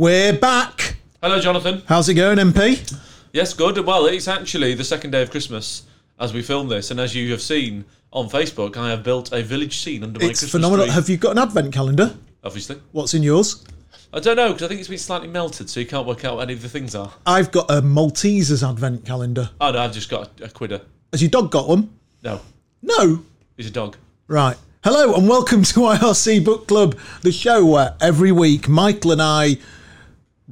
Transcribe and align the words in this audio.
We're 0.00 0.32
back. 0.32 0.96
Hello, 1.22 1.38
Jonathan. 1.42 1.82
How's 1.86 2.08
it 2.08 2.14
going, 2.14 2.38
MP? 2.38 2.98
Yes, 3.34 3.52
good. 3.52 3.76
Well, 3.84 4.06
it's 4.06 4.28
actually 4.28 4.72
the 4.72 4.82
second 4.82 5.10
day 5.10 5.20
of 5.20 5.30
Christmas 5.30 5.82
as 6.18 6.32
we 6.32 6.40
film 6.40 6.68
this, 6.68 6.90
and 6.90 6.98
as 6.98 7.14
you 7.14 7.30
have 7.32 7.42
seen 7.42 7.84
on 8.10 8.30
Facebook, 8.30 8.78
I 8.78 8.88
have 8.88 9.02
built 9.02 9.30
a 9.30 9.42
village 9.42 9.76
scene 9.76 10.02
under 10.02 10.18
my 10.18 10.24
It's 10.30 10.40
Christmas 10.40 10.52
phenomenal. 10.52 10.86
tree. 10.86 10.94
Have 10.94 11.10
you 11.10 11.18
got 11.18 11.32
an 11.32 11.38
advent 11.42 11.74
calendar? 11.74 12.16
Obviously, 12.42 12.80
What's 12.92 13.12
in 13.12 13.22
yours? 13.22 13.62
I 14.10 14.20
don't 14.20 14.36
know 14.36 14.48
because 14.48 14.62
I 14.62 14.68
think 14.68 14.80
it's 14.80 14.88
been 14.88 14.96
slightly 14.96 15.28
melted, 15.28 15.68
so 15.68 15.80
you 15.80 15.86
can't 15.86 16.06
work 16.06 16.24
out 16.24 16.36
what 16.36 16.44
any 16.44 16.54
of 16.54 16.62
the 16.62 16.70
things 16.70 16.94
are. 16.94 17.12
I've 17.26 17.52
got 17.52 17.70
a 17.70 17.82
Maltesers 17.82 18.66
advent 18.66 19.04
calendar. 19.04 19.50
Oh 19.60 19.70
no, 19.70 19.80
I've 19.80 19.92
just 19.92 20.08
got 20.08 20.40
a, 20.40 20.44
a 20.44 20.48
quidder. 20.48 20.80
Has 21.12 21.20
your 21.20 21.30
dog 21.30 21.50
got 21.50 21.68
one? 21.68 21.90
No, 22.22 22.40
No. 22.80 23.22
he's 23.58 23.66
a 23.66 23.70
dog. 23.70 23.98
Right. 24.28 24.56
Hello 24.82 25.12
and 25.14 25.28
welcome 25.28 25.62
to 25.64 25.80
IRC 25.80 26.42
Book 26.42 26.66
Club, 26.68 26.96
the 27.20 27.32
show 27.32 27.66
where 27.66 27.96
every 28.00 28.32
week 28.32 28.66
Michael 28.66 29.12
and 29.12 29.20
I 29.20 29.58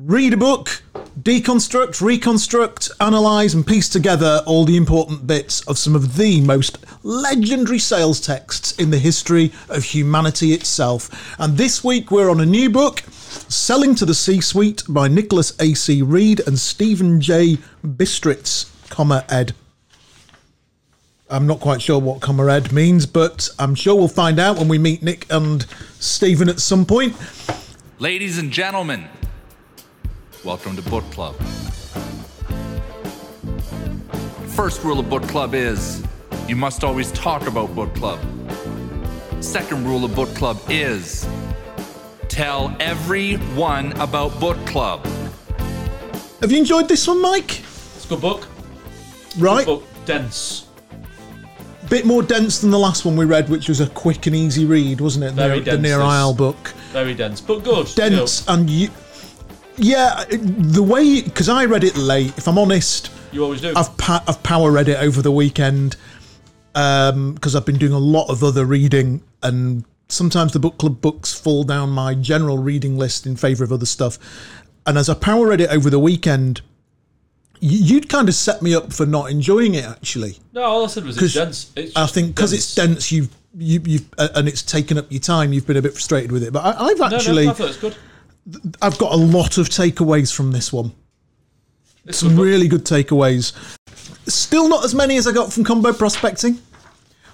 read 0.04 0.32
a 0.32 0.36
book, 0.36 0.82
deconstruct, 1.20 2.00
reconstruct, 2.00 2.88
analyse, 3.00 3.52
and 3.52 3.66
piece 3.66 3.88
together 3.88 4.42
all 4.46 4.64
the 4.64 4.76
important 4.76 5.26
bits 5.26 5.66
of 5.66 5.76
some 5.76 5.96
of 5.96 6.16
the 6.16 6.40
most 6.40 6.78
legendary 7.02 7.80
sales 7.80 8.20
texts 8.20 8.70
in 8.78 8.90
the 8.90 8.98
history 8.98 9.52
of 9.68 9.82
humanity 9.82 10.52
itself. 10.52 11.34
And 11.40 11.56
this 11.56 11.82
week 11.82 12.12
we're 12.12 12.30
on 12.30 12.40
a 12.40 12.46
new 12.46 12.70
book, 12.70 13.00
Selling 13.48 13.96
to 13.96 14.06
the 14.06 14.14
C 14.14 14.40
Suite 14.40 14.84
by 14.88 15.08
Nicholas 15.08 15.52
A.C. 15.60 16.00
Read 16.02 16.46
and 16.46 16.58
Stephen 16.58 17.20
J. 17.20 17.58
Bistritz, 17.84 18.70
comma 18.90 19.24
Ed. 19.28 19.52
I'm 21.28 21.48
not 21.48 21.58
quite 21.58 21.82
sure 21.82 21.98
what 21.98 22.20
comma 22.20 22.46
Ed 22.52 22.72
means, 22.72 23.04
but 23.04 23.48
I'm 23.58 23.74
sure 23.74 23.96
we'll 23.96 24.06
find 24.06 24.38
out 24.38 24.58
when 24.58 24.68
we 24.68 24.78
meet 24.78 25.02
Nick 25.02 25.26
and 25.28 25.66
Stephen 25.98 26.48
at 26.48 26.60
some 26.60 26.86
point. 26.86 27.16
Ladies 27.98 28.38
and 28.38 28.52
gentlemen, 28.52 29.08
welcome 30.44 30.76
to 30.76 30.82
Book 30.82 31.04
Club. 31.10 31.34
First 34.48 34.84
rule 34.84 34.98
of 35.00 35.08
Book 35.08 35.22
Club 35.24 35.54
is 35.54 36.02
you 36.46 36.56
must 36.56 36.84
always 36.84 37.10
talk 37.12 37.46
about 37.46 37.74
Book 37.74 37.94
Club. 37.94 38.20
Second 39.40 39.86
rule 39.86 40.04
of 40.04 40.14
Book 40.14 40.32
Club 40.34 40.58
is 40.68 41.28
tell 42.28 42.74
everyone 42.80 43.92
about 44.00 44.38
Book 44.38 44.58
Club. 44.66 45.04
Have 46.40 46.52
you 46.52 46.58
enjoyed 46.58 46.88
this 46.88 47.06
one, 47.06 47.20
Mike? 47.20 47.60
It's 47.60 48.04
a 48.04 48.08
good 48.08 48.20
book. 48.20 48.46
Right? 49.38 49.66
Book 49.66 49.84
dense. 50.04 50.66
Bit 51.88 52.04
more 52.04 52.22
dense 52.22 52.60
than 52.60 52.70
the 52.70 52.78
last 52.78 53.04
one 53.04 53.16
we 53.16 53.24
read, 53.24 53.48
which 53.48 53.68
was 53.68 53.80
a 53.80 53.88
quick 53.88 54.26
and 54.26 54.36
easy 54.36 54.66
read, 54.66 55.00
wasn't 55.00 55.24
it? 55.24 55.32
Very 55.32 55.60
the, 55.60 55.72
the 55.72 55.78
Nir. 55.78 55.98
Eyal 55.98 56.36
book. 56.36 56.68
Very 56.92 57.14
dense, 57.14 57.40
but 57.40 57.64
good. 57.64 57.88
Dense 57.94 58.46
and 58.46 58.68
you. 58.68 58.90
Yeah, 59.78 60.24
the 60.30 60.82
way 60.82 61.22
because 61.22 61.48
I 61.48 61.64
read 61.64 61.84
it 61.84 61.96
late. 61.96 62.36
If 62.36 62.48
I'm 62.48 62.58
honest, 62.58 63.10
You, 63.32 63.44
always 63.44 63.60
do. 63.60 63.72
I've 63.76 63.96
pa- 63.96 64.24
I've 64.26 64.42
power 64.42 64.70
read 64.72 64.88
it 64.88 64.98
over 65.00 65.22
the 65.22 65.32
weekend 65.32 65.96
because 66.72 67.54
I've 67.56 67.66
been 67.66 67.78
doing 67.78 67.92
a 67.92 67.98
lot 67.98 68.28
of 68.28 68.42
other 68.44 68.64
reading, 68.64 69.22
and 69.42 69.84
sometimes 70.08 70.52
the 70.52 70.58
book 70.58 70.78
club 70.78 71.00
books 71.00 71.32
fall 71.38 71.64
down 71.64 71.90
my 71.90 72.14
general 72.14 72.58
reading 72.58 72.96
list 72.98 73.26
in 73.26 73.36
favour 73.36 73.64
of 73.64 73.72
other 73.72 73.86
stuff. 73.86 74.18
And 74.86 74.96
as 74.98 75.08
I 75.08 75.14
power 75.14 75.46
read 75.48 75.60
it 75.60 75.70
over 75.70 75.90
the 75.90 75.98
weekend, 75.98 76.62
you'd 77.60 78.08
kind 78.08 78.28
of 78.28 78.34
set 78.34 78.62
me 78.62 78.74
up 78.74 78.92
for 78.92 79.06
not 79.06 79.30
enjoying 79.30 79.74
it. 79.74 79.84
Actually, 79.84 80.38
no, 80.52 80.62
all 80.62 80.84
I 80.84 80.88
said 80.88 81.04
was 81.04 81.20
it's 81.20 81.34
dense. 81.34 81.72
It's 81.76 81.96
I 81.96 82.06
think 82.06 82.34
because 82.34 82.52
it's 82.52 82.74
dense, 82.74 83.12
you've 83.12 83.34
you, 83.56 83.80
you've 83.84 84.08
uh, 84.18 84.28
and 84.34 84.48
it's 84.48 84.62
taken 84.62 84.98
up 84.98 85.06
your 85.10 85.20
time. 85.20 85.52
You've 85.52 85.66
been 85.66 85.76
a 85.76 85.82
bit 85.82 85.92
frustrated 85.92 86.32
with 86.32 86.42
it, 86.42 86.52
but 86.52 86.64
I, 86.64 86.86
I've 86.86 86.98
No, 86.98 87.08
no, 87.08 87.16
actually 87.16 87.48
I 87.48 87.52
thought 87.52 87.68
it's 87.68 87.78
good. 87.78 87.96
I've 88.80 88.98
got 88.98 89.12
a 89.12 89.16
lot 89.16 89.58
of 89.58 89.68
takeaways 89.68 90.34
from 90.34 90.52
this 90.52 90.72
one. 90.72 90.92
A 92.06 92.12
Some 92.12 92.38
really 92.38 92.68
good 92.68 92.84
takeaways. 92.84 93.52
Still 94.26 94.68
not 94.68 94.84
as 94.84 94.94
many 94.94 95.16
as 95.16 95.26
I 95.26 95.32
got 95.32 95.52
from 95.52 95.64
combo 95.64 95.92
prospecting, 95.92 96.58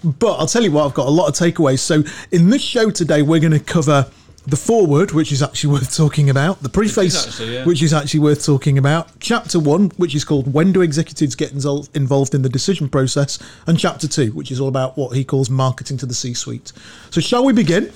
but 0.02 0.36
I'll 0.36 0.46
tell 0.46 0.62
you 0.62 0.72
what, 0.72 0.84
I've 0.84 0.94
got 0.94 1.06
a 1.06 1.10
lot 1.10 1.28
of 1.28 1.34
takeaways. 1.34 1.78
So 1.78 2.02
in 2.32 2.50
this 2.50 2.62
show 2.62 2.90
today, 2.90 3.22
we're 3.22 3.40
going 3.40 3.52
to 3.52 3.60
cover 3.60 4.10
the 4.46 4.56
foreword, 4.56 5.12
which 5.12 5.32
is 5.32 5.42
actually 5.42 5.72
worth 5.74 5.96
talking 5.96 6.28
about, 6.30 6.62
the 6.62 6.68
preface, 6.68 7.26
actually, 7.26 7.54
yeah. 7.54 7.64
which 7.64 7.82
is 7.82 7.92
actually 7.92 8.20
worth 8.20 8.44
talking 8.44 8.76
about, 8.78 9.08
chapter 9.20 9.58
one, 9.58 9.90
which 9.96 10.14
is 10.14 10.24
called 10.24 10.52
"When 10.52 10.72
Do 10.72 10.82
Executives 10.82 11.34
Get 11.34 11.52
Involved 11.52 12.34
in 12.34 12.42
the 12.42 12.48
Decision 12.48 12.88
Process," 12.88 13.38
and 13.66 13.78
chapter 13.78 14.08
two, 14.08 14.32
which 14.32 14.50
is 14.50 14.60
all 14.60 14.68
about 14.68 14.98
what 14.98 15.16
he 15.16 15.24
calls 15.24 15.48
marketing 15.48 15.96
to 15.98 16.06
the 16.06 16.14
C-suite. 16.14 16.72
So 17.10 17.20
shall 17.20 17.44
we 17.44 17.52
begin? 17.52 17.92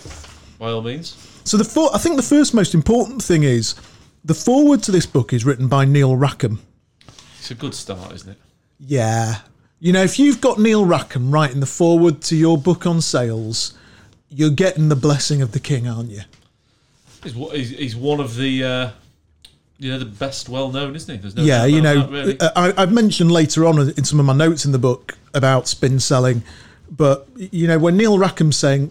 by 0.59 0.71
all 0.71 0.83
means. 0.83 1.17
So 1.49 1.57
the 1.57 1.65
for- 1.65 1.95
I 1.95 1.99
think 1.99 2.17
the 2.17 2.23
first 2.23 2.53
most 2.53 2.75
important 2.75 3.23
thing 3.23 3.43
is 3.43 3.75
the 4.23 4.35
foreword 4.35 4.83
to 4.83 4.93
this 4.93 5.07
book 5.07 5.33
is 5.33 5.47
written 5.47 5.67
by 5.67 5.87
Neil 5.87 6.15
Rackham. 6.15 6.61
It's 7.39 7.51
a 7.51 7.55
good 7.55 7.75
start, 7.75 8.13
isn't 8.13 8.33
it? 8.33 8.37
Yeah. 8.79 9.37
You 9.81 9.95
know, 9.95 10.03
if 10.03 10.19
you've 10.19 10.43
got 10.43 10.59
Neil 10.59 10.85
Rackham 10.85 11.31
writing 11.31 11.61
the 11.61 11.67
foreword 11.67 12.21
to 12.23 12.37
your 12.37 12.59
book 12.59 12.87
on 12.87 13.01
sales, 13.01 13.73
you're 14.29 14.51
getting 14.51 14.91
the 14.91 14.97
blessing 14.97 15.41
of 15.41 15.53
the 15.53 15.61
king, 15.61 15.89
aren't 15.89 16.11
you? 16.11 16.21
He's, 17.23 17.33
he's, 17.33 17.71
he's 17.71 17.97
one 17.97 18.21
of 18.21 18.37
the, 18.37 18.65
uh, 18.65 18.91
you 19.79 19.91
know, 19.91 19.99
the 19.99 20.05
best 20.05 20.51
well 20.51 20.71
known, 20.71 20.95
isn't 20.97 21.15
he? 21.15 21.19
There's 21.19 21.35
no 21.35 21.43
yeah, 21.43 21.65
you 21.65 21.81
know, 21.81 22.09
really. 22.09 22.39
uh, 22.41 22.51
I, 22.57 22.83
I've 22.83 22.93
mentioned 22.93 23.33
later 23.33 23.65
on 23.65 23.79
in 23.79 24.05
some 24.05 24.21
of 24.21 24.27
my 24.27 24.35
notes 24.35 24.67
in 24.67 24.73
the 24.73 24.79
book 24.79 25.17
about 25.33 25.67
spin 25.67 25.99
selling, 25.99 26.43
but 26.91 27.27
you 27.37 27.67
know, 27.67 27.79
when 27.79 27.97
Neil 27.97 28.19
Rackham's 28.19 28.59
saying 28.59 28.91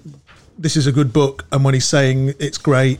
this 0.57 0.75
is 0.75 0.87
a 0.87 0.91
good 0.91 1.13
book, 1.13 1.45
and 1.51 1.63
when 1.63 1.73
he's 1.73 1.85
saying 1.85 2.33
it's 2.39 2.57
great, 2.57 2.99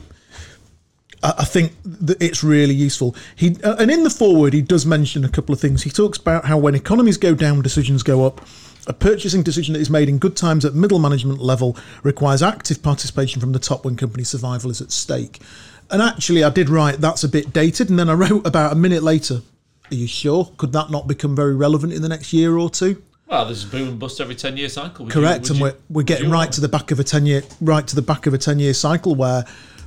I, 1.22 1.44
think 1.44 1.72
that 1.84 2.22
it's 2.22 2.44
really 2.44 2.74
useful. 2.74 3.16
He 3.34 3.56
uh, 3.64 3.76
and 3.78 3.90
in 3.90 4.04
the 4.04 4.10
foreword, 4.10 4.52
he 4.52 4.62
does 4.62 4.86
mention 4.86 5.24
a 5.24 5.28
couple 5.28 5.52
of 5.52 5.60
things. 5.60 5.82
He 5.82 5.90
talks 5.90 6.18
about 6.18 6.44
how 6.44 6.58
when 6.58 6.74
economies 6.74 7.16
go 7.16 7.34
down, 7.34 7.60
decisions 7.62 8.02
go 8.02 8.24
up. 8.24 8.46
A 8.86 8.92
purchasing 8.92 9.42
decision 9.42 9.74
that 9.74 9.80
is 9.80 9.90
made 9.90 10.08
in 10.08 10.18
good 10.18 10.36
times 10.36 10.64
at 10.64 10.74
middle 10.74 10.98
management 10.98 11.40
level 11.40 11.76
requires 12.02 12.42
active 12.42 12.82
participation 12.82 13.40
from 13.40 13.52
the 13.52 13.58
top 13.58 13.84
when 13.84 13.96
company 13.96 14.24
survival 14.24 14.70
is 14.70 14.80
at 14.80 14.92
stake. 14.92 15.42
And 15.90 16.00
actually, 16.00 16.44
I 16.44 16.50
did 16.50 16.68
write 16.70 17.00
that's 17.00 17.24
a 17.24 17.28
bit 17.28 17.52
dated, 17.52 17.90
and 17.90 17.98
then 17.98 18.08
I 18.08 18.12
wrote 18.14 18.46
about 18.46 18.72
a 18.72 18.76
minute 18.76 19.02
later. 19.02 19.42
Are 19.90 19.94
you 19.94 20.06
sure? 20.06 20.52
Could 20.56 20.72
that 20.72 20.90
not 20.90 21.08
become 21.08 21.34
very 21.34 21.56
relevant 21.56 21.92
in 21.92 22.02
the 22.02 22.08
next 22.08 22.32
year 22.32 22.56
or 22.56 22.70
two? 22.70 23.02
Well, 23.28 23.44
there's 23.44 23.64
a 23.64 23.66
boom 23.66 23.88
and 23.88 23.98
bust 23.98 24.20
every 24.20 24.34
10 24.34 24.56
year 24.56 24.68
cycle. 24.70 25.04
Would 25.04 25.12
Correct, 25.12 25.42
would 25.42 25.50
and 25.50 25.58
you- 25.58 25.64
we're, 25.64 25.74
we're 25.90 26.02
getting 26.02 26.30
right 26.30 26.50
to 26.50 26.60
the 26.60 26.68
back 26.68 26.90
of 26.90 26.98
a 26.98 27.04
ten 27.04 27.26
year, 27.26 27.42
right 27.60 27.86
to 27.86 27.94
the 27.94 28.02
back 28.02 28.26
of 28.26 28.32
a 28.34 28.38
ten 28.38 28.58
year 28.58 28.72
cycle 28.72 29.14
where 29.14 29.44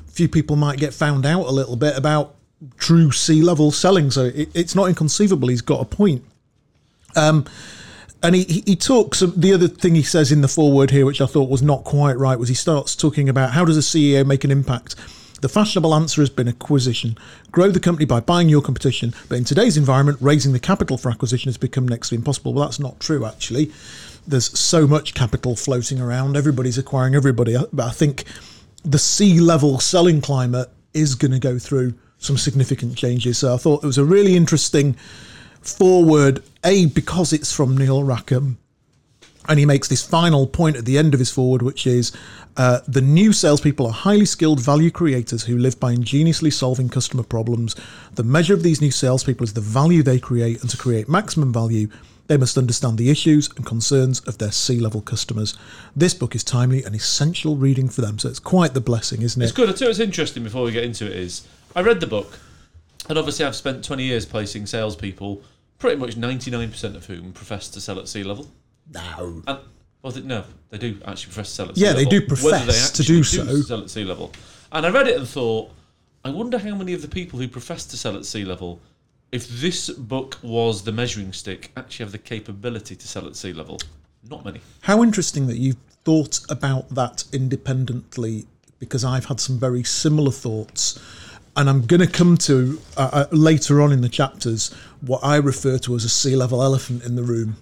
few 0.07 0.28
people 0.28 0.56
might 0.56 0.78
get 0.78 0.94
found 0.94 1.25
out 1.25 1.47
a 1.47 1.51
little 1.51 1.75
bit 1.75 1.97
about 1.97 2.35
true 2.78 3.12
C 3.12 3.41
level 3.41 3.72
selling. 3.72 4.12
So 4.12 4.25
it, 4.25 4.50
it's 4.53 4.75
not 4.75 4.90
inconceivable. 4.90 5.47
He's 5.47 5.62
got 5.62 5.81
a 5.81 5.85
point. 5.85 6.24
Um, 7.16 7.46
and 8.24 8.35
he, 8.35 8.44
he, 8.44 8.63
he 8.68 8.75
talks. 8.75 9.22
The 9.22 9.53
other 9.53 9.68
thing 9.68 9.96
he 9.96 10.03
says 10.03 10.31
in 10.31 10.41
the 10.41 10.47
foreword 10.47 10.91
here, 10.91 11.07
which 11.07 11.22
I 11.22 11.25
thought 11.25 11.50
was 11.50 11.63
not 11.63 11.84
quite 11.84 12.19
right, 12.19 12.38
was 12.38 12.50
he 12.50 12.56
starts 12.56 12.96
talking 12.96 13.28
about 13.28 13.51
how 13.51 13.66
does 13.66 13.78
a 13.78 13.81
CEO 13.81 14.24
make 14.25 14.44
an 14.44 14.51
impact. 14.51 14.96
The 15.41 15.50
fashionable 15.50 15.96
answer 15.96 16.22
has 16.22 16.29
been 16.29 16.47
acquisition. 16.47 17.18
Grow 17.52 17.72
the 17.72 17.79
company 17.79 18.06
by 18.06 18.19
buying 18.19 18.47
your 18.47 18.62
competition. 18.62 19.13
But 19.28 19.40
in 19.40 19.44
today's 19.44 19.75
environment, 19.75 20.19
raising 20.22 20.53
the 20.53 20.59
capital 20.59 20.97
for 20.97 21.09
acquisition 21.09 21.50
has 21.50 21.57
become 21.57 21.88
next 21.88 22.09
to 22.09 22.16
impossible. 22.16 22.53
Well, 22.53 22.66
that's 22.66 22.79
not 22.79 23.00
true, 23.00 23.25
actually. 23.25 23.72
There's 24.28 24.57
so 24.57 24.85
much 24.85 25.16
capital 25.16 25.56
floating 25.56 26.00
around. 26.00 26.38
Everybody's 26.38 26.78
acquiring 26.78 27.16
everybody. 27.16 27.56
Uh, 27.56 27.66
but 27.74 27.88
I 27.88 27.91
think 27.91 28.25
the 28.84 29.00
C 29.00 29.40
level 29.40 29.80
selling 29.80 30.22
climate 30.22 30.69
is 30.94 31.16
going 31.16 31.31
to 31.31 31.40
go 31.40 31.57
through 31.57 31.96
some 32.19 32.38
significant 32.38 32.96
changes. 32.96 33.40
So 33.40 33.53
I 33.53 33.57
thought 33.57 33.84
it 33.84 33.88
was 33.88 33.97
a 33.97 34.06
really 34.06 34.35
interesting 34.35 34.96
foreword, 35.62 36.44
A, 36.63 36.85
because 36.85 37.34
it's 37.34 37.51
from 37.51 37.75
Neil 37.75 38.03
Rackham. 38.03 38.59
And 39.47 39.57
he 39.57 39.66
makes 39.66 39.88
this 39.88 40.06
final 40.06 40.46
point 40.46 40.78
at 40.78 40.85
the 40.85 40.97
end 40.97 41.13
of 41.13 41.19
his 41.19 41.31
foreword, 41.31 41.62
which 41.62 41.88
is 41.88 42.12
uh, 42.57 42.79
the 42.88 43.02
new 43.02 43.34
salespeople 43.34 43.88
are 43.88 43.94
highly 43.94 44.25
skilled 44.25 44.59
value 44.59 44.91
creators 44.91 45.44
who 45.44 45.57
live 45.57 45.79
by 45.79 45.91
ingeniously 45.91 46.52
solving 46.52 46.90
customer 46.90 47.24
problems. 47.24 47.75
The 48.13 48.24
measure 48.24 48.54
of 48.54 48.63
these 48.63 48.81
new 48.81 48.92
salespeople 48.92 49.44
is 49.44 49.54
the 49.54 49.62
value 49.62 50.04
they 50.04 50.19
create, 50.19 50.62
and 50.62 50.69
to 50.69 50.77
create 50.77 51.10
maximum 51.10 51.51
value, 51.51 51.89
they 52.27 52.38
must 52.38 52.57
understand 52.57 52.98
the 52.98 53.10
issues 53.10 53.50
and 53.57 53.65
concerns 53.65 54.19
of 54.21 54.38
their 54.38 54.51
C 54.51 54.80
level 54.80 55.01
customers. 55.01 55.57
This 55.95 56.13
book 56.13 56.36
is 56.36 56.44
timely 56.44 56.83
and 56.83 56.95
essential 56.95 57.56
reading 57.56 57.89
for 57.89 58.01
them, 58.01 58.19
so 58.19 58.30
it's 58.30 58.39
quite 58.39 58.74
the 58.74 58.81
blessing, 58.81 59.21
isn't 59.21 59.42
it? 59.42 59.45
It's 59.45 59.54
good. 59.54 59.69
I 59.69 59.74
tell 59.74 59.88
you 59.88 59.89
what's 59.89 60.00
interesting 60.00 60.44
before 60.44 60.63
we 60.63 60.71
get 60.71 60.83
into 60.83 61.06
it 61.06 61.13
is 61.13 61.48
I 61.75 61.81
read 61.81 62.00
the 62.00 62.07
book, 62.07 62.39
and 63.10 63.18
obviously 63.18 63.45
I've 63.45 63.56
spent 63.56 63.83
20 63.83 64.04
years 64.04 64.25
placing 64.25 64.65
salespeople, 64.65 65.42
pretty 65.80 65.98
much 65.98 66.15
99% 66.15 66.95
of 66.95 67.06
whom 67.06 67.33
profess 67.33 67.69
to 67.69 67.81
sell 67.81 68.00
at 68.00 68.07
C 68.07 68.24
level. 68.24 68.50
No. 68.93 69.41
And 69.47 69.59
well, 70.01 70.11
they, 70.11 70.21
no, 70.21 70.43
they 70.69 70.77
do 70.77 70.99
actually 71.05 71.33
profess 71.33 71.49
to 71.49 71.55
sell 71.55 71.69
at 71.69 71.75
C 71.75 71.85
level. 71.85 71.99
Yeah, 71.99 72.03
they 72.03 72.09
do 72.09 72.25
profess 72.25 72.65
to 72.65 73.01
actually 73.01 73.05
do 73.05 73.23
so. 73.23 73.61
sell 73.61 73.81
at 73.81 73.89
C 73.89 74.03
level. 74.03 74.31
And 74.71 74.85
I 74.85 74.89
read 74.89 75.07
it 75.07 75.17
and 75.17 75.27
thought, 75.27 75.71
I 76.23 76.29
wonder 76.29 76.57
how 76.57 76.75
many 76.75 76.93
of 76.93 77.01
the 77.01 77.07
people 77.07 77.39
who 77.39 77.47
profess 77.47 77.85
to 77.88 77.97
sell 77.97 78.15
at 78.15 78.25
C 78.25 78.45
level, 78.45 78.79
if 79.31 79.47
this 79.47 79.89
book 79.89 80.38
was 80.41 80.83
the 80.83 80.91
measuring 80.91 81.33
stick, 81.33 81.71
actually 81.77 82.05
have 82.05 82.11
the 82.11 82.17
capability 82.17 82.95
to 82.95 83.07
sell 83.07 83.27
at 83.27 83.35
C 83.35 83.53
level. 83.53 83.79
Not 84.29 84.45
many. 84.45 84.61
How 84.81 85.01
interesting 85.03 85.47
that 85.47 85.57
you've 85.57 85.77
thought 86.03 86.39
about 86.49 86.89
that 86.89 87.23
independently 87.31 88.45
because 88.79 89.05
I've 89.05 89.25
had 89.25 89.39
some 89.39 89.59
very 89.59 89.83
similar 89.83 90.31
thoughts. 90.31 90.99
and 91.55 91.69
I'm 91.69 91.85
going 91.85 91.99
to 91.99 92.07
come 92.07 92.38
to 92.38 92.79
uh, 92.97 93.09
uh, 93.13 93.25
later 93.31 93.81
on 93.81 93.91
in 93.91 94.01
the 94.01 94.09
chapters 94.09 94.73
what 95.01 95.19
I 95.23 95.35
refer 95.38 95.77
to 95.79 95.95
as 95.95 96.05
a 96.05 96.09
C 96.09 96.35
level 96.35 96.63
elephant 96.63 97.03
in 97.03 97.15
the 97.15 97.23
room, 97.23 97.57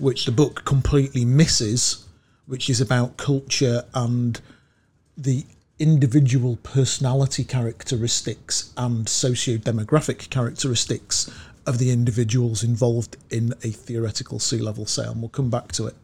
which 0.00 0.24
the 0.24 0.32
book 0.32 0.64
completely 0.64 1.24
misses, 1.24 2.06
which 2.46 2.70
is 2.70 2.80
about 2.80 3.16
culture 3.16 3.84
and 3.94 4.40
the 5.16 5.44
individual 5.78 6.56
personality 6.62 7.44
characteristics 7.44 8.72
and 8.76 9.08
socio-demographic 9.08 10.30
characteristics 10.30 11.30
of 11.66 11.78
the 11.78 11.90
individuals 11.90 12.62
involved 12.64 13.16
in 13.30 13.52
a 13.62 13.70
theoretical 13.70 14.38
C 14.38 14.58
level 14.58 14.86
sale. 14.86 15.12
And 15.12 15.20
we'll 15.20 15.28
come 15.28 15.50
back 15.50 15.72
to 15.72 15.86
it. 15.86 15.94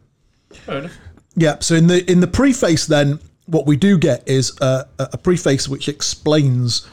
Fair 0.51 0.77
enough. 0.79 0.97
Yeah. 1.35 1.59
So 1.59 1.75
in 1.75 1.87
the 1.87 2.09
in 2.09 2.19
the 2.19 2.27
preface, 2.27 2.85
then 2.85 3.19
what 3.45 3.65
we 3.65 3.75
do 3.75 3.97
get 3.97 4.27
is 4.27 4.55
a, 4.61 4.87
a 4.99 5.17
preface 5.17 5.67
which 5.67 5.87
explains 5.89 6.87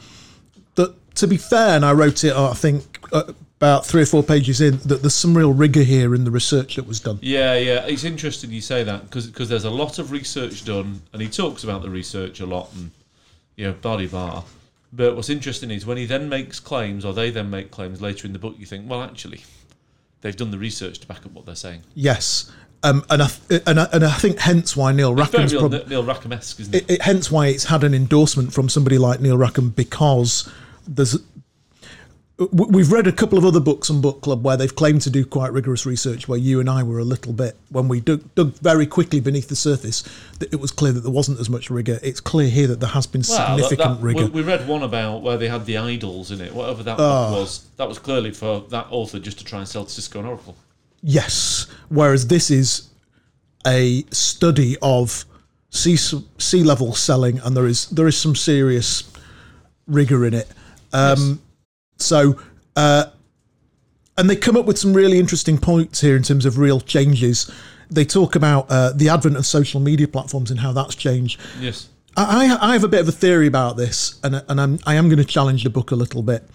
that. 0.75 0.93
To 1.15 1.27
be 1.27 1.37
fair, 1.37 1.77
and 1.77 1.85
I 1.85 1.93
wrote 1.93 2.25
it, 2.25 2.35
I 2.35 2.53
think, 2.53 2.99
uh, 3.13 3.31
about 3.57 3.85
three 3.85 4.01
or 4.01 4.05
four 4.05 4.23
pages 4.23 4.59
in, 4.59 4.77
that 4.79 5.01
there's 5.01 5.13
some 5.13 5.35
real 5.35 5.53
rigor 5.53 5.83
here 5.83 6.13
in 6.13 6.25
the 6.25 6.31
research 6.31 6.75
that 6.75 6.85
was 6.85 6.99
done. 6.99 7.19
Yeah, 7.21 7.55
yeah. 7.55 7.85
It's 7.85 8.03
interesting 8.03 8.51
you 8.51 8.61
say 8.61 8.83
that 8.83 9.09
because 9.09 9.49
there's 9.49 9.63
a 9.63 9.69
lot 9.69 9.97
of 9.97 10.11
research 10.11 10.65
done, 10.65 11.01
and 11.13 11.21
he 11.21 11.29
talks 11.29 11.63
about 11.63 11.81
the 11.81 11.89
research 11.89 12.39
a 12.39 12.45
lot, 12.45 12.71
and 12.73 12.91
you 13.55 13.67
know, 13.67 13.73
blah 13.73 14.05
blah. 14.05 14.43
But 14.91 15.15
what's 15.15 15.29
interesting 15.29 15.71
is 15.71 15.85
when 15.85 15.97
he 15.97 16.05
then 16.05 16.29
makes 16.29 16.59
claims, 16.59 17.03
or 17.05 17.13
they 17.13 17.29
then 17.29 17.49
make 17.49 17.71
claims 17.71 18.01
later 18.01 18.27
in 18.27 18.33
the 18.33 18.39
book, 18.39 18.55
you 18.57 18.65
think, 18.65 18.89
well, 18.89 19.03
actually, 19.03 19.43
they've 20.21 20.35
done 20.35 20.51
the 20.51 20.57
research 20.57 20.99
to 20.99 21.07
back 21.07 21.25
up 21.25 21.31
what 21.31 21.45
they're 21.45 21.55
saying. 21.55 21.81
Yes. 21.93 22.51
Um, 22.83 23.03
and 23.09 23.23
I 23.23 23.27
th- 23.27 23.63
and 23.65 23.79
I, 23.79 23.87
and 23.91 24.03
I 24.05 24.11
think 24.11 24.39
hence 24.39 24.75
why 24.75 24.91
Neil 24.91 25.15
Rackham's 25.15 25.53
real 25.53 25.69
prob- 25.69 25.87
Neil 25.87 26.03
Rackham-esque, 26.03 26.59
isn't 26.59 26.75
it? 26.75 26.83
it, 26.83 26.91
it, 26.91 27.01
hence 27.01 27.31
why 27.31 27.47
it's 27.47 27.65
had 27.65 27.83
an 27.83 27.93
endorsement 27.93 28.53
from 28.53 28.69
somebody 28.69 28.97
like 28.97 29.19
Neil 29.19 29.37
Rackham 29.37 29.69
because 29.69 30.49
there's 30.87 31.17
we've 32.37 32.91
read 32.91 33.07
a 33.07 33.13
couple 33.13 33.37
of 33.37 33.45
other 33.45 33.61
books 33.61 33.89
on 33.89 34.01
book 34.01 34.19
club 34.21 34.43
where 34.43 34.57
they've 34.57 34.75
claimed 34.75 35.01
to 35.01 35.09
do 35.09 35.25
quite 35.25 35.53
rigorous 35.53 35.85
research 35.85 36.27
where 36.27 36.37
you 36.37 36.59
and 36.59 36.69
I 36.69 36.83
were 36.83 36.99
a 36.99 37.03
little 37.05 37.31
bit 37.31 37.55
when 37.69 37.87
we 37.87 38.01
dug, 38.01 38.23
dug 38.35 38.53
very 38.55 38.85
quickly 38.85 39.21
beneath 39.21 39.47
the 39.47 39.55
surface 39.55 40.03
that 40.39 40.51
it 40.51 40.57
was 40.59 40.71
clear 40.71 40.91
that 40.91 40.99
there 40.99 41.11
wasn't 41.11 41.39
as 41.39 41.49
much 41.49 41.69
rigor 41.69 41.97
it's 42.03 42.19
clear 42.19 42.49
here 42.49 42.67
that 42.67 42.81
there 42.81 42.89
has 42.89 43.07
been 43.07 43.23
Well, 43.29 43.57
significant 43.57 43.99
that- 43.99 44.05
rigor 44.05 44.25
We, 44.25 44.29
we 44.31 44.41
read 44.41 44.67
one 44.67 44.83
about 44.83 45.21
where 45.21 45.37
they 45.37 45.47
had 45.47 45.65
the 45.65 45.77
idols 45.77 46.29
in 46.29 46.41
it, 46.41 46.53
whatever 46.53 46.83
that 46.83 46.99
Ah. 46.99 47.31
was. 47.31 47.61
That 47.77 47.87
was 47.87 47.99
clearly 47.99 48.31
for 48.31 48.65
that 48.69 48.87
author 48.89 49.17
just 49.19 49.37
to 49.39 49.45
try 49.45 49.59
and 49.59 49.67
sell 49.67 49.85
to 49.85 49.91
Cisco 49.91 50.19
and 50.19 50.27
Oracle. 50.27 50.57
Yes. 51.01 51.67
Whereas 51.87 52.27
this 52.27 52.51
is 52.51 52.89
a 53.65 54.03
study 54.11 54.75
of 54.81 55.23
sea 55.69 55.95
C 55.95 56.63
level 56.63 56.93
selling, 56.95 57.39
and 57.39 57.55
there 57.55 57.65
is 57.65 57.85
there 57.87 58.07
is 58.07 58.17
some 58.17 58.35
serious 58.35 59.03
rigor 59.87 60.25
in 60.25 60.33
it. 60.33 60.47
Um, 60.93 61.41
So, 61.97 62.39
uh, 62.75 63.05
and 64.17 64.29
they 64.29 64.35
come 64.35 64.57
up 64.57 64.65
with 64.65 64.77
some 64.77 64.93
really 64.93 65.19
interesting 65.19 65.57
points 65.57 66.01
here 66.01 66.15
in 66.15 66.23
terms 66.23 66.45
of 66.45 66.57
real 66.57 66.79
changes. 66.79 67.51
They 67.89 68.05
talk 68.05 68.35
about 68.35 68.67
uh, 68.69 68.91
the 68.93 69.09
advent 69.09 69.37
of 69.37 69.45
social 69.45 69.79
media 69.79 70.07
platforms 70.07 70.51
and 70.51 70.59
how 70.59 70.71
that's 70.71 70.95
changed. 70.95 71.39
Yes. 71.59 71.89
I, 72.17 72.57
I 72.61 72.73
have 72.73 72.83
a 72.83 72.87
bit 72.87 73.01
of 73.01 73.09
a 73.09 73.11
theory 73.11 73.47
about 73.47 73.75
this, 73.75 74.19
and 74.23 74.41
and 74.47 74.61
I'm 74.61 74.79
I 74.85 74.95
am 74.95 75.09
going 75.09 75.17
to 75.19 75.25
challenge 75.25 75.63
the 75.63 75.69
book 75.69 75.91
a 75.91 75.95
little 75.95 76.23
bit. 76.23 76.47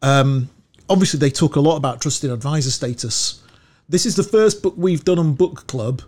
Um, 0.00 0.48
obviously, 0.88 1.20
they 1.20 1.30
talk 1.30 1.56
a 1.56 1.60
lot 1.60 1.76
about 1.76 2.00
trusted 2.00 2.30
advisor 2.30 2.70
status. 2.70 3.42
This 3.86 4.06
is 4.06 4.16
the 4.16 4.22
first 4.22 4.62
book 4.62 4.74
we've 4.78 5.04
done 5.04 5.18
on 5.18 5.34
Book 5.34 5.66
Club 5.66 6.02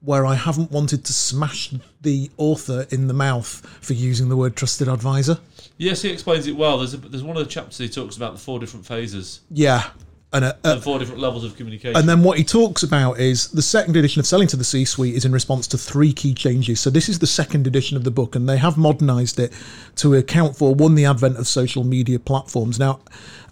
where 0.00 0.24
I 0.24 0.34
haven't 0.34 0.70
wanted 0.70 1.04
to 1.04 1.12
smash 1.12 1.74
the 2.00 2.30
author 2.36 2.86
in 2.90 3.08
the 3.08 3.14
mouth 3.14 3.66
for 3.80 3.94
using 3.94 4.28
the 4.28 4.36
word 4.36 4.56
trusted 4.56 4.88
advisor. 4.88 5.38
Yes, 5.78 6.02
he 6.02 6.10
explains 6.10 6.46
it 6.46 6.56
well. 6.56 6.78
There's 6.78 6.94
a, 6.94 6.98
there's 6.98 7.22
one 7.22 7.36
of 7.36 7.44
the 7.44 7.50
chapters 7.50 7.78
he 7.78 7.88
talks 7.88 8.16
about 8.16 8.32
the 8.34 8.38
four 8.38 8.58
different 8.58 8.84
phases 8.84 9.40
Yeah, 9.50 9.84
and 10.32 10.44
uh, 10.44 10.54
uh, 10.64 10.72
and 10.72 10.82
four 10.82 10.98
different 10.98 11.20
levels 11.20 11.44
of 11.44 11.56
communication. 11.56 11.96
And 11.96 12.08
then 12.08 12.22
what 12.22 12.36
he 12.36 12.44
talks 12.44 12.82
about 12.82 13.18
is 13.18 13.48
the 13.48 13.62
second 13.62 13.96
edition 13.96 14.20
of 14.20 14.26
Selling 14.26 14.48
to 14.48 14.56
the 14.56 14.64
C 14.64 14.84
Suite 14.84 15.14
is 15.14 15.24
in 15.24 15.32
response 15.32 15.66
to 15.68 15.78
three 15.78 16.12
key 16.12 16.34
changes. 16.34 16.80
So 16.80 16.90
this 16.90 17.08
is 17.08 17.20
the 17.20 17.26
second 17.26 17.66
edition 17.66 17.96
of 17.96 18.04
the 18.04 18.10
book, 18.10 18.36
and 18.36 18.48
they 18.48 18.58
have 18.58 18.76
modernized 18.76 19.38
it 19.38 19.52
to 19.96 20.14
account 20.14 20.56
for 20.56 20.74
one, 20.74 20.96
the 20.96 21.06
advent 21.06 21.38
of 21.38 21.46
social 21.46 21.84
media 21.84 22.18
platforms. 22.18 22.78
Now, 22.78 23.00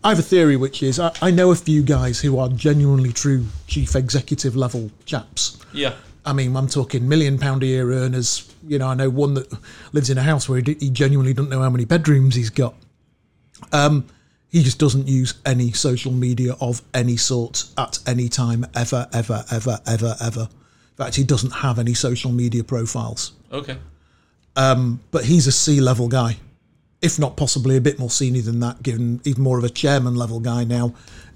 I 0.05 0.11
have 0.11 0.19
a 0.19 0.23
theory, 0.23 0.57
which 0.57 0.83
is 0.83 1.01
I, 1.01 1.13
I 1.23 1.31
know 1.31 1.51
a 1.51 1.57
few 1.57 1.83
guys 1.83 2.21
who 2.21 2.39
are 2.39 2.49
genuinely 2.49 3.13
true 3.13 3.47
chief 3.67 3.97
executive 3.97 4.55
level 4.57 4.91
chaps. 5.05 5.59
yeah. 5.73 5.95
I 6.25 6.33
mean, 6.33 6.57
I'm 6.57 6.67
talking 6.67 7.09
million 7.09 7.39
pound 7.39 7.63
a 7.63 7.67
year 7.67 7.93
earners. 7.93 8.53
You 8.67 8.79
know, 8.79 8.89
I 8.89 8.95
know 8.95 9.11
one 9.11 9.35
that 9.35 9.53
lives 9.93 10.11
in 10.11 10.19
a 10.19 10.23
house 10.23 10.49
where 10.49 10.57
he, 10.59 10.63
d- 10.63 10.77
he 10.81 10.91
genuinely 10.91 11.33
doesn't 11.35 11.51
know 11.51 11.61
how 11.61 11.71
many 11.71 11.85
bedrooms 11.85 12.35
he's 12.35 12.51
got. 12.51 12.75
Um, 13.73 14.07
he 14.49 14.63
just 14.63 14.79
doesn't 14.79 15.09
use 15.09 15.35
any 15.45 15.73
social 15.73 16.13
media 16.13 16.55
of 16.61 16.83
any 16.95 17.17
sort 17.17 17.65
at 17.77 17.99
any 18.07 18.29
time, 18.29 18.67
ever, 18.75 19.09
ever, 19.13 19.45
ever, 19.51 19.81
ever, 19.87 20.17
ever. 20.21 20.49
In 20.51 20.97
fact, 20.97 21.17
he 21.17 21.25
doesn't 21.25 21.51
have 21.51 21.79
any 21.79 21.95
social 21.95 22.33
media 22.33 22.65
profiles. 22.65 23.33
Okay. 23.53 23.77
But 25.11 25.25
he's 25.25 25.47
a 25.47 25.53
C 25.53 25.81
level 25.81 26.09
guy, 26.09 26.39
if 27.03 27.19
not 27.19 27.37
possibly 27.37 27.77
a 27.77 27.81
bit 27.81 27.99
more 27.99 28.11
senior 28.11 28.43
than 28.43 28.61
that, 28.61 28.83
given 28.83 29.21
even 29.25 29.43
more 29.43 29.59
of 29.59 29.65
a 29.65 29.69
chairman 29.69 30.15
level 30.15 30.41
guy 30.41 30.65
now 30.65 30.95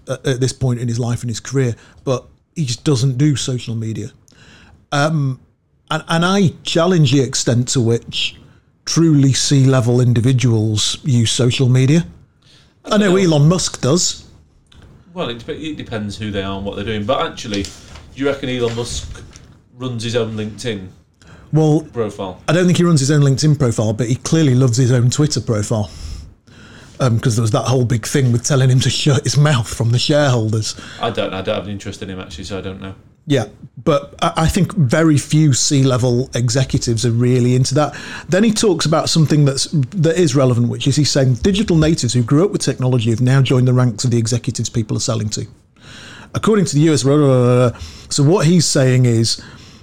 at, 0.08 0.26
at 0.26 0.40
this 0.40 0.52
point 0.52 0.80
in 0.80 0.88
his 0.88 0.98
life 0.98 1.20
and 1.20 1.28
his 1.30 1.40
career. 1.40 1.76
But 2.04 2.26
he 2.56 2.64
just 2.64 2.84
doesn't 2.84 3.18
do 3.18 3.36
social 3.36 3.74
media. 3.74 4.12
Um, 4.92 5.40
and, 5.90 6.04
and 6.08 6.24
I 6.24 6.48
challenge 6.62 7.12
the 7.12 7.20
extent 7.20 7.68
to 7.68 7.80
which 7.80 8.36
truly 8.84 9.32
C 9.32 9.64
level 9.64 10.00
individuals 10.00 10.98
use 11.04 11.30
social 11.30 11.68
media. 11.68 12.06
I 12.84 12.96
know 12.96 13.16
Elon 13.16 13.48
Musk 13.48 13.80
does. 13.80 14.26
Well, 15.12 15.28
it, 15.28 15.46
it 15.48 15.76
depends 15.76 16.16
who 16.16 16.30
they 16.30 16.42
are 16.42 16.56
and 16.56 16.64
what 16.64 16.76
they're 16.76 16.84
doing. 16.84 17.04
But 17.04 17.26
actually, 17.26 17.64
do 17.64 17.70
you 18.14 18.26
reckon 18.26 18.48
Elon 18.48 18.74
Musk 18.76 19.22
runs 19.76 20.02
his 20.02 20.16
own 20.16 20.36
LinkedIn 20.36 20.88
Well, 21.52 21.86
profile? 21.92 22.42
I 22.48 22.52
don't 22.52 22.66
think 22.66 22.78
he 22.78 22.84
runs 22.84 23.00
his 23.00 23.10
own 23.10 23.20
LinkedIn 23.20 23.58
profile, 23.58 23.92
but 23.92 24.08
he 24.08 24.16
clearly 24.16 24.54
loves 24.54 24.76
his 24.76 24.92
own 24.92 25.10
Twitter 25.10 25.40
profile. 25.40 25.90
Um, 27.00 27.16
because 27.16 27.34
there 27.34 27.42
was 27.42 27.50
that 27.52 27.64
whole 27.64 27.86
big 27.86 28.06
thing 28.06 28.30
with 28.30 28.44
telling 28.44 28.68
him 28.68 28.78
to 28.80 28.90
shut 28.90 29.24
his 29.24 29.38
mouth 29.38 29.72
from 29.72 29.90
the 29.90 29.98
shareholders. 29.98 30.78
I 31.00 31.10
don't. 31.10 31.32
I 31.32 31.40
don't 31.40 31.54
have 31.54 31.64
an 31.64 31.70
interest 31.70 32.02
in 32.02 32.10
him 32.10 32.20
actually, 32.20 32.44
so 32.44 32.58
I 32.58 32.60
don't 32.60 32.80
know. 32.80 32.94
Yeah, 33.30 33.46
but 33.84 34.12
I 34.20 34.48
think 34.48 34.72
very 34.74 35.16
few 35.16 35.52
C-level 35.52 36.30
executives 36.34 37.06
are 37.06 37.12
really 37.12 37.54
into 37.54 37.76
that. 37.76 37.96
Then 38.28 38.42
he 38.42 38.52
talks 38.52 38.86
about 38.86 39.08
something 39.08 39.44
that's 39.44 39.66
that 39.70 40.18
is 40.18 40.34
relevant, 40.34 40.68
which 40.68 40.88
is 40.88 40.96
he's 40.96 41.12
saying 41.12 41.34
digital 41.34 41.76
natives 41.76 42.12
who 42.12 42.24
grew 42.24 42.44
up 42.44 42.50
with 42.50 42.60
technology 42.60 43.10
have 43.10 43.20
now 43.20 43.40
joined 43.40 43.68
the 43.68 43.72
ranks 43.72 44.02
of 44.02 44.10
the 44.10 44.18
executives 44.18 44.68
people 44.68 44.96
are 44.96 45.00
selling 45.00 45.28
to. 45.28 45.46
According 46.34 46.64
to 46.64 46.74
the 46.74 46.80
US, 46.90 47.04
blah, 47.04 47.16
blah, 47.18 47.70
blah, 47.70 47.78
so 48.08 48.24
what 48.24 48.46
he's 48.46 48.66
saying 48.66 49.06
is 49.06 49.40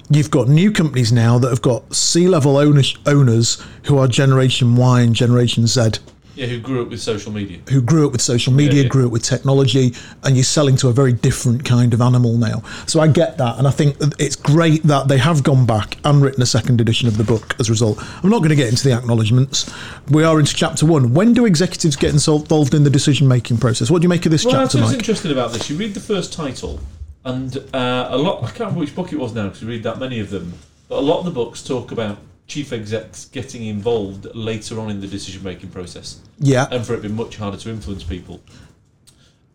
you've 0.09 0.29
got 0.29 0.49
new 0.49 0.69
companies 0.69 1.13
now 1.13 1.39
that 1.39 1.49
have 1.49 1.61
got 1.61 1.95
C-level 1.95 2.57
owners 2.57 3.63
who 3.85 3.97
are 3.97 4.09
Generation 4.09 4.75
Y 4.75 4.99
and 4.99 5.15
Generation 5.15 5.67
Z 5.67 5.91
Yeah, 6.37 6.45
who 6.45 6.59
grew 6.59 6.83
up 6.83 6.89
with 6.89 7.01
social 7.01 7.31
media? 7.31 7.57
who 7.67 7.81
grew 7.81 8.05
up 8.05 8.11
with 8.11 8.21
social 8.21 8.53
media, 8.53 8.83
yeah. 8.83 8.89
grew 8.89 9.07
up 9.07 9.11
with 9.11 9.23
technology, 9.23 9.95
and 10.23 10.35
you're 10.35 10.43
selling 10.43 10.75
to 10.77 10.87
a 10.87 10.93
very 10.93 11.11
different 11.11 11.65
kind 11.65 11.95
of 11.95 11.99
animal 11.99 12.37
now. 12.37 12.61
So 12.85 12.99
I 12.99 13.07
get 13.07 13.39
that, 13.39 13.57
and 13.57 13.67
I 13.67 13.71
think 13.71 13.97
it's 14.19 14.35
great 14.35 14.83
that 14.83 15.07
they 15.07 15.17
have 15.17 15.41
gone 15.41 15.65
back 15.65 15.97
and 16.03 16.21
written 16.21 16.43
a 16.43 16.45
second 16.45 16.79
edition 16.79 17.07
of 17.07 17.17
the 17.17 17.23
book 17.23 17.55
as 17.59 17.69
a 17.69 17.71
result. 17.71 17.97
I'm 18.23 18.29
not 18.29 18.37
going 18.37 18.49
to 18.49 18.55
get 18.55 18.69
into 18.69 18.87
the 18.87 18.95
acknowledgements. 18.95 19.67
We 20.11 20.23
are 20.23 20.39
into 20.39 20.53
chapter 20.53 20.85
one. 20.85 21.15
When 21.15 21.33
do 21.33 21.47
executives 21.47 21.95
get 21.95 22.13
involved 22.13 22.75
in 22.75 22.83
the 22.83 22.91
decision 22.91 23.27
making 23.27 23.57
process? 23.57 23.89
What 23.89 24.03
do 24.03 24.05
you 24.05 24.09
make 24.09 24.27
of 24.27 24.31
this 24.31 24.45
Well, 24.45 24.53
chapter, 24.53 24.77
what's 24.77 24.91
Mike? 24.91 24.99
interesting 24.99 25.31
about 25.31 25.53
this. 25.53 25.71
You 25.71 25.75
read 25.75 25.95
the 25.95 25.99
first 25.99 26.33
title, 26.33 26.79
and 27.25 27.57
uh, 27.73 28.09
a 28.11 28.17
lot. 28.17 28.43
I 28.43 28.47
can't 28.47 28.59
remember 28.59 28.81
which 28.81 28.93
book 28.93 29.11
it 29.11 29.17
was 29.17 29.33
now 29.33 29.45
because 29.45 29.63
you 29.63 29.67
read 29.67 29.81
that 29.81 29.97
many 29.97 30.19
of 30.19 30.29
them. 30.29 30.53
But 30.87 30.99
a 30.99 31.01
lot 31.01 31.17
of 31.17 31.25
the 31.25 31.31
books 31.31 31.63
talk 31.63 31.91
about 31.91 32.19
chief 32.47 32.71
execs 32.71 33.25
getting 33.25 33.65
involved 33.65 34.25
later 34.33 34.79
on 34.79 34.89
in 34.89 35.01
the 35.01 35.07
decision 35.07 35.43
making 35.43 35.69
process, 35.69 36.19
Yeah, 36.39 36.67
and 36.71 36.85
for 36.85 36.93
it 36.93 37.01
being 37.01 37.15
much 37.15 37.37
harder 37.37 37.57
to 37.57 37.69
influence 37.69 38.03
people, 38.03 38.41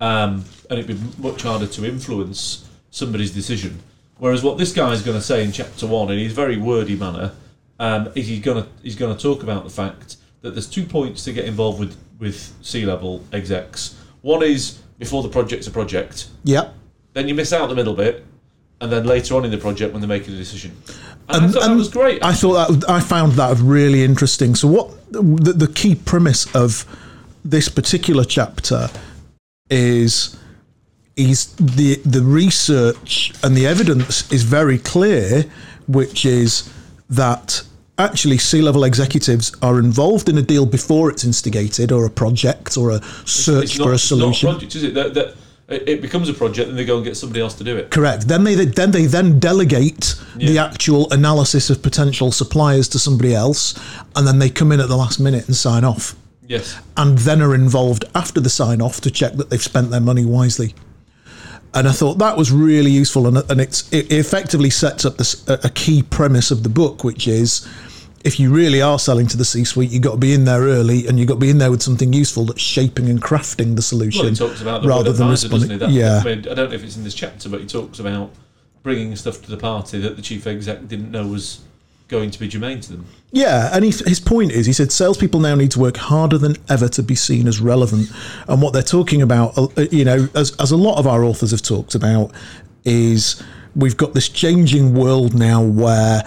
um, 0.00 0.44
and 0.70 0.78
it'd 0.78 0.87
be 0.87 1.22
much 1.22 1.42
harder 1.42 1.66
to 1.66 1.84
influence 1.87 2.68
somebody's 2.90 3.32
decision. 3.32 3.80
Whereas 4.18 4.42
what 4.44 4.58
this 4.58 4.72
guy 4.72 4.92
is 4.92 5.02
going 5.02 5.16
to 5.16 5.22
say 5.22 5.42
in 5.42 5.52
chapter 5.52 5.87
one, 5.87 6.12
in 6.12 6.18
his 6.18 6.32
very 6.32 6.56
wordy 6.56 6.94
manner, 6.94 7.32
um, 7.80 8.11
is 8.14 8.28
he's 8.28 8.40
going 8.40 8.62
to 8.62 8.68
he's 8.82 8.94
going 8.96 9.14
to 9.16 9.20
talk 9.20 9.42
about 9.42 9.64
the 9.64 9.70
fact 9.70 10.16
that 10.42 10.50
there's 10.50 10.68
two 10.68 10.84
points 10.84 11.25
to 11.25 11.32
get 11.32 11.46
involved 11.46 11.80
with 11.80 11.96
with 12.18 12.54
C 12.62 12.84
level 12.84 13.25
execs. 13.32 13.99
One 14.20 14.42
is 14.42 14.78
before 14.99 15.22
the 15.22 15.28
project's 15.28 15.66
a 15.66 15.70
project, 15.70 16.28
yeah. 16.44 16.70
then 17.14 17.26
you 17.26 17.34
miss 17.34 17.52
out 17.52 17.68
the 17.68 17.75
middle 17.75 17.94
bit, 17.94 18.25
and 18.82 18.90
then 18.90 19.04
later 19.06 19.36
on 19.36 19.44
in 19.44 19.50
the 19.52 19.56
project 19.58 19.92
when 19.92 20.00
they're 20.02 20.08
making 20.08 20.34
a 20.34 20.36
decision. 20.36 20.76
And, 21.28 21.44
And- 21.44 21.44
I 21.44 21.48
thought 21.52 21.68
that 21.68 21.76
was 21.76 21.88
great. 21.88 22.22
I 22.24 22.32
thought 22.34 22.68
that 22.80 22.90
I 22.90 23.00
found 23.00 23.32
that 23.34 23.56
really 23.58 24.02
interesting. 24.02 24.54
So, 24.56 24.66
what 24.68 24.90
the, 25.12 25.52
the 25.52 25.68
key 25.72 25.94
premise 25.94 26.52
of 26.54 26.84
this 27.44 27.68
particular 27.68 28.24
chapter 28.24 28.90
is 29.70 30.36
is 31.16 31.54
the 31.56 31.96
the 32.04 32.22
research 32.22 33.32
and 33.44 33.56
the 33.56 33.66
evidence 33.66 34.30
is 34.32 34.42
very 34.42 34.78
clear, 34.78 35.44
which 35.86 36.24
is 36.26 36.68
that 37.08 37.62
actually 37.98 38.38
C-level 38.38 38.82
executives 38.84 39.54
are 39.62 39.78
involved 39.78 40.28
in 40.28 40.36
a 40.38 40.42
deal 40.42 40.66
before 40.66 41.08
it's 41.10 41.24
instigated, 41.24 41.92
or 41.92 42.04
a 42.04 42.10
project, 42.10 42.76
or 42.76 42.90
a 42.90 43.00
search 43.26 43.64
It's 43.64 43.78
not, 43.78 43.84
for 43.84 43.90
a 43.92 43.94
it's 43.94 44.10
not 44.10 44.18
solution. 44.18 44.50
project, 44.50 44.74
is 44.74 44.82
it? 44.82 44.94
That, 44.94 45.14
that, 45.14 45.34
it 45.73 45.88
it 45.88 46.00
becomes 46.02 46.29
a 46.29 46.35
project, 46.35 46.69
and 46.69 46.79
they 46.79 46.85
go 46.85 46.97
and 46.97 47.05
get 47.05 47.17
somebody 47.17 47.41
else 47.41 47.55
to 47.55 47.64
do 47.64 47.76
it. 47.76 47.91
Correct. 47.91 48.29
Then 48.29 48.45
they 48.45 48.55
then 48.55 48.91
they 48.91 49.07
then 49.07 49.38
delegate 49.38 50.14
the 50.37 50.59
actual 50.59 51.11
analysis 51.12 51.71
of 51.71 51.83
potential 51.83 52.33
suppliers 52.33 52.88
to 52.88 52.99
somebody 52.99 53.35
else, 53.35 53.75
and 54.17 54.26
then 54.26 54.38
they 54.38 54.50
come 54.50 54.73
in 54.73 54.81
at 54.81 54.88
the 54.88 54.97
last 54.97 55.21
minute 55.21 55.47
and 55.47 55.57
sign 55.57 55.85
off, 55.85 56.14
Yes. 56.47 56.76
and 56.97 57.19
then 57.19 57.43
are 57.43 57.55
involved 57.55 58.05
after 58.14 58.41
the 58.41 58.50
sign 58.50 58.81
off 58.81 59.00
to 59.02 59.11
check 59.11 59.35
that 59.35 59.50
they've 59.50 59.62
spent 59.62 59.91
their 59.91 60.00
money 60.00 60.25
wisely. 60.25 60.75
And 61.75 61.88
I 61.88 61.93
thought 61.93 62.19
that 62.19 62.37
was 62.37 62.52
really 62.52 62.91
useful, 62.91 63.26
and, 63.26 63.38
and 63.50 63.61
it's 63.61 63.91
it 63.93 64.12
effectively 64.12 64.69
sets 64.71 65.05
up 65.07 65.17
this 65.17 65.43
a 65.49 65.71
key 65.71 66.02
premise 66.02 66.50
of 66.50 66.62
the 66.62 66.69
book, 66.69 67.02
which 67.05 67.26
is 67.26 67.67
if 68.25 68.38
you 68.38 68.52
really 68.52 68.81
are 68.81 68.99
selling 68.99 69.26
to 69.29 69.37
the 69.37 69.45
C-suite, 69.45 69.91
you've 69.91 70.02
got 70.02 70.12
to 70.12 70.17
be 70.17 70.33
in 70.33 70.45
there 70.45 70.62
early, 70.62 71.07
and 71.07 71.19
you've 71.19 71.29
got 71.29 71.35
to 71.35 71.41
be 71.41 71.50
in 71.50 71.59
there 71.59 71.71
with 71.71 71.83
something 71.83 72.12
useful 72.12 72.45
that's 72.45 72.61
shaping 72.61 73.09
and 73.09 73.21
crafting 73.21 73.76
the 73.76 73.83
solution 73.83 74.23
Well, 74.23 74.31
he 74.31 74.37
talks 74.37 74.62
about 74.62 74.83
the 74.83 74.88
rather 74.88 75.12
than 75.12 75.29
advisor, 75.29 75.49
responding. 75.49 75.79
That, 75.79 75.91
yeah, 75.91 76.21
I, 76.21 76.25
mean, 76.25 76.38
I 76.41 76.55
don't 76.55 76.71
know 76.71 76.75
if 76.75 76.85
it's 76.85 76.97
in 76.97 77.05
this 77.05 77.14
chapter, 77.14 77.49
but 77.49 77.61
he 77.61 77.67
talks 77.67 77.99
about 77.99 78.31
bringing 78.83 79.14
stuff 79.17 79.43
to 79.43 79.50
the 79.50 79.57
party 79.57 80.00
that 80.00 80.17
the 80.17 80.23
chief 80.23 80.47
exec 80.47 80.88
didn't 80.88 81.11
know 81.11 81.26
was 81.26 81.61
going 82.09 82.31
to 82.31 82.38
be 82.38 82.47
germane 82.47 82.81
to 82.81 82.93
them. 82.93 83.07
Yeah, 83.31 83.71
and 83.73 83.85
he, 83.85 83.91
his 83.91 84.21
point 84.21 84.52
is, 84.52 84.67
he 84.67 84.73
said 84.73 84.93
salespeople 84.93 85.41
now 85.41 85.55
need 85.55 85.71
to 85.73 85.81
work 85.81 85.97
harder 85.97 86.37
than 86.37 86.57
ever 86.69 86.88
to 86.91 87.02
be 87.02 87.14
seen 87.14 87.49
as 87.49 87.61
relevant. 87.61 88.11
And 88.49 88.61
what 88.61 88.73
they're 88.73 88.83
talking 88.83 89.23
about, 89.23 89.57
uh, 89.57 89.87
you 89.91 90.05
know, 90.05 90.29
as, 90.35 90.55
as 90.61 90.71
a 90.71 90.76
lot 90.76 90.99
of 90.99 91.07
our 91.07 91.25
authors 91.25 91.50
have 91.52 91.62
talked 91.62 91.95
about, 91.95 92.33
is 92.85 93.43
we've 93.75 93.97
got 93.97 94.12
this 94.12 94.29
changing 94.29 94.95
world 94.95 95.35
now 95.35 95.62
where 95.62 96.23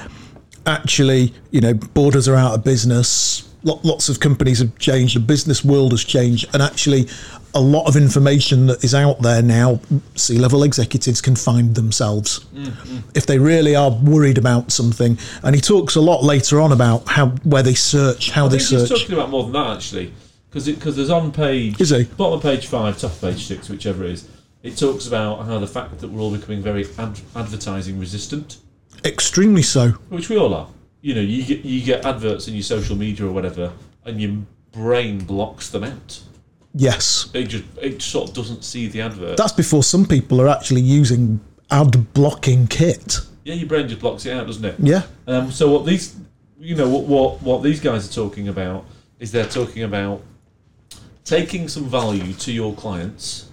actually, 0.66 1.34
you 1.52 1.62
know, 1.62 1.74
borders 1.74 2.28
are 2.28 2.36
out 2.36 2.54
of 2.54 2.64
business. 2.64 3.50
Lots 3.64 4.10
of 4.10 4.20
companies 4.20 4.60
have 4.60 4.78
changed. 4.78 5.16
The 5.16 5.20
business 5.22 5.66
world 5.66 5.92
has 5.92 6.04
changed, 6.04 6.48
and 6.54 6.62
actually, 6.62 7.08
a 7.56 7.60
lot 7.60 7.88
of 7.88 7.96
information 7.96 8.68
that 8.68 8.84
is 8.84 8.94
out 8.94 9.22
there 9.22 9.42
now, 9.42 9.80
C-level 10.16 10.62
executives 10.62 11.20
can 11.20 11.36
find 11.36 11.74
themselves 11.74 12.46
mm-hmm. 12.54 13.00
if 13.16 13.26
they 13.26 13.40
really 13.40 13.76
are 13.76 13.90
worried 13.90 14.38
about 14.38 14.72
something. 14.72 15.18
And 15.42 15.56
he 15.56 15.62
talks 15.62 15.96
a 15.96 16.02
lot 16.02 16.24
later 16.24 16.62
on 16.62 16.74
about 16.74 17.08
how 17.08 17.30
where 17.44 17.64
they 17.64 17.74
search, 17.74 18.30
how 18.30 18.46
I 18.46 18.50
they 18.50 18.60
think 18.60 18.82
he's 18.82 18.90
talking 18.90 19.14
about 19.14 19.30
more 19.30 19.44
than 19.44 19.54
that 19.54 19.78
actually, 19.78 20.14
because 20.50 20.68
because 20.68 20.96
there's 20.96 21.10
on 21.10 21.32
page 21.32 21.82
Is 21.82 21.90
he? 21.90 22.04
bottom 22.04 22.34
of 22.34 22.44
page 22.44 22.68
five, 22.68 23.00
top 23.00 23.14
of 23.14 23.22
page 23.22 23.46
six, 23.46 23.70
whichever 23.70 24.04
it 24.04 24.12
is. 24.12 24.30
It 24.62 24.78
talks 24.78 25.08
about 25.08 25.46
how 25.46 25.58
the 25.58 25.68
fact 25.68 25.98
that 26.00 26.10
we're 26.10 26.22
all 26.22 26.36
becoming 26.36 26.62
very 26.62 26.86
ad- 27.00 27.22
advertising 27.36 28.00
resistant, 28.00 28.58
Extremely 29.06 29.62
so. 29.62 29.90
which 30.10 30.30
we 30.30 30.38
all 30.38 30.54
are. 30.54 30.68
You 31.02 31.16
know, 31.16 31.22
you 31.22 31.44
get 31.44 31.64
you 31.64 31.82
get 31.86 32.06
adverts 32.06 32.48
in 32.48 32.56
your 32.56 32.64
social 32.64 32.96
media 32.96 33.26
or 33.28 33.32
whatever, 33.32 33.72
and 34.06 34.20
your 34.20 34.38
brain 34.72 35.20
blocks 35.20 35.70
them 35.70 35.84
out. 35.84 36.22
Yes, 36.74 37.30
It 37.34 37.46
just 37.46 37.64
it 37.82 38.02
sort 38.02 38.30
of 38.30 38.36
doesn't 38.36 38.64
see 38.66 38.88
the 38.88 39.02
advert. 39.02 39.38
that's 39.38 39.54
before 39.54 39.84
some 39.84 40.06
people 40.06 40.42
are 40.42 40.50
actually 40.50 40.82
using 40.82 41.40
ad 41.72 42.12
blocking 42.14 42.68
kit. 42.68 43.20
yeah, 43.46 43.54
your 43.54 43.68
brain 43.70 43.88
just 43.88 44.02
blocks 44.02 44.26
it 44.26 44.34
out, 44.34 44.48
doesn't 44.48 44.66
it? 44.66 44.76
Yeah, 44.80 45.04
Um, 45.28 45.52
so 45.52 45.72
what 45.72 45.86
these, 45.86 46.16
you 46.60 46.76
know, 46.76 46.90
what, 46.90 47.04
what 47.06 47.42
what 47.44 47.64
these 47.64 47.80
guys 47.80 48.10
are 48.10 48.14
talking 48.14 48.48
about 48.50 48.84
is 49.20 49.32
they're 49.32 49.46
talking 49.48 49.84
about 49.84 50.22
taking 51.24 51.68
some 51.70 51.86
value 51.86 52.34
to 52.34 52.52
your 52.52 52.74
clients 52.74 53.50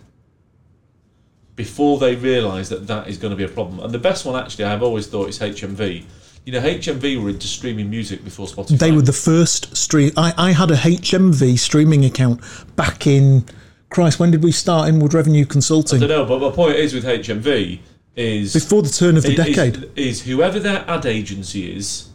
before 1.62 1.96
they 1.98 2.16
realise 2.16 2.68
that 2.70 2.88
that 2.88 3.06
is 3.06 3.16
going 3.16 3.30
to 3.30 3.36
be 3.36 3.44
a 3.44 3.48
problem. 3.48 3.78
And 3.78 3.94
the 3.94 3.98
best 4.10 4.24
one, 4.26 4.34
actually, 4.42 4.64
I've 4.64 4.82
always 4.82 5.06
thought 5.06 5.28
is 5.28 5.38
HMV. 5.38 6.04
You 6.44 6.52
know, 6.52 6.60
HMV 6.60 7.22
were 7.22 7.30
into 7.30 7.46
streaming 7.46 7.88
music 7.88 8.24
before 8.24 8.48
Spotify. 8.48 8.78
they 8.80 8.90
were 8.90 9.02
the 9.02 9.12
first 9.12 9.76
stream. 9.76 10.10
I, 10.16 10.34
I 10.36 10.50
had 10.50 10.72
a 10.72 10.76
HMV 10.76 11.56
streaming 11.60 12.04
account 12.04 12.40
back 12.74 13.06
in. 13.06 13.44
Christ, 13.90 14.18
when 14.18 14.32
did 14.32 14.42
we 14.42 14.50
start 14.50 14.88
Inward 14.88 15.14
Revenue 15.14 15.44
Consulting? 15.44 16.02
I 16.02 16.06
don't 16.08 16.08
know, 16.08 16.24
but 16.26 16.40
my 16.40 16.50
point 16.50 16.74
is 16.76 16.94
with 16.94 17.04
HMV 17.04 17.78
is 18.16 18.52
Before 18.54 18.82
the 18.82 18.88
turn 18.88 19.16
of 19.16 19.22
the 19.22 19.30
is- 19.30 19.36
decade. 19.36 19.88
is 19.94 20.22
whoever 20.22 20.58
their 20.58 20.84
ad 20.90 21.06
agency 21.06 21.72
is 21.76 22.08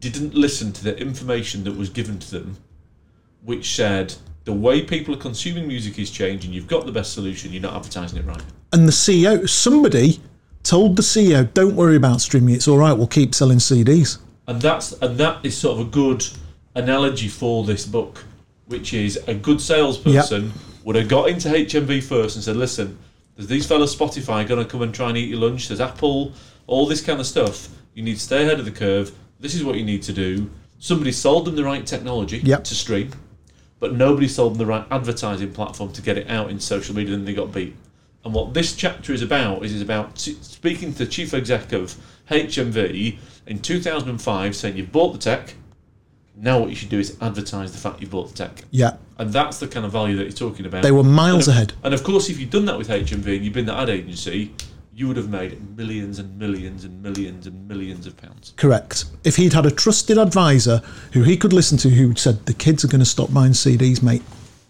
didn't 0.00 0.34
listen 0.34 0.72
to 0.72 0.82
the 0.82 0.98
information 0.98 1.62
that 1.64 1.76
was 1.76 1.88
given 1.88 2.18
to 2.18 2.30
them, 2.32 2.56
which 3.44 3.76
said 3.76 4.14
the 4.44 4.52
way 4.52 4.82
people 4.82 5.14
are 5.14 5.18
consuming 5.18 5.66
music 5.66 5.98
is 5.98 6.10
changing. 6.10 6.52
You've 6.52 6.66
got 6.66 6.86
the 6.86 6.92
best 6.92 7.12
solution. 7.14 7.52
You're 7.52 7.62
not 7.62 7.74
advertising 7.74 8.18
it 8.18 8.26
right. 8.26 8.42
and 8.72 8.86
the 8.88 8.92
CEO, 8.92 9.48
somebody 9.48 10.20
told 10.62 10.96
the 10.96 11.02
CEO, 11.02 11.44
"Don't 11.54 11.76
worry 11.76 11.96
about 11.96 12.20
streaming. 12.20 12.54
It's 12.54 12.66
all 12.68 12.78
right. 12.78 12.92
We'll 12.92 13.06
keep 13.06 13.34
selling 13.34 13.58
CDs." 13.58 14.18
And 14.48 14.60
that's 14.60 14.92
and 15.00 15.16
that 15.18 15.44
is 15.44 15.56
sort 15.56 15.80
of 15.80 15.86
a 15.86 15.90
good 15.90 16.26
analogy 16.74 17.28
for 17.28 17.64
this 17.64 17.86
book, 17.86 18.24
which 18.66 18.92
is 18.92 19.18
a 19.26 19.34
good 19.34 19.60
salesperson 19.60 20.52
would 20.84 20.96
have 20.96 21.08
got 21.08 21.28
into 21.30 21.48
HMV 21.48 22.02
first 22.02 22.36
and 22.36 22.44
said, 22.44 22.56
"Listen, 22.56 22.98
there's 23.36 23.48
these 23.48 23.64
fellas 23.66 23.94
Spotify 23.94 24.46
going 24.46 24.62
to 24.62 24.70
come 24.70 24.82
and 24.82 24.92
try 24.92 25.08
and 25.08 25.16
eat 25.16 25.30
your 25.30 25.38
lunch. 25.40 25.68
There's 25.68 25.80
Apple, 25.80 26.32
all 26.66 26.86
this 26.86 27.00
kind 27.00 27.20
of 27.20 27.26
stuff. 27.26 27.68
You 27.94 28.02
need 28.02 28.16
to 28.16 28.20
stay 28.20 28.42
ahead 28.42 28.58
of 28.58 28.64
the 28.64 28.70
curve. 28.70 29.12
This 29.40 29.54
is 29.54 29.64
what 29.64 29.76
you 29.76 29.84
need 29.84 30.02
to 30.02 30.12
do." 30.12 30.50
Somebody 30.78 31.12
sold 31.12 31.46
them 31.46 31.56
the 31.56 31.64
right 31.64 31.86
technology 31.86 32.42
Yep. 32.44 32.64
to 32.64 32.74
stream, 32.74 33.10
but 33.80 33.94
nobody 33.94 34.28
sold 34.28 34.52
them 34.54 34.58
the 34.58 34.66
right 34.66 34.86
advertising 34.90 35.52
platform 35.52 35.92
to 35.92 36.02
get 36.02 36.16
it 36.18 36.28
out 36.30 36.50
in 36.50 36.58
social 36.60 36.94
media, 36.94 37.14
and 37.14 37.26
they 37.26 37.34
got 37.34 37.52
beat. 37.52 37.74
And 38.24 38.32
what 38.32 38.54
this 38.54 38.74
chapter 38.74 39.12
is 39.12 39.20
about 39.22 39.64
is 39.64 39.72
is 39.74 39.82
about 39.82 40.16
t- 40.16 40.38
speaking 40.40 40.92
to 40.92 40.98
the 40.98 41.06
chief 41.06 41.34
exec 41.34 41.72
of 41.72 41.94
HMV 42.30 43.18
in 43.46 43.58
2005, 43.60 44.56
saying 44.56 44.76
you've 44.76 44.92
bought 44.92 45.12
the 45.12 45.18
tech. 45.18 45.54
Now 46.36 46.58
what 46.58 46.70
you 46.70 46.74
should 46.74 46.88
do 46.88 46.98
is 46.98 47.16
advertise 47.20 47.72
the 47.72 47.78
fact 47.78 48.00
you 48.00 48.06
bought 48.08 48.28
the 48.30 48.34
tech, 48.34 48.64
Yeah, 48.70 48.96
and 49.18 49.30
that's 49.32 49.60
the 49.60 49.68
kind 49.68 49.86
of 49.86 49.92
value 49.92 50.16
that 50.16 50.24
you're 50.24 50.32
talking 50.32 50.66
about. 50.66 50.82
they 50.82 50.90
were 50.90 51.04
miles 51.04 51.46
and 51.46 51.56
of, 51.56 51.62
ahead. 51.62 51.72
And 51.84 51.94
of 51.94 52.02
course, 52.02 52.28
if 52.28 52.40
you'd 52.40 52.50
done 52.50 52.64
that 52.64 52.76
with 52.76 52.88
HMV 52.88 53.36
and 53.36 53.44
you'd 53.44 53.52
been 53.52 53.66
the 53.66 53.74
ad 53.78 53.88
agency, 53.88 54.52
you 54.94 55.08
would 55.08 55.16
have 55.16 55.28
made 55.28 55.76
millions 55.76 56.18
and 56.20 56.38
millions 56.38 56.84
and 56.84 57.02
millions 57.02 57.46
and 57.46 57.66
millions 57.66 58.06
of 58.06 58.16
pounds. 58.16 58.54
Correct. 58.56 59.04
If 59.24 59.36
he'd 59.36 59.52
had 59.52 59.66
a 59.66 59.70
trusted 59.70 60.18
advisor 60.18 60.82
who 61.12 61.22
he 61.22 61.36
could 61.36 61.52
listen 61.52 61.76
to, 61.78 61.88
who 61.90 62.14
said 62.14 62.46
the 62.46 62.54
kids 62.54 62.84
are 62.84 62.88
going 62.88 63.00
to 63.00 63.04
stop 63.04 63.32
buying 63.32 63.52
CDs, 63.52 64.02
mate. 64.02 64.22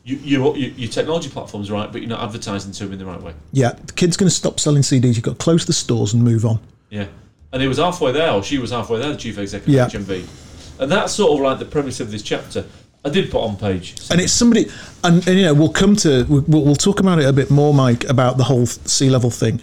You, 0.04 0.16
you, 0.16 0.54
you, 0.56 0.68
your 0.76 0.90
technology 0.90 1.28
platform's 1.28 1.70
right, 1.70 1.90
but 1.92 2.00
you're 2.00 2.10
not 2.10 2.22
advertising 2.22 2.72
to 2.72 2.84
them 2.84 2.92
in 2.94 2.98
the 2.98 3.06
right 3.06 3.20
way. 3.20 3.34
Yeah, 3.52 3.72
the 3.72 3.92
kids 3.92 4.16
going 4.16 4.28
to 4.28 4.34
stop 4.34 4.60
selling 4.60 4.82
CDs. 4.82 5.14
You've 5.14 5.22
got 5.24 5.38
to 5.38 5.44
close 5.44 5.66
the 5.66 5.72
stores 5.72 6.14
and 6.14 6.22
move 6.22 6.44
on. 6.44 6.58
Yeah. 6.90 7.06
And 7.52 7.60
he 7.62 7.68
was 7.68 7.78
halfway 7.78 8.12
there, 8.12 8.30
or 8.32 8.42
she 8.42 8.58
was 8.58 8.70
halfway 8.70 8.98
there, 8.98 9.12
the 9.12 9.16
chief 9.18 9.38
executive 9.38 9.74
Yeah. 9.74 9.86
of 9.86 9.92
HMV. 9.92 10.80
And 10.80 10.90
that's 10.90 11.12
sort 11.12 11.32
of 11.32 11.44
like 11.44 11.58
the 11.58 11.64
premise 11.66 12.00
of 12.00 12.10
this 12.10 12.22
chapter. 12.22 12.64
I 13.04 13.10
did 13.10 13.30
put 13.30 13.42
on 13.42 13.56
page. 13.56 13.94
And 14.10 14.20
it's 14.20 14.32
somebody, 14.32 14.66
and, 15.04 15.26
and 15.28 15.38
you 15.38 15.44
know, 15.44 15.54
we'll 15.54 15.68
come 15.72 15.94
to, 15.96 16.24
we'll, 16.24 16.44
we'll 16.48 16.74
talk 16.74 17.00
about 17.00 17.18
it 17.18 17.26
a 17.26 17.32
bit 17.32 17.50
more, 17.50 17.74
Mike, 17.74 18.04
about 18.04 18.38
the 18.38 18.44
whole 18.44 18.64
C 18.66 19.10
level 19.10 19.30
thing. 19.30 19.60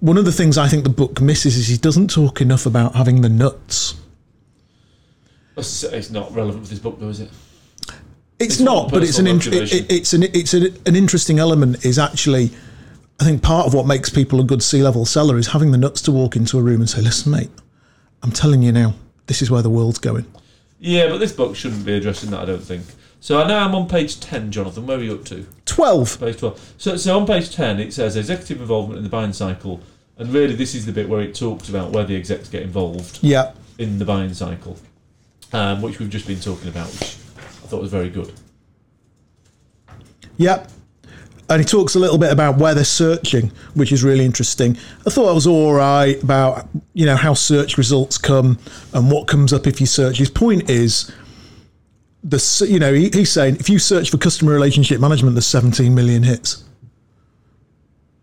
One 0.00 0.18
of 0.18 0.24
the 0.24 0.32
things 0.32 0.58
I 0.58 0.68
think 0.68 0.84
the 0.84 0.90
book 0.90 1.20
misses 1.20 1.56
is 1.56 1.68
he 1.68 1.76
doesn't 1.78 2.10
talk 2.10 2.40
enough 2.40 2.66
about 2.66 2.94
having 2.94 3.22
the 3.22 3.28
nuts. 3.28 3.94
It's 5.56 6.10
not 6.10 6.34
relevant 6.34 6.60
with 6.60 6.70
this 6.70 6.78
book, 6.78 7.00
though, 7.00 7.08
is 7.08 7.20
it? 7.20 7.30
It's, 8.38 8.56
It's 8.56 8.60
not, 8.60 8.90
but 8.90 9.02
it's 9.02 9.18
an 9.18 9.26
int- 9.26 9.46
it, 9.46 9.90
it's 9.90 10.12
an 10.12 10.24
it's 10.24 10.52
an, 10.52 10.76
an 10.84 10.94
interesting 10.94 11.38
element. 11.38 11.86
Is 11.86 11.98
actually, 11.98 12.50
I 13.18 13.24
think 13.24 13.42
part 13.42 13.66
of 13.66 13.72
what 13.72 13.86
makes 13.86 14.10
people 14.10 14.38
a 14.40 14.44
good 14.44 14.62
C 14.62 14.82
level 14.82 15.06
seller 15.06 15.38
is 15.38 15.48
having 15.48 15.70
the 15.70 15.78
nuts 15.78 16.02
to 16.02 16.12
walk 16.12 16.36
into 16.36 16.58
a 16.58 16.62
room 16.62 16.80
and 16.80 16.90
say, 16.90 17.00
"Listen, 17.00 17.32
mate, 17.32 17.50
I'm 18.22 18.32
telling 18.32 18.62
you 18.62 18.72
now, 18.72 18.94
this 19.26 19.40
is 19.40 19.50
where 19.50 19.62
the 19.62 19.70
world's 19.70 19.98
going." 19.98 20.26
Yeah, 20.78 21.08
but 21.08 21.16
this 21.18 21.32
book 21.32 21.56
shouldn't 21.56 21.86
be 21.86 21.94
addressing 21.94 22.30
that, 22.32 22.40
I 22.40 22.44
don't 22.44 22.62
think. 22.62 22.84
So 23.20 23.40
I 23.42 23.48
now 23.48 23.66
I'm 23.66 23.74
on 23.74 23.88
page 23.88 24.20
10, 24.20 24.52
Jonathan. 24.52 24.86
Where 24.86 24.98
are 24.98 25.02
you 25.02 25.14
up 25.14 25.24
to? 25.26 25.46
Twelve. 25.64 26.20
Page 26.20 26.38
12. 26.38 26.74
So, 26.78 26.96
so 26.96 27.18
on 27.18 27.26
page 27.26 27.54
10, 27.54 27.80
it 27.80 27.92
says 27.92 28.16
executive 28.16 28.60
involvement 28.60 28.98
in 28.98 29.04
the 29.04 29.10
buying 29.10 29.32
cycle. 29.32 29.80
And 30.18 30.32
really, 30.32 30.54
this 30.54 30.74
is 30.74 30.86
the 30.86 30.92
bit 30.92 31.08
where 31.08 31.20
it 31.20 31.34
talks 31.34 31.68
about 31.68 31.90
where 31.90 32.04
the 32.04 32.14
execs 32.16 32.48
get 32.48 32.62
involved 32.62 33.18
Yeah, 33.22 33.52
in 33.78 33.98
the 33.98 34.04
buying 34.04 34.32
cycle, 34.32 34.78
um, 35.52 35.82
which 35.82 35.98
we've 35.98 36.08
just 36.08 36.26
been 36.26 36.40
talking 36.40 36.68
about, 36.68 36.86
which 36.88 37.16
I 37.36 37.66
thought 37.68 37.82
was 37.82 37.90
very 37.90 38.08
good. 38.10 38.32
yeah. 40.36 40.66
And 41.48 41.60
he 41.60 41.64
talks 41.64 41.94
a 41.94 42.00
little 42.00 42.18
bit 42.18 42.32
about 42.32 42.58
where 42.58 42.74
they're 42.74 42.82
searching, 42.82 43.52
which 43.74 43.92
is 43.92 44.02
really 44.02 44.24
interesting. 44.24 44.76
I 45.06 45.10
thought 45.10 45.30
it 45.30 45.34
was 45.34 45.46
all 45.46 45.74
right 45.74 46.20
about 46.20 46.66
you 46.92 47.06
know 47.06 47.14
how 47.14 47.34
search 47.34 47.78
results 47.78 48.18
come 48.18 48.58
and 48.92 49.12
what 49.12 49.28
comes 49.28 49.52
up 49.52 49.64
if 49.68 49.80
you 49.80 49.86
search. 49.86 50.18
His 50.18 50.28
point 50.28 50.68
is 50.68 51.12
the 52.28 52.66
you 52.68 52.78
know 52.78 52.92
he, 52.92 53.08
he's 53.12 53.30
saying 53.30 53.56
if 53.56 53.68
you 53.68 53.78
search 53.78 54.10
for 54.10 54.18
customer 54.18 54.52
relationship 54.52 55.00
management, 55.00 55.34
there's 55.34 55.46
17 55.46 55.94
million 55.94 56.22
hits. 56.22 56.64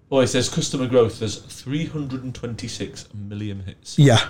Well, 0.10 0.22
it 0.22 0.28
says 0.28 0.48
customer 0.48 0.88
growth, 0.88 1.20
there's 1.20 1.38
326 1.38 3.10
million 3.16 3.62
hits. 3.62 3.98
Yeah, 3.98 4.30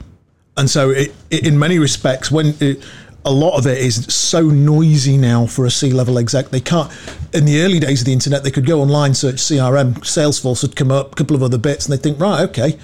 and 0.55 0.69
so 0.69 0.91
it, 0.91 1.13
it 1.29 1.45
in 1.45 1.59
many 1.59 1.79
respects, 1.79 2.31
when 2.31 2.53
it, 2.61 2.85
a 3.25 3.31
lot 3.31 3.57
of 3.57 3.67
it 3.67 3.79
is 3.79 4.05
so 4.13 4.41
noisy 4.41 5.17
now 5.17 5.45
for 5.45 5.65
a 5.65 5.71
C-level 5.71 6.19
exec, 6.19 6.49
they 6.49 6.61
can't. 6.61 6.91
In 7.33 7.45
the 7.45 7.61
early 7.61 7.79
days 7.79 8.01
of 8.01 8.05
the 8.05 8.13
internet, 8.13 8.43
they 8.43 8.51
could 8.51 8.65
go 8.65 8.81
online, 8.81 9.13
search 9.13 9.35
CRM, 9.35 9.95
Salesforce 9.99 10.61
would 10.61 10.75
come 10.75 10.91
up, 10.91 11.13
a 11.13 11.15
couple 11.15 11.35
of 11.35 11.43
other 11.43 11.57
bits, 11.57 11.85
and 11.85 11.97
they 11.97 12.01
think, 12.01 12.19
right, 12.19 12.41
okay, 12.49 12.77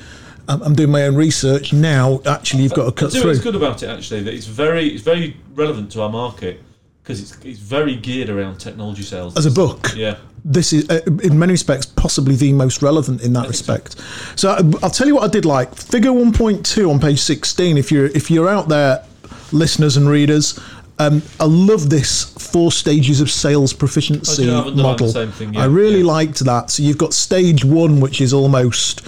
I'm, 0.50 0.62
I'm 0.64 0.76
doing 0.76 0.92
my 0.92 1.04
own 1.04 1.16
research 1.16 1.72
now. 1.72 2.22
Actually, 2.26 2.64
you've 2.64 2.74
got 2.74 2.86
to 2.86 2.92
cut 2.92 3.12
through. 3.12 3.28
what's 3.28 3.40
good 3.40 3.56
about 3.56 3.84
it 3.84 3.88
actually 3.88 4.24
that 4.24 4.34
it's 4.34 4.48
very 4.48 4.88
it's 4.88 5.04
very 5.04 5.38
relevant 5.54 5.92
to 5.92 6.02
our 6.02 6.10
market 6.10 6.62
because 7.04 7.22
it's 7.22 7.44
it's 7.44 7.60
very 7.60 7.96
geared 7.96 8.30
around 8.30 8.58
technology 8.58 9.04
sales. 9.04 9.36
As 9.38 9.46
a 9.46 9.52
book, 9.52 9.88
yeah. 9.96 10.18
this 10.46 10.74
is, 10.74 10.90
uh, 10.90 11.02
in 11.24 11.38
many 11.40 11.54
respects, 11.54 11.86
possibly 11.86 12.36
the 12.36 12.54
most 12.54 12.82
relevant 12.82 13.22
in 13.22 13.34
that 13.34 13.48
respect. 13.48 13.96
So 14.36 14.52
uh, 14.52 14.72
I'll 14.84 14.90
tell 14.90 15.08
you 15.08 15.16
what 15.16 15.24
I 15.24 15.28
did 15.28 15.46
like. 15.46 15.74
Figure 15.76 16.12
1.2 16.12 16.90
on 16.90 17.00
page 17.00 17.20
16. 17.20 17.78
If 17.78 17.92
you're 17.92 18.08
if 18.08 18.30
you're 18.30 18.50
out 18.50 18.68
there, 18.70 19.04
listeners 19.52 19.98
and 19.98 20.08
readers, 20.08 20.60
um, 21.00 21.22
I 21.40 21.46
love 21.46 21.90
this 21.90 22.26
four 22.52 22.72
stages 22.72 23.22
of 23.22 23.32
sales 23.32 23.74
proficiency 23.74 24.44
Oh, 24.44 24.46
do 24.46 24.46
you 24.46 24.52
have 24.52 24.68
underlined 24.68 25.00
the 25.00 25.04
model. 25.04 25.08
same 25.10 25.32
thing? 25.32 25.58
I 25.58 25.66
really 25.66 26.00
yeah. 26.02 26.06
liked 26.06 26.40
that. 26.46 26.70
So 26.70 26.84
you've 26.84 26.98
got 26.98 27.14
stage 27.14 27.64
one, 27.66 28.00
which 28.02 28.22
is 28.22 28.34
almost 28.34 29.08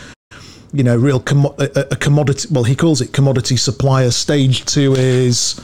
you 0.74 0.83
know, 0.83 0.95
real 0.95 1.19
commo- 1.19 1.57
a, 1.60 1.91
a 1.91 1.95
commodity. 1.98 2.48
Well, 2.50 2.63
he 2.63 2.75
calls 2.75 3.01
it 3.01 3.12
commodity 3.12 3.57
supplier. 3.57 4.10
Stage 4.10 4.63
two 4.65 4.93
is 4.93 5.60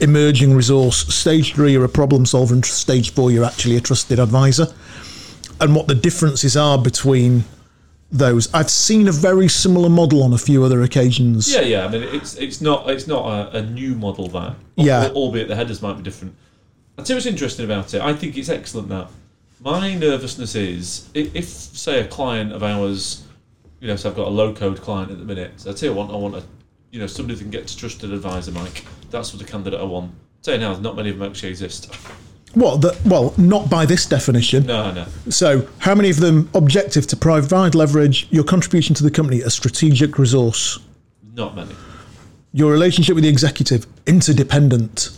emerging 0.00 0.54
resource. 0.54 1.12
Stage 1.14 1.54
three, 1.54 1.72
you're 1.72 1.84
a 1.84 1.88
problem 1.88 2.26
solver, 2.26 2.54
and 2.54 2.64
stage 2.64 3.12
four, 3.12 3.30
you're 3.30 3.44
actually 3.44 3.76
a 3.76 3.80
trusted 3.80 4.18
advisor. 4.18 4.66
And 5.60 5.74
what 5.74 5.88
the 5.88 5.94
differences 5.94 6.56
are 6.56 6.78
between 6.78 7.44
those, 8.10 8.52
I've 8.54 8.70
seen 8.70 9.08
a 9.08 9.12
very 9.12 9.48
similar 9.48 9.88
model 9.88 10.22
on 10.22 10.32
a 10.32 10.38
few 10.38 10.64
other 10.64 10.82
occasions. 10.82 11.52
Yeah, 11.52 11.60
yeah. 11.60 11.86
I 11.86 11.88
mean, 11.88 12.02
it's 12.02 12.36
it's 12.36 12.60
not 12.60 12.88
it's 12.88 13.06
not 13.06 13.26
a, 13.54 13.58
a 13.58 13.62
new 13.62 13.94
model 13.94 14.28
that. 14.28 14.56
Yeah. 14.76 15.08
Albeit 15.08 15.48
the 15.48 15.56
headers 15.56 15.82
might 15.82 15.94
be 15.94 16.02
different. 16.02 16.34
I 16.96 17.02
tell 17.02 17.14
you 17.14 17.16
what's 17.18 17.26
interesting 17.26 17.64
about 17.64 17.94
it. 17.94 18.00
I 18.00 18.12
think 18.12 18.36
it's 18.36 18.48
excellent 18.48 18.88
that 18.88 19.08
my 19.60 19.94
nervousness 19.94 20.54
is 20.54 21.08
if 21.14 21.48
say 21.48 22.00
a 22.00 22.06
client 22.06 22.52
of 22.52 22.62
ours, 22.62 23.24
you 23.80 23.88
know, 23.88 23.96
so 23.96 24.08
I've 24.08 24.16
got 24.16 24.28
a 24.28 24.30
low 24.30 24.54
code 24.54 24.80
client 24.80 25.10
at 25.10 25.18
the 25.18 25.24
minute. 25.24 25.60
So 25.60 25.70
I 25.70 25.74
tell 25.74 25.90
you 25.90 25.94
what, 25.94 26.10
I 26.10 26.16
want 26.16 26.36
a, 26.36 26.42
you 26.90 26.98
know, 26.98 27.06
somebody 27.06 27.34
that 27.34 27.42
can 27.42 27.50
get 27.50 27.66
to 27.66 27.76
trusted 27.76 28.12
advisor, 28.12 28.52
Mike. 28.52 28.84
That's 29.10 29.32
what 29.32 29.44
the 29.44 29.50
candidate 29.50 29.80
I 29.80 29.84
want. 29.84 30.12
Tell 30.42 30.54
you 30.54 30.60
now, 30.60 30.78
not 30.78 30.96
many 30.96 31.10
of 31.10 31.18
them 31.18 31.28
actually 31.28 31.50
exist. 31.50 31.94
What? 32.54 32.80
The, 32.80 32.98
well, 33.04 33.34
not 33.36 33.68
by 33.68 33.84
this 33.84 34.06
definition. 34.06 34.66
No, 34.66 34.90
no. 34.92 35.06
So, 35.28 35.68
how 35.78 35.94
many 35.94 36.10
of 36.10 36.18
them 36.18 36.48
objective 36.54 37.06
to 37.08 37.16
provide 37.16 37.74
leverage 37.74 38.26
your 38.30 38.44
contribution 38.44 38.94
to 38.96 39.02
the 39.02 39.10
company 39.10 39.42
a 39.42 39.50
strategic 39.50 40.18
resource? 40.18 40.78
Not 41.34 41.54
many. 41.54 41.74
Your 42.52 42.72
relationship 42.72 43.14
with 43.14 43.24
the 43.24 43.30
executive 43.30 43.86
interdependent. 44.06 45.10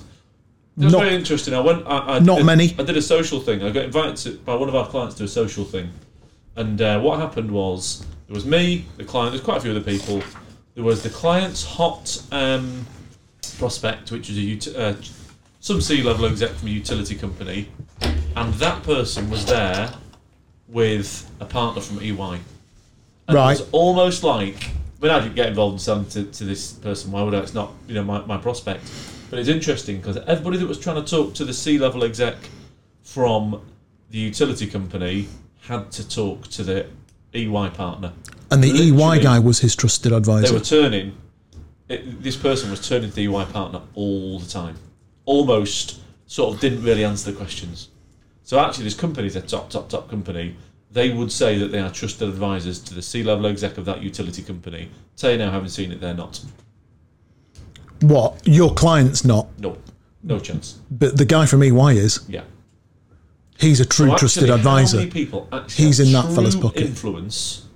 That's 0.77 0.93
Not- 0.93 1.03
very 1.03 1.15
interesting. 1.15 1.55
I 1.55 1.61
went. 1.61 1.87
I, 1.87 2.17
I 2.17 2.19
Not 2.19 2.39
did, 2.39 2.47
many. 2.47 2.75
I 2.79 2.83
did 2.83 2.97
a 2.97 3.03
social 3.03 3.41
thing. 3.41 3.63
I 3.63 3.71
got 3.71 3.85
invited 3.85 4.17
to, 4.17 4.39
by 4.39 4.55
one 4.55 4.69
of 4.69 4.75
our 4.75 4.89
clients 4.89 5.15
to 5.17 5.25
a 5.25 5.29
social 5.29 5.65
thing, 5.65 5.91
and 6.57 6.81
uh, 6.81 7.01
what 7.01 7.21
happened 7.21 7.51
was 7.51 8.05
there 8.27 8.35
was 8.35 8.45
me, 8.45 8.87
the 8.97 9.05
client. 9.05 9.33
There's 9.33 9.45
quite 9.45 9.59
a 9.59 9.61
few 9.61 9.71
other 9.71 9.81
people. 9.81 10.23
There 10.75 10.85
was 10.85 11.03
the 11.03 11.11
client's 11.11 11.65
hot 11.65 12.23
um, 12.31 12.87
prospect, 13.59 14.13
which 14.13 14.29
was 14.29 14.39
a 14.39 14.57
ut- 14.57 14.77
uh, 14.77 14.95
some 15.61 15.81
C-level 15.81 16.27
exec 16.27 16.51
from 16.51 16.69
a 16.69 16.71
utility 16.71 17.15
company, 17.15 17.69
and 18.37 18.55
that 18.55 18.83
person 18.83 19.29
was 19.29 19.45
there 19.47 19.93
with 20.69 21.31
a 21.41 21.45
partner 21.45 21.83
from 21.83 22.01
EY. 22.01 22.13
And 22.15 22.43
Right. 23.29 23.59
It 23.59 23.61
was 23.61 23.69
almost 23.73 24.23
like. 24.23 24.71
I 25.03 25.03
mean, 25.03 25.13
I 25.13 25.21
didn't 25.21 25.35
get 25.35 25.49
involved 25.49 25.75
in 25.75 25.79
selling 25.79 26.05
to, 26.11 26.25
to 26.25 26.45
this 26.45 26.75
person. 26.75 27.11
Why 27.11 27.23
would 27.23 27.35
I? 27.35 27.39
It's 27.39 27.55
not, 27.55 27.73
you 27.89 27.95
know, 27.95 28.05
my, 28.05 28.25
my 28.27 28.37
prospect. 28.37 28.85
But 29.31 29.39
it's 29.39 29.49
interesting 29.49 29.97
because 29.97 30.19
everybody 30.19 30.59
that 30.59 30.69
was 30.69 30.79
trying 30.79 31.03
to 31.03 31.09
talk 31.09 31.35
to 31.35 31.45
the 31.45 31.55
C-level 31.55 32.05
exec 32.05 32.37
from 33.03 33.63
the 34.11 34.19
utility 34.19 34.67
company 34.67 35.29
had 35.63 35.91
to 35.93 36.09
talk 36.09 36.49
to 36.49 36.63
the 36.63 36.87
EY 37.33 37.71
partner. 37.71 38.13
And 38.51 38.63
the 38.65 38.71
EY 38.71 39.21
guy 39.23 39.39
was 39.39 39.61
his 39.61 39.77
trusted 39.77 40.13
advisor. 40.13 40.49
They 40.49 40.53
were 40.53 40.65
turning. 40.65 41.17
It, 41.89 42.23
this 42.23 42.37
person 42.37 42.71
was 42.71 42.87
turning 42.87 43.11
to 43.11 43.17
the 43.17 43.25
EY 43.25 43.45
partner 43.53 43.81
all 43.95 44.39
the 44.39 44.49
time. 44.49 44.77
Almost 45.25 46.01
sort 46.27 46.55
of 46.55 46.61
didn't 46.61 46.83
really 46.83 47.05
answer 47.05 47.31
the 47.31 47.37
questions. 47.37 47.89
So 48.43 48.59
actually, 48.59 48.85
this 48.85 48.95
company 48.95 49.29
is 49.29 49.37
a 49.37 49.41
top, 49.41 49.71
top, 49.71 49.89
top 49.89 50.09
company. 50.09 50.57
They 50.91 51.11
would 51.11 51.31
say 51.31 51.57
that 51.59 51.71
they 51.71 51.79
are 51.79 51.91
trusted 51.91 52.29
advisors 52.29 52.81
to 52.81 52.95
the 52.95 53.03
C-level 53.03 53.47
exec 53.47 53.79
of 53.79 53.85
that 53.85 54.03
utility 54.03 54.43
company. 54.43 54.91
Tell 55.17 55.31
you 55.31 55.39
now, 55.39 55.53
having 55.53 55.69
seen 55.69 55.93
it, 55.93 56.01
they're 56.01 56.15
not. 56.15 56.41
what? 58.01 58.41
Your 58.45 58.75
client's 58.75 59.25
not, 59.25 59.47
No, 59.61 59.79
no 60.25 60.41
chance. 60.41 60.81
but 60.91 61.17
the 61.17 61.25
guy 61.25 61.47
from 61.47 61.63
EY 61.63 61.97
is. 61.97 62.25
Yeah. 62.29 62.43
He's 63.59 63.79
a 63.79 63.85
true 63.85 64.09
So 64.11 64.17
trusted 64.17 64.51
advisor. 64.51 64.97
How 64.97 65.01
many 65.03 65.13
people 65.13 65.49
actually 65.53 65.85
He's 65.85 65.99
have 65.99 66.07
in 66.09 66.13
that 66.15 66.35
fella's 66.35 66.57
pocket. 66.57 66.83
Influence 66.83 67.67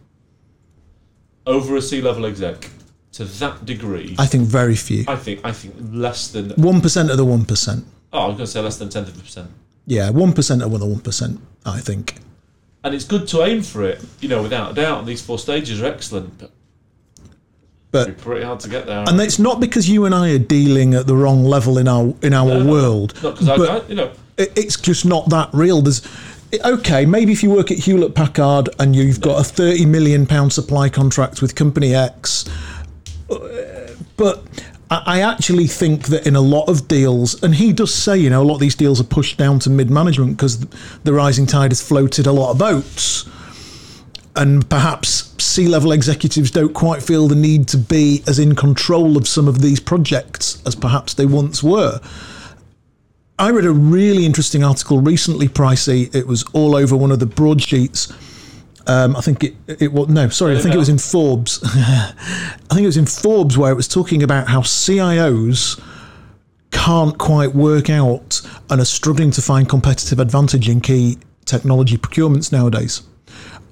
over 1.46 1.76
a 1.76 1.82
C-level 1.82 2.26
exec 2.26 2.70
to 3.12 3.24
that 3.24 3.64
degree. 3.64 4.14
I 4.18 4.26
think 4.26 4.44
very 4.48 4.74
few. 4.76 5.04
I 5.08 5.16
think 5.16 5.40
I 5.44 5.52
think 5.52 5.74
less 5.92 6.28
than. 6.28 6.50
One 6.50 6.80
percent 6.80 7.10
of 7.10 7.16
the 7.16 7.24
one 7.24 7.44
percent. 7.44 7.84
Oh, 8.12 8.18
I 8.18 8.26
was 8.26 8.36
going 8.36 8.46
to 8.46 8.52
say 8.52 8.60
less 8.60 8.76
than 8.78 8.88
tenth 8.88 9.08
of 9.08 9.16
a 9.16 9.20
percent. 9.20 9.50
Yeah, 9.86 10.10
one 10.10 10.32
percent 10.32 10.62
of 10.62 10.70
the 10.78 10.86
one 10.86 11.00
percent. 11.00 11.40
I 11.66 11.80
think. 11.80 12.16
And 12.82 12.94
it's 12.94 13.04
good 13.04 13.26
to 13.28 13.42
aim 13.42 13.62
for 13.62 13.82
it, 13.82 14.04
you 14.20 14.28
know, 14.28 14.42
without 14.42 14.72
a 14.72 14.74
doubt. 14.74 14.98
And 15.00 15.08
these 15.08 15.22
four 15.22 15.38
stages 15.38 15.80
are 15.80 15.86
excellent, 15.86 16.36
but 16.38 16.50
But 17.90 18.08
it's 18.10 18.22
pretty 18.22 18.44
hard 18.44 18.60
to 18.60 18.68
get 18.68 18.86
there. 18.86 19.04
and 19.08 19.20
it's 19.20 19.38
not 19.38 19.60
because 19.60 19.88
you 19.88 20.04
and 20.04 20.14
I 20.14 20.30
are 20.34 20.38
dealing 20.38 20.94
at 20.94 21.06
the 21.06 21.14
wrong 21.16 21.44
level 21.44 21.78
in 21.78 21.88
our 21.88 22.14
in 22.22 22.34
our 22.34 22.64
world. 22.64 23.14
Not 23.22 23.38
because 23.38 23.48
I, 23.48 23.86
you 23.88 23.94
know, 23.94 24.10
it- 24.36 24.52
it's 24.56 24.76
just 24.76 25.04
not 25.06 25.30
that 25.30 25.48
real. 25.52 25.80
There's 25.80 26.02
okay, 26.64 27.06
maybe 27.06 27.32
if 27.32 27.42
you 27.42 27.50
work 27.50 27.70
at 27.70 27.78
Hewlett 27.78 28.14
Packard 28.14 28.68
and 28.78 28.94
you've 28.94 29.20
got 29.20 29.40
a 29.40 29.44
thirty 29.44 29.86
million 29.86 30.26
pound 30.26 30.52
supply 30.52 30.88
contract 30.88 31.42
with 31.42 31.54
Company 31.54 31.94
X, 31.94 32.44
uh, 33.30 33.94
but 34.16 34.42
I 34.90 35.22
actually 35.22 35.66
think 35.66 36.08
that 36.08 36.26
in 36.26 36.36
a 36.36 36.40
lot 36.40 36.68
of 36.68 36.86
deals, 36.86 37.42
and 37.42 37.54
he 37.54 37.72
does 37.72 37.92
say, 37.92 38.18
you 38.18 38.30
know, 38.30 38.42
a 38.42 38.44
lot 38.44 38.54
of 38.54 38.60
these 38.60 38.74
deals 38.74 39.00
are 39.00 39.04
pushed 39.04 39.38
down 39.38 39.58
to 39.60 39.70
mid 39.70 39.90
management 39.90 40.36
because 40.36 40.60
the 41.04 41.12
rising 41.12 41.46
tide 41.46 41.70
has 41.70 41.86
floated 41.86 42.26
a 42.26 42.32
lot 42.32 42.50
of 42.50 42.58
boats. 42.58 43.28
And 44.36 44.68
perhaps 44.68 45.32
C 45.42 45.68
level 45.68 45.92
executives 45.92 46.50
don't 46.50 46.74
quite 46.74 47.02
feel 47.02 47.28
the 47.28 47.36
need 47.36 47.68
to 47.68 47.78
be 47.78 48.22
as 48.26 48.38
in 48.38 48.54
control 48.56 49.16
of 49.16 49.28
some 49.28 49.46
of 49.46 49.60
these 49.60 49.80
projects 49.80 50.60
as 50.66 50.74
perhaps 50.74 51.14
they 51.14 51.26
once 51.26 51.62
were. 51.62 52.00
I 53.38 53.50
read 53.50 53.64
a 53.64 53.72
really 53.72 54.26
interesting 54.26 54.62
article 54.62 55.00
recently, 55.00 55.48
Pricey. 55.48 56.14
It 56.14 56.26
was 56.26 56.44
all 56.52 56.76
over 56.76 56.96
one 56.96 57.10
of 57.10 57.18
the 57.18 57.26
broadsheets. 57.26 58.12
Um, 58.86 59.16
I 59.16 59.22
think 59.22 59.42
it, 59.42 59.54
it 59.66 59.92
was, 59.92 60.08
no, 60.08 60.28
sorry, 60.28 60.56
I 60.56 60.60
think 60.60 60.74
it 60.74 60.78
was 60.78 60.88
in 60.88 60.98
Forbes. 60.98 61.60
I 61.64 62.12
think 62.70 62.82
it 62.82 62.86
was 62.86 62.96
in 62.96 63.06
Forbes 63.06 63.58
where 63.58 63.72
it 63.72 63.74
was 63.74 63.88
talking 63.88 64.22
about 64.22 64.48
how 64.48 64.60
CIOs 64.60 65.80
can't 66.70 67.18
quite 67.18 67.54
work 67.54 67.90
out 67.90 68.40
and 68.70 68.80
are 68.80 68.84
struggling 68.84 69.30
to 69.32 69.42
find 69.42 69.68
competitive 69.68 70.20
advantage 70.20 70.68
in 70.68 70.80
key 70.80 71.18
technology 71.44 71.96
procurements 71.96 72.52
nowadays. 72.52 73.02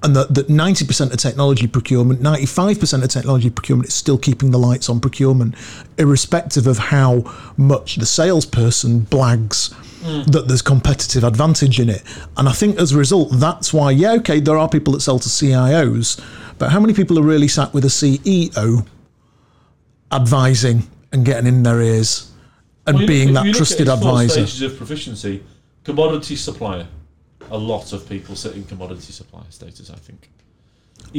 And 0.03 0.15
that, 0.17 0.33
that 0.33 0.49
90% 0.49 1.11
of 1.11 1.17
technology 1.17 1.65
procurement, 1.65 2.21
95% 2.21 3.03
of 3.03 3.09
technology 3.09 3.49
procurement 3.49 3.87
is 3.87 3.93
still 3.93 4.17
keeping 4.17 4.51
the 4.51 4.59
lights 4.59 4.89
on 4.89 4.99
procurement, 4.99 5.55
irrespective 5.97 6.67
of 6.67 6.77
how 6.77 7.23
much 7.55 7.95
the 7.95 8.05
salesperson 8.05 9.01
blags 9.01 9.73
hmm. 10.03 10.29
that 10.29 10.49
there's 10.49 10.61
competitive 10.61 11.23
advantage 11.23 11.79
in 11.79 11.89
it. 11.89 12.03
And 12.35 12.49
I 12.49 12.51
think 12.51 12.79
as 12.79 12.91
a 12.91 12.97
result, 12.97 13.29
that's 13.31 13.73
why, 13.73 13.91
yeah, 13.91 14.11
okay, 14.15 14.41
there 14.41 14.57
are 14.57 14.67
people 14.67 14.91
that 14.91 14.99
sell 14.99 15.19
to 15.19 15.29
CIOs, 15.29 16.21
but 16.57 16.69
how 16.69 16.81
many 16.81 16.93
people 16.93 17.17
are 17.17 17.23
really 17.23 17.47
sat 17.47 17.73
with 17.73 17.85
a 17.85 17.87
CEO 17.87 18.85
advising 20.11 20.83
and 21.13 21.25
getting 21.25 21.47
in 21.47 21.63
their 21.63 21.81
ears 21.81 22.29
and 22.85 22.97
Well, 22.97 23.07
being 23.07 23.33
that 23.33 23.45
you 23.45 23.51
look 23.51 23.55
at 23.55 23.57
trusted 23.57 23.87
advisor? 23.87 24.45
Stages 24.45 24.61
of 24.63 24.77
proficiency, 24.77 25.43
commodity 25.85 26.35
supplier. 26.35 26.87
A 27.53 27.57
lot 27.57 27.93
of 27.93 28.09
people 28.09 28.35
sit 28.35 28.55
in 28.55 28.63
commodity 28.63 29.13
supplier 29.13 29.45
status. 29.49 29.89
I 29.89 29.95
think. 29.95 30.29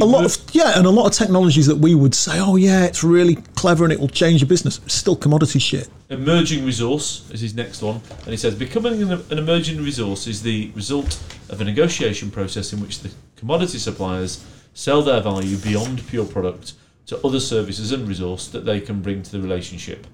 A 0.00 0.04
lot 0.04 0.24
of 0.24 0.36
yeah, 0.52 0.76
and 0.76 0.86
a 0.86 0.90
lot 0.90 1.06
of 1.06 1.12
technologies 1.12 1.66
that 1.66 1.76
we 1.76 1.94
would 1.94 2.14
say, 2.14 2.40
oh 2.40 2.56
yeah, 2.56 2.84
it's 2.84 3.04
really 3.04 3.36
clever 3.54 3.84
and 3.84 3.92
it 3.92 4.00
will 4.00 4.08
change 4.08 4.40
your 4.40 4.48
business. 4.48 4.80
It's 4.84 4.94
still 4.94 5.14
commodity 5.14 5.60
shit. 5.60 5.88
Emerging 6.10 6.66
resource 6.66 7.30
is 7.30 7.40
his 7.40 7.54
next 7.54 7.80
one, 7.80 8.00
and 8.20 8.28
he 8.28 8.36
says 8.36 8.56
becoming 8.56 9.00
an, 9.02 9.12
an 9.12 9.38
emerging 9.38 9.82
resource 9.82 10.26
is 10.26 10.42
the 10.42 10.72
result 10.74 11.22
of 11.48 11.60
a 11.60 11.64
negotiation 11.64 12.30
process 12.30 12.72
in 12.72 12.80
which 12.80 13.00
the 13.00 13.10
commodity 13.36 13.78
suppliers 13.78 14.44
sell 14.74 15.02
their 15.02 15.20
value 15.20 15.56
beyond 15.58 16.04
pure 16.08 16.26
product 16.26 16.72
to 17.06 17.24
other 17.24 17.40
services 17.40 17.92
and 17.92 18.08
resource 18.08 18.48
that 18.48 18.64
they 18.64 18.80
can 18.80 19.00
bring 19.00 19.22
to 19.22 19.30
the 19.30 19.40
relationship. 19.40 20.06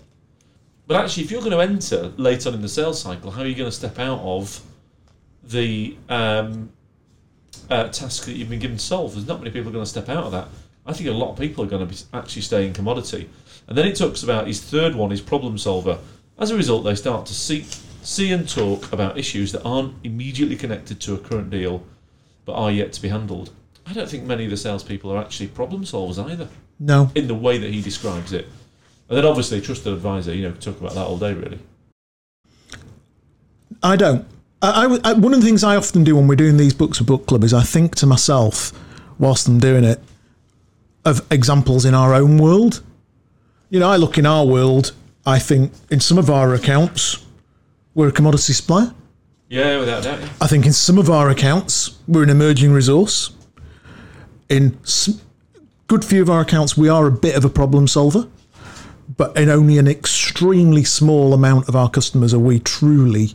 But 0.87 1.03
actually, 1.03 1.25
if 1.25 1.31
you're 1.31 1.41
going 1.41 1.53
to 1.53 1.61
enter 1.61 2.13
late 2.17 2.47
on 2.47 2.55
in 2.55 2.63
the 2.63 2.69
sales 2.69 3.01
cycle, 3.01 3.31
how 3.31 3.43
are 3.43 3.47
you 3.47 3.55
going 3.55 3.71
to 3.71 3.77
step 3.77 3.99
out 3.99 4.21
of 4.21 4.61
the 5.43 5.97
um, 6.09 6.71
uh, 7.69 7.89
task 7.89 8.25
that 8.27 8.33
you've 8.33 8.51
been 8.51 8.59
given 8.59 8.77
to 8.77 8.83
solve? 8.83 9.15
There's 9.15 9.27
not 9.27 9.41
many 9.41 9.51
people 9.51 9.71
going 9.73 9.85
to 9.85 9.91
step 9.91 10.09
out 10.09 10.25
of 10.25 10.33
that. 10.33 10.49
I 10.87 10.93
think 10.93 11.09
a 11.09 11.13
lot 11.13 11.33
of 11.33 11.39
people 11.39 11.65
are 11.65 11.69
going 11.69 11.87
to 11.87 11.95
be 11.95 12.01
actually 12.13 12.43
stay 12.43 12.67
in 12.67 12.73
commodity. 12.73 13.29
And 13.69 13.77
then 13.77 13.87
it 13.87 13.97
talks 13.97 14.23
about 14.23 14.47
his 14.47 14.61
third 14.61 14.95
one 14.95 15.13
is 15.13 15.21
problem 15.21 15.59
solver. 15.59 15.99
As 16.39 16.51
a 16.51 16.57
result, 16.57 16.85
they 16.85 16.95
start 16.95 17.27
to 17.27 17.35
see, 17.35 17.67
see 18.03 18.33
and 18.33 18.49
talk 18.49 18.93
about 18.93 19.19
issues 19.19 19.53
that 19.53 19.63
aren't 19.63 19.95
immediately 20.05 20.57
connected 20.57 21.01
to 21.03 21.15
a 21.15 21.19
current 21.19 21.51
deal, 21.51 21.85
but 22.45 22.55
are 22.55 22.71
yet 22.71 22.93
to 22.95 23.03
be 23.03 23.09
handled. 23.09 23.51
I 23.87 23.93
don't 23.93 24.09
think 24.09 24.25
many 24.25 24.45
of 24.45 24.51
the 24.51 24.57
salespeople 24.57 25.13
are 25.13 25.19
actually 25.19 25.49
problem 25.49 25.85
solvers 25.85 26.19
either. 26.25 26.49
No. 26.83 27.11
in 27.15 27.29
the 27.29 27.35
way 27.35 27.59
that 27.59 27.71
he 27.71 27.83
describes 27.83 28.33
it. 28.33 28.47
And 29.09 29.19
then 29.19 29.27
obviously, 29.27 29.61
trusted 29.61 29.93
advisor, 29.93 30.35
you 30.35 30.49
know, 30.49 30.55
talk 30.55 30.81
about 30.81 30.95
that 30.95 31.07
all 31.07 31.19
day, 31.19 31.35
really. 31.35 31.59
I 33.83 33.97
don't. 33.97 34.27
I, 34.63 34.99
I 35.05 35.13
one 35.15 35.33
of 35.33 35.41
the 35.41 35.47
things 35.47 35.65
I 35.65 35.77
often 35.77 36.05
do 36.05 36.17
when 36.17 36.27
we're 36.29 36.37
doing 36.37 36.57
these 36.57 36.75
books 36.75 36.99
for 36.99 37.05
book 37.05 37.27
club 37.27 37.45
is 37.45 37.55
I 37.55 37.63
think 37.63 37.95
to 37.97 38.07
myself, 38.07 38.73
whilst 39.19 39.49
I'm 39.49 39.59
doing 39.59 39.85
it, 39.85 40.01
of 41.05 41.27
examples 41.31 41.85
in 41.85 41.95
our 41.95 42.15
own 42.15 42.37
world. 42.39 42.83
You 43.71 43.81
know, 43.81 43.89
I 43.89 43.97
look 43.97 44.19
in 44.19 44.27
our 44.27 44.45
world. 44.45 44.93
I 45.25 45.39
think 45.39 45.73
in 45.91 46.01
some 46.01 46.19
of 46.19 46.29
our 46.29 46.55
accounts, 46.55 47.25
we're 47.95 48.09
a 48.09 48.13
commodity 48.13 48.53
supplier. 48.53 48.93
Yeah, 49.49 49.79
without 49.79 50.03
doubt. 50.03 50.21
Yeah. 50.21 50.29
I 50.41 50.47
think 50.47 50.67
in 50.67 50.73
some 50.73 50.99
of 50.99 51.09
our 51.11 51.31
accounts, 51.31 51.99
we're 52.07 52.23
an 52.23 52.31
emerging 52.31 52.73
resource. 52.73 53.31
In 54.49 54.79
s- 54.83 55.21
good 55.87 56.05
few 56.05 56.23
of 56.23 56.31
our 56.31 56.41
accounts, 56.41 56.77
we 56.77 56.89
are 56.89 57.07
a 57.07 57.13
bit 57.13 57.37
of 57.37 57.45
a 57.45 57.49
problem 57.49 57.89
solver. 57.89 58.29
But 59.17 59.37
in 59.37 59.49
only 59.49 59.79
an 59.79 59.89
extremely 59.89 60.85
small 60.85 61.33
amount 61.33 61.69
of 61.69 61.75
our 61.77 61.91
customers 61.91 62.33
are 62.33 62.39
we 62.39 62.61
truly, 62.61 63.35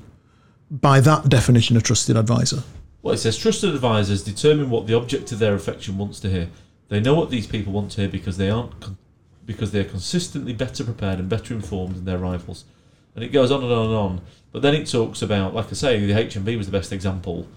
by 0.82 1.00
that 1.02 1.30
definition, 1.30 1.78
a 1.78 1.82
trusted 1.82 2.18
advisor. 2.18 2.64
Well, 3.02 3.14
it 3.14 3.18
says 3.20 3.38
trusted 3.38 3.74
advisors 3.74 4.24
determine 4.24 4.70
what 4.70 4.88
the 4.88 4.96
object 4.96 5.32
of 5.32 5.40
their 5.40 5.54
affection 5.54 5.98
wants 5.98 6.20
to 6.22 6.30
hear. 6.30 6.50
They 6.90 7.00
know 7.00 7.14
what 7.14 7.30
these 7.30 7.48
people 7.48 7.74
want 7.74 7.92
to 7.92 8.02
hear 8.02 8.10
because 8.10 8.38
they 8.38 8.50
aren't 8.50 8.80
con- 8.80 8.98
because 9.46 9.72
they 9.72 9.80
are 9.80 9.86
consistently 9.86 10.54
better 10.54 10.84
prepared 10.84 11.20
and 11.20 11.30
better 11.30 11.54
informed 11.54 11.96
than 11.96 12.06
their 12.06 12.18
rivals. 12.18 12.66
And 13.14 13.24
it 13.24 13.30
goes 13.30 13.52
on 13.52 13.64
and 13.64 13.72
on 13.72 13.86
and 13.86 13.96
on. 13.96 14.22
But 14.52 14.64
then 14.64 14.74
it 14.74 14.88
talks 14.88 15.22
about, 15.22 15.54
like 15.54 15.68
I 15.68 15.74
say, 15.74 16.04
the 16.04 16.14
HMV 16.14 16.58
was 16.58 16.66
the 16.66 16.72
best 16.72 16.92
example. 16.92 17.48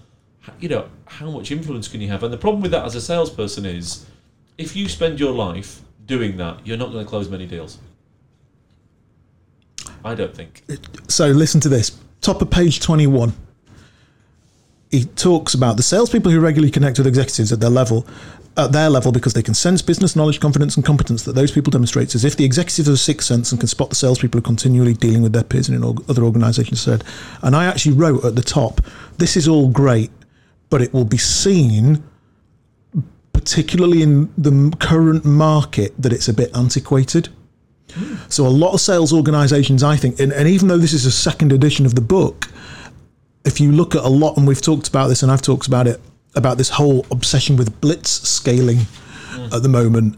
You 0.59 0.69
know, 0.69 0.89
how 1.05 1.31
much 1.31 1.51
influence 1.51 1.87
can 1.87 1.99
you 1.99 2.07
have? 2.09 2.21
And 2.21 2.31
the 2.31 2.37
problem 2.37 2.61
with 2.61 2.71
that 2.71 2.85
as 2.85 2.93
a 2.93 3.01
salesperson 3.01 3.65
is, 3.65 4.05
if 4.57 4.75
you 4.75 4.87
spend 4.87 5.19
your 5.19 5.31
life 5.31 5.81
doing 6.05 6.37
that, 6.37 6.65
you're 6.65 6.77
not 6.77 6.91
going 6.91 7.03
to 7.03 7.09
close 7.09 7.27
many 7.27 7.47
deals. 7.47 7.79
I 10.05 10.13
don't 10.13 10.35
think. 10.35 10.63
So 11.07 11.27
listen 11.29 11.59
to 11.61 11.69
this. 11.69 11.97
Top 12.21 12.41
of 12.41 12.49
page 12.49 12.79
21. 12.79 13.33
He 14.91 15.05
talks 15.05 15.53
about 15.53 15.77
the 15.77 15.83
salespeople 15.83 16.31
who 16.31 16.39
regularly 16.39 16.71
connect 16.71 16.97
with 16.97 17.07
executives 17.07 17.51
at 17.51 17.59
their 17.59 17.69
level, 17.69 18.07
at 18.57 18.71
their 18.71 18.89
level, 18.89 19.11
because 19.11 19.33
they 19.33 19.43
can 19.43 19.53
sense 19.53 19.81
business 19.81 20.15
knowledge, 20.15 20.39
confidence, 20.39 20.75
and 20.75 20.83
competence 20.83 21.23
that 21.23 21.35
those 21.35 21.51
people 21.51 21.69
demonstrate, 21.71 22.15
as 22.15 22.25
if 22.25 22.35
the 22.35 22.43
executives 22.43 22.87
have 22.87 22.99
sixth 22.99 23.27
sense 23.27 23.51
and 23.51 23.61
can 23.61 23.67
spot 23.67 23.89
the 23.89 23.95
salespeople 23.95 24.39
who 24.39 24.43
are 24.43 24.47
continually 24.47 24.93
dealing 24.93 25.21
with 25.21 25.31
their 25.31 25.43
peers 25.43 25.69
in 25.69 25.83
other 25.83 26.23
organisations. 26.23 26.81
Said, 26.81 27.03
and 27.43 27.55
I 27.55 27.65
actually 27.65 27.95
wrote 27.95 28.25
at 28.25 28.35
the 28.35 28.41
top, 28.41 28.81
"This 29.17 29.37
is 29.37 29.47
all 29.47 29.69
great, 29.69 30.11
but 30.69 30.81
it 30.81 30.93
will 30.93 31.05
be 31.05 31.17
seen." 31.17 32.03
Particularly 33.31 34.01
in 34.01 34.29
the 34.37 34.75
current 34.79 35.23
market, 35.23 35.93
that 35.97 36.11
it's 36.11 36.27
a 36.27 36.33
bit 36.33 36.51
antiquated. 36.53 37.29
So 38.29 38.45
a 38.45 38.49
lot 38.49 38.73
of 38.73 38.81
sales 38.81 39.13
organizations, 39.13 39.83
I 39.83 39.95
think, 39.95 40.19
and, 40.19 40.31
and 40.31 40.47
even 40.47 40.67
though 40.67 40.77
this 40.77 40.93
is 40.93 41.05
a 41.05 41.11
second 41.11 41.51
edition 41.51 41.85
of 41.85 41.95
the 41.95 42.01
book, 42.01 42.47
if 43.45 43.59
you 43.59 43.71
look 43.71 43.95
at 43.95 44.03
a 44.03 44.09
lot, 44.09 44.37
and 44.37 44.47
we've 44.47 44.61
talked 44.61 44.87
about 44.87 45.07
this, 45.07 45.23
and 45.23 45.31
I've 45.31 45.41
talked 45.41 45.67
about 45.67 45.87
it, 45.87 45.99
about 46.35 46.57
this 46.57 46.69
whole 46.69 47.05
obsession 47.11 47.57
with 47.57 47.81
blitz 47.81 48.09
scaling 48.09 48.77
mm. 48.77 49.53
at 49.53 49.63
the 49.63 49.69
moment, 49.69 50.17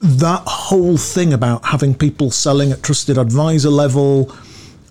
that 0.00 0.42
whole 0.46 0.96
thing 0.96 1.32
about 1.32 1.64
having 1.64 1.94
people 1.94 2.30
selling 2.30 2.72
at 2.72 2.82
trusted 2.82 3.18
advisor 3.18 3.70
level, 3.70 4.34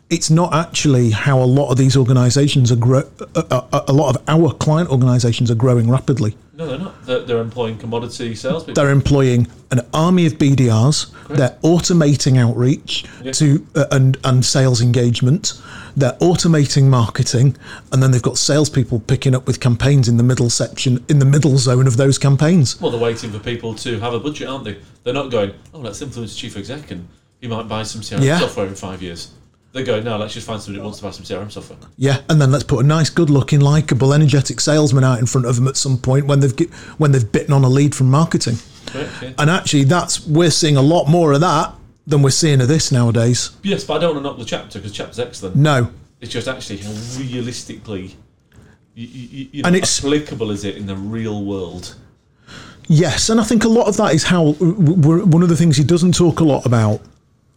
it's 0.10 0.30
not 0.30 0.54
actually 0.54 1.12
how 1.12 1.42
a 1.42 1.46
lot 1.46 1.70
of 1.70 1.78
these 1.78 1.98
organizations 1.98 2.72
are 2.72 2.78
grow. 2.78 3.04
A, 3.36 3.66
a, 3.72 3.84
a 3.90 3.94
lot 3.94 4.16
of 4.16 4.24
our 4.28 4.54
client 4.54 4.90
organizations 4.90 5.52
are 5.52 5.56
growing 5.56 5.90
rapidly. 5.90 6.36
No, 6.62 6.68
they're 6.68 6.78
not. 6.78 7.06
They're, 7.08 7.20
they're 7.22 7.42
employing 7.42 7.80
commodity 7.80 8.36
salespeople. 8.36 8.76
They're 8.76 8.92
employing 8.92 9.48
an 9.72 9.80
army 9.96 10.28
of 10.28 10.34
BDRs. 10.34 11.12
They're 11.28 11.58
automating 11.64 12.38
outreach 12.38 13.04
Yeah. 13.24 13.32
to 13.32 13.66
uh, 13.76 13.86
and 13.92 14.16
and 14.24 14.46
sales 14.46 14.80
engagement. 14.80 15.60
They're 15.98 16.14
automating 16.20 16.84
marketing, 16.84 17.58
and 17.92 18.04
then 18.04 18.12
they've 18.12 18.22
got 18.22 18.38
salespeople 18.38 19.00
picking 19.00 19.34
up 19.34 19.48
with 19.48 19.60
campaigns 19.60 20.08
in 20.08 20.18
the 20.18 20.24
middle 20.24 20.52
section, 20.52 21.04
in 21.10 21.18
the 21.18 21.26
middle 21.26 21.58
zone 21.58 21.88
of 21.88 21.98
those 21.98 22.20
campaigns. 22.20 22.80
Well, 22.80 22.92
they're 22.92 23.02
waiting 23.02 23.32
for 23.32 23.40
people 23.40 23.74
to 23.76 24.00
have 24.00 24.14
a 24.14 24.20
budget, 24.20 24.48
aren't 24.48 24.66
they? 24.66 24.78
They're 25.04 25.16
not 25.16 25.32
going, 25.32 25.54
oh, 25.74 25.80
let's 25.80 26.00
influence 26.04 26.36
chief 26.36 26.56
exec 26.58 26.92
and 26.92 27.08
he 27.40 27.48
might 27.48 27.68
buy 27.68 27.82
some 27.82 28.02
CRM 28.02 28.22
Yeah. 28.24 28.38
software 28.38 28.68
in 28.68 28.76
five 28.76 29.02
years. 29.02 29.32
They're 29.74 29.84
going, 29.86 30.04
no, 30.04 30.18
let's 30.18 30.34
just 30.34 30.46
find 30.46 30.62
somebody 30.62 30.80
who 30.80 30.84
wants 30.84 31.00
to 31.00 31.06
buy 31.06 31.12
some 31.12 31.24
CRM 31.24 31.50
software. 31.50 31.80
Yeah, 31.96 32.20
and 32.30 32.42
then 32.42 32.52
let's 32.52 32.66
put 32.66 32.84
a 32.84 32.88
nice, 32.88 33.10
good-looking, 33.10 33.62
likable, 33.62 34.14
energetic 34.14 34.60
salesman 34.60 35.06
out 35.06 35.20
in 35.20 35.26
front 35.26 35.48
of 35.48 35.56
them 35.56 35.68
at 35.68 35.78
some 35.78 35.98
point 35.98 36.26
when 36.26 36.42
they've 36.42 36.58
when 36.98 37.14
they've 37.14 37.32
bitten 37.32 37.54
on 37.54 37.64
a 37.64 37.70
lead 37.70 37.96
from 37.96 38.10
marketing. 38.12 38.56
Yeah. 38.94 39.32
And 39.38 39.50
actually, 39.50 39.86
that's 39.86 40.28
we're 40.28 40.52
seeing 40.52 40.76
a 40.76 40.82
lot 40.82 41.08
more 41.08 41.32
of 41.32 41.40
that 41.40 41.74
than 42.06 42.22
we're 42.22 42.32
seeing 42.32 42.60
of 42.60 42.68
this 42.68 42.92
nowadays. 42.92 43.52
Yes, 43.64 43.86
but 43.86 43.94
I 43.96 44.00
don't 44.00 44.16
want 44.16 44.26
to 44.26 44.30
knock 44.32 44.40
the 44.40 44.46
chapter 44.46 44.80
because 44.80 44.92
chapter's 44.92 45.20
excellent. 45.20 45.56
No, 45.56 45.90
It's 46.20 46.32
just 46.32 46.50
actually 46.50 46.80
how 46.80 46.92
realistically 47.18 48.18
you, 48.96 49.08
you, 49.08 49.48
you 49.54 49.62
know, 49.64 49.68
And 49.68 49.76
it's- 49.78 50.00
applicable 50.00 50.52
is 50.52 50.66
it 50.66 50.76
in 50.76 50.86
the 50.88 50.96
real 50.98 51.46
world? 51.46 51.96
Yes, 52.88 53.30
and 53.30 53.40
I 53.40 53.44
think 53.46 53.64
a 53.64 53.70
lot 53.70 53.88
of 53.88 53.96
that 53.98 54.14
is 54.14 54.24
how 54.26 54.52
one 54.54 55.44
of 55.44 55.48
the 55.48 55.56
things 55.56 55.78
he 55.78 55.84
doesn't 55.86 56.14
talk 56.14 56.42
a 56.42 56.44
lot 56.44 56.66
about, 56.66 57.00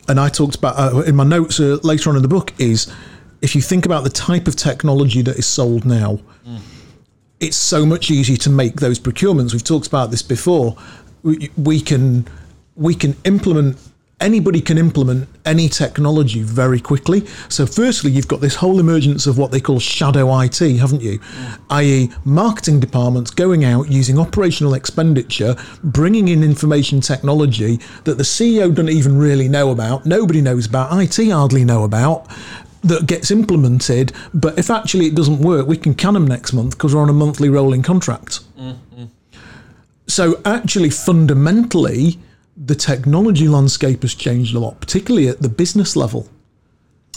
and 0.08 0.20
I 0.20 0.28
talked 0.28 0.56
about 0.56 0.78
uh, 0.78 1.00
in 1.02 1.16
my 1.16 1.24
notes 1.24 1.60
uh, 1.60 1.78
later 1.82 2.10
on 2.10 2.16
in 2.16 2.22
the 2.22 2.28
book, 2.28 2.52
is 2.58 2.92
if 3.42 3.54
you 3.54 3.62
think 3.62 3.86
about 3.86 4.04
the 4.04 4.10
type 4.10 4.48
of 4.48 4.56
technology 4.56 5.22
that 5.22 5.36
is 5.36 5.46
sold 5.46 5.84
now, 5.84 6.18
it's 7.40 7.56
so 7.56 7.84
much 7.84 8.10
easier 8.10 8.36
to 8.38 8.50
make 8.50 8.80
those 8.80 8.98
procurements. 8.98 9.52
We've 9.52 9.64
talked 9.64 9.86
about 9.86 10.10
this 10.10 10.22
before. 10.22 10.76
We, 11.22 11.50
we 11.56 11.80
can 11.80 12.26
we 12.76 12.94
can 12.94 13.16
implement 13.24 13.76
anybody 14.20 14.60
can 14.60 14.78
implement 14.78 15.28
any 15.44 15.68
technology 15.68 16.42
very 16.42 16.80
quickly. 16.80 17.26
So, 17.48 17.66
firstly, 17.66 18.10
you've 18.10 18.28
got 18.28 18.40
this 18.40 18.54
whole 18.54 18.80
emergence 18.80 19.26
of 19.26 19.38
what 19.38 19.50
they 19.50 19.60
call 19.60 19.78
shadow 19.78 20.40
IT, 20.40 20.58
haven't 20.58 21.02
you? 21.02 21.18
Mm. 21.18 21.58
I.e., 21.70 22.12
marketing 22.24 22.80
departments 22.80 23.30
going 23.30 23.64
out 23.64 23.90
using 23.90 24.18
operational 24.18 24.74
expenditure, 24.74 25.56
bringing 25.82 26.28
in 26.28 26.42
information 26.42 27.00
technology 27.00 27.78
that 28.04 28.16
the 28.18 28.24
CEO 28.24 28.74
doesn't 28.74 28.90
even 28.90 29.18
really 29.18 29.48
know 29.48 29.70
about, 29.70 30.06
nobody 30.06 30.40
knows 30.40 30.66
about, 30.66 30.90
IT 30.92 31.30
hardly 31.30 31.64
know 31.64 31.84
about. 31.84 32.26
That 32.82 33.06
gets 33.06 33.30
implemented, 33.30 34.12
but 34.34 34.58
if 34.58 34.68
actually 34.68 35.06
it 35.06 35.14
doesn't 35.14 35.38
work, 35.38 35.66
we 35.66 35.78
can 35.78 35.94
can 35.94 36.12
them 36.12 36.26
next 36.26 36.52
month 36.52 36.76
because 36.76 36.94
we're 36.94 37.00
on 37.00 37.08
a 37.08 37.14
monthly 37.14 37.48
rolling 37.48 37.82
contract. 37.82 38.40
Mm, 38.58 38.76
mm. 38.94 39.08
So 40.06 40.38
actually, 40.44 40.90
fundamentally, 40.90 42.18
the 42.56 42.74
technology 42.74 43.48
landscape 43.48 44.02
has 44.02 44.14
changed 44.14 44.54
a 44.54 44.58
lot, 44.58 44.80
particularly 44.80 45.28
at 45.28 45.40
the 45.42 45.48
business 45.48 45.96
level. 45.96 46.28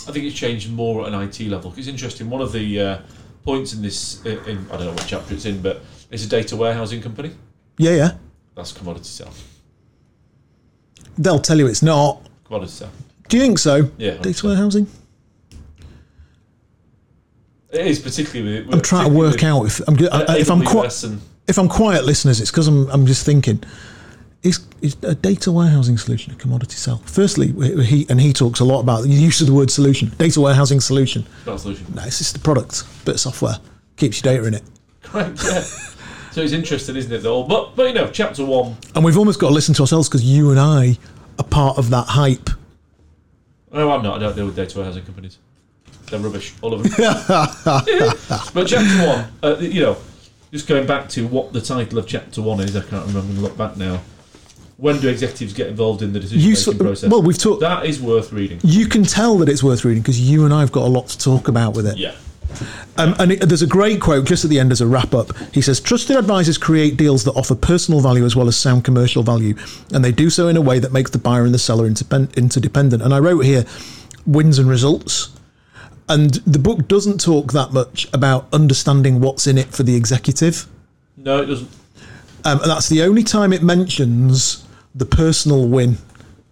I 0.07 0.11
think 0.11 0.25
it's 0.25 0.35
changed 0.35 0.71
more 0.71 1.05
at 1.05 1.13
an 1.13 1.21
IT 1.21 1.39
level. 1.41 1.73
It's 1.77 1.87
interesting. 1.87 2.29
One 2.29 2.41
of 2.41 2.51
the 2.51 2.79
uh, 2.81 2.99
points 3.43 3.73
in 3.73 3.81
this, 3.81 4.23
in, 4.25 4.37
in, 4.45 4.65
I 4.71 4.77
don't 4.77 4.85
know 4.85 4.91
what 4.91 5.05
chapter 5.07 5.33
it's 5.33 5.45
in, 5.45 5.61
but 5.61 5.81
it's 6.09 6.25
a 6.25 6.29
data 6.29 6.55
warehousing 6.55 7.01
company. 7.01 7.31
Yeah, 7.77 7.91
yeah. 7.95 8.11
That's 8.55 8.71
commodity 8.71 9.05
sale. 9.05 9.33
They'll 11.17 11.39
tell 11.39 11.57
you 11.57 11.67
it's 11.67 11.83
not. 11.83 12.27
Commodity 12.45 12.71
sale. 12.71 12.91
Do 13.27 13.37
you 13.37 13.43
think 13.43 13.59
so? 13.59 13.91
Yeah, 13.97 14.15
Data 14.15 14.45
warehousing. 14.47 14.87
It 17.71 17.85
is 17.85 17.99
particularly. 17.99 18.63
With, 18.63 18.73
I'm 18.73 18.81
trying 18.81 19.09
to 19.11 19.13
work 19.17 19.43
out 19.43 19.65
if 19.65 19.81
I'm 19.87 19.95
I- 20.11 20.37
if 20.37 20.49
I'm 20.49 20.63
quiet. 20.63 21.05
If 21.47 21.57
I'm 21.57 21.69
quiet, 21.69 22.05
listeners, 22.05 22.39
it's 22.41 22.51
because 22.51 22.67
I'm 22.67 22.89
I'm 22.89 23.05
just 23.05 23.25
thinking. 23.25 23.63
Is, 24.81 24.95
a 25.01 25.15
data 25.15 25.51
warehousing 25.51 25.97
solution 25.97 26.33
a 26.33 26.35
commodity 26.35 26.75
sell? 26.75 26.97
Firstly, 27.05 27.47
he 27.83 28.05
and 28.09 28.21
he 28.21 28.33
talks 28.33 28.59
a 28.59 28.65
lot 28.65 28.79
about 28.81 29.03
the 29.03 29.09
use 29.09 29.41
of 29.41 29.47
the 29.47 29.53
word 29.53 29.71
solution. 29.71 30.11
Data 30.17 30.39
warehousing 30.39 30.79
solution. 30.79 31.25
not 31.45 31.55
a 31.55 31.59
solution. 31.59 31.85
No, 31.95 32.03
it's 32.03 32.19
just 32.19 32.33
the 32.33 32.39
product, 32.39 32.83
bit 33.05 33.15
of 33.15 33.19
software, 33.19 33.55
keeps 33.95 34.23
your 34.23 34.33
data 34.33 34.47
in 34.47 34.53
it. 34.53 34.63
Correct. 35.01 35.41
Yeah. 35.43 35.61
so 36.31 36.41
it's 36.41 36.53
interesting, 36.53 36.95
isn't 36.95 37.11
it? 37.11 37.23
Though, 37.23 37.43
but 37.43 37.75
but 37.75 37.87
you 37.87 37.93
know, 37.93 38.09
chapter 38.11 38.45
one. 38.45 38.77
And 38.95 39.03
we've 39.03 39.17
almost 39.17 39.39
got 39.39 39.49
to 39.49 39.53
listen 39.53 39.73
to 39.75 39.81
ourselves 39.83 40.07
because 40.07 40.23
you 40.23 40.51
and 40.51 40.59
I 40.59 40.97
are 41.39 41.45
part 41.45 41.77
of 41.77 41.89
that 41.89 42.05
hype. 42.07 42.49
No, 43.71 43.91
I'm 43.91 44.03
not. 44.03 44.17
I 44.17 44.19
don't 44.19 44.35
deal 44.35 44.45
with 44.45 44.55
data 44.55 44.77
warehousing 44.77 45.05
companies. 45.05 45.39
They're 46.09 46.19
rubbish, 46.19 46.53
all 46.61 46.73
of 46.73 46.83
them. 46.83 46.91
but 48.53 48.65
chapter 48.65 49.07
one, 49.07 49.27
uh, 49.43 49.57
you 49.59 49.81
know, 49.81 49.97
just 50.51 50.67
going 50.67 50.87
back 50.87 51.09
to 51.09 51.27
what 51.27 51.51
the 51.51 51.61
title 51.61 51.97
of 51.97 52.07
chapter 52.07 52.41
one 52.41 52.61
is, 52.61 52.75
I 52.75 52.81
can't 52.81 53.05
remember. 53.07 53.19
I'm 53.19 53.25
going 53.25 53.35
to 53.35 53.41
look 53.41 53.57
back 53.57 53.75
now. 53.75 54.01
When 54.77 54.99
do 54.99 55.09
executives 55.09 55.53
get 55.53 55.67
involved 55.67 56.03
in 56.03 56.13
the 56.13 56.19
decision 56.19 56.51
making 56.51 56.77
process? 56.77 57.09
well, 57.09 57.23
we've 57.23 57.37
talked. 57.37 57.61
that 57.61 57.85
is 57.87 57.99
worth 57.99 58.31
reading. 58.31 58.59
You 58.63 58.85
can 58.87 59.03
tell 59.03 59.37
that 59.39 59.49
it's 59.49 59.63
worth 59.63 59.83
reading 59.83 60.03
because 60.03 60.21
you 60.21 60.45
and 60.45 60.53
I 60.53 60.59
have 60.59 60.71
got 60.71 60.83
a 60.83 60.89
lot 60.89 61.07
to 61.07 61.17
talk 61.17 61.47
about 61.47 61.75
with 61.75 61.87
it. 61.87 61.97
Yeah. 61.97 62.13
Um, 62.97 63.15
and 63.19 63.33
it, 63.33 63.41
there's 63.41 63.61
a 63.61 63.67
great 63.67 63.99
quote 64.01 64.25
just 64.25 64.43
at 64.43 64.49
the 64.49 64.59
end 64.59 64.71
as 64.71 64.79
a 64.79 64.87
wrap 64.87 65.13
up. 65.13 65.35
He 65.51 65.61
says, 65.61 65.79
Trusted 65.79 66.15
advisors 66.15 66.57
create 66.57 66.95
deals 66.95 67.23
that 67.23 67.33
offer 67.33 67.55
personal 67.55 68.01
value 68.01 68.23
as 68.23 68.35
well 68.35 68.47
as 68.47 68.55
sound 68.55 68.83
commercial 68.83 69.23
value, 69.23 69.55
and 69.93 70.05
they 70.05 70.11
do 70.11 70.29
so 70.29 70.47
in 70.47 70.57
a 70.57 70.61
way 70.61 70.79
that 70.79 70.93
makes 70.93 71.11
the 71.11 71.17
buyer 71.17 71.43
and 71.43 71.53
the 71.53 71.59
seller 71.59 71.85
interdependent. 71.85 73.01
And 73.01 73.13
I 73.13 73.19
wrote 73.19 73.41
here 73.41 73.65
wins 74.25 74.59
and 74.59 74.69
results. 74.69 75.31
And 76.09 76.35
the 76.45 76.59
book 76.59 76.87
doesn't 76.87 77.19
talk 77.19 77.51
that 77.51 77.73
much 77.73 78.07
about 78.13 78.47
understanding 78.53 79.19
what's 79.19 79.45
in 79.45 79.57
it 79.57 79.67
for 79.67 79.83
the 79.83 79.95
executive. 79.95 80.65
No, 81.17 81.41
it 81.41 81.47
doesn't. 81.47 81.69
Um, 82.45 82.61
and 82.61 82.71
that's 82.71 82.87
the 82.87 83.01
only 83.01 83.23
time 83.23 83.51
it 83.51 83.61
mentions 83.61 84.63
the 84.97 85.05
personal 85.05 85.67
win 85.67 85.97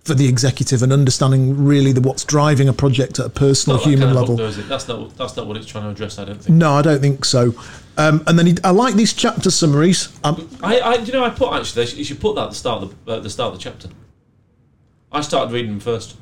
for 0.04 0.14
the 0.14 0.28
executive 0.28 0.84
and 0.84 0.94
understanding 0.94 1.66
really 1.66 1.92
the 1.92 2.00
what's 2.00 2.24
driving 2.24 2.70
a 2.70 2.74
project 2.74 3.20
at 3.20 3.26
a 3.26 3.30
personal 3.30 3.80
human 3.80 4.14
level. 4.14 4.36
though. 4.36 4.52
That's 4.52 4.88
not 4.88 5.16
that's 5.18 5.36
not 5.36 5.48
what 5.48 5.58
it's 5.58 5.66
trying 5.66 5.86
to 5.86 5.90
address. 5.90 6.20
I 6.20 6.26
don't 6.26 6.42
think. 6.42 6.56
No, 6.56 6.74
I 6.74 6.82
don't 6.84 7.02
think 7.02 7.26
so. 7.26 7.56
Um, 7.98 8.24
and 8.28 8.38
then 8.38 8.46
he, 8.46 8.58
I 8.64 8.70
like 8.70 8.96
these 8.96 9.14
chapter 9.14 9.50
summaries. 9.50 10.18
Um, 10.24 10.48
I, 10.62 10.80
I 10.80 10.96
you 10.96 11.12
know 11.12 11.24
I 11.24 11.32
put 11.32 11.54
actually 11.54 11.86
you 11.98 12.04
should 12.04 12.20
put 12.20 12.36
that 12.36 12.44
at 12.44 12.50
the 12.50 12.56
start 12.56 12.84
of 12.84 13.06
the, 13.06 13.14
uh, 13.14 13.20
the 13.20 13.30
start 13.30 13.54
of 13.54 13.60
the 13.60 13.64
chapter. 13.64 13.90
I 15.12 15.22
started 15.22 15.52
reading 15.52 15.72
them 15.72 15.80
first. 15.80 16.18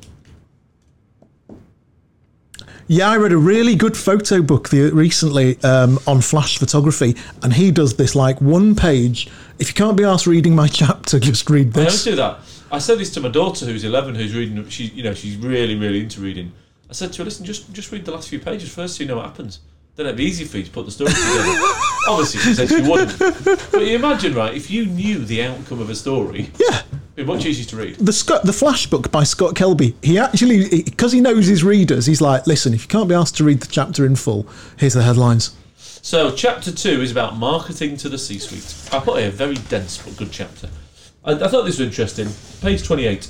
Yeah, 2.86 3.10
I 3.10 3.16
read 3.16 3.32
a 3.32 3.38
really 3.38 3.74
good 3.74 3.96
photo 3.96 4.42
book 4.42 4.68
the, 4.68 4.90
recently 4.90 5.62
um, 5.62 5.98
on 6.06 6.20
flash 6.20 6.58
photography, 6.58 7.16
and 7.42 7.52
he 7.52 7.70
does 7.70 7.96
this 7.96 8.14
like 8.14 8.40
one 8.40 8.74
page. 8.74 9.28
If 9.58 9.68
you 9.68 9.74
can't 9.74 9.96
be 9.96 10.04
asked 10.04 10.26
reading 10.26 10.54
my 10.54 10.68
chapter, 10.82 11.18
just 11.18 11.48
read 11.48 11.72
this. 11.72 11.82
I 11.82 11.86
always 11.86 12.04
do 12.04 12.16
that. 12.16 12.38
I 12.70 12.78
said 12.78 12.98
this 12.98 13.12
to 13.14 13.20
my 13.20 13.28
daughter, 13.28 13.66
who's 13.66 13.84
eleven, 13.84 14.14
who's 14.14 14.34
reading. 14.34 14.68
She, 14.68 14.86
you 14.86 15.02
know, 15.02 15.14
she's 15.14 15.36
really, 15.36 15.76
really 15.76 16.00
into 16.00 16.20
reading. 16.20 16.52
I 16.90 16.92
said 16.92 17.12
to 17.14 17.18
her, 17.18 17.24
"Listen, 17.24 17.44
just 17.46 17.72
just 17.72 17.90
read 17.92 18.04
the 18.04 18.12
last 18.12 18.28
few 18.28 18.38
pages 18.38 18.72
first, 18.72 18.96
so 18.96 19.02
you 19.02 19.08
know 19.08 19.16
what 19.16 19.26
happens. 19.26 19.60
Then 19.96 20.06
it'd 20.06 20.16
be 20.16 20.24
easy 20.24 20.44
for 20.44 20.58
you 20.58 20.64
to 20.64 20.70
put 20.70 20.84
the 20.84 20.90
story 20.90 21.12
together." 21.12 21.80
Obviously, 22.08 22.40
she 22.40 22.54
said 22.54 22.68
she 22.68 22.82
wouldn't. 22.88 23.18
But 23.72 23.82
you 23.86 23.96
imagine, 23.96 24.34
right? 24.34 24.54
If 24.54 24.70
you 24.70 24.86
knew 24.86 25.18
the 25.24 25.42
outcome 25.42 25.80
of 25.80 25.90
a 25.90 25.94
story, 25.94 26.50
Yeah. 26.58 26.82
it'd 27.16 27.16
be 27.16 27.24
much 27.24 27.46
easier 27.46 27.64
to 27.66 27.76
read. 27.76 27.96
The 27.96 28.12
Scott, 28.12 28.42
the 28.44 28.52
Flash 28.52 28.86
book 28.86 29.10
by 29.10 29.24
Scott 29.24 29.54
Kelby. 29.54 29.94
He 30.02 30.18
actually, 30.18 30.82
because 30.82 31.12
he 31.12 31.20
knows 31.20 31.46
his 31.46 31.64
readers, 31.64 32.06
he's 32.06 32.20
like, 32.20 32.46
listen, 32.46 32.74
if 32.74 32.82
you 32.82 32.88
can't 32.88 33.08
be 33.08 33.14
asked 33.14 33.36
to 33.38 33.44
read 33.44 33.60
the 33.60 33.66
chapter 33.68 34.04
in 34.04 34.16
full, 34.16 34.46
here's 34.78 34.94
the 34.94 35.02
headlines. 35.02 35.56
So, 35.76 36.30
chapter 36.34 36.70
two 36.70 37.00
is 37.00 37.10
about 37.10 37.36
marketing 37.38 37.96
to 37.98 38.10
the 38.10 38.18
C-suite. 38.18 38.92
I 38.94 39.02
put 39.02 39.18
here 39.20 39.28
a 39.28 39.32
very 39.32 39.54
dense 39.54 39.96
but 39.96 40.16
good 40.18 40.30
chapter. 40.32 40.68
I, 41.24 41.32
I 41.32 41.48
thought 41.48 41.64
this 41.64 41.78
was 41.78 41.86
interesting. 41.86 42.28
Page 42.60 42.84
twenty-eight. 42.86 43.28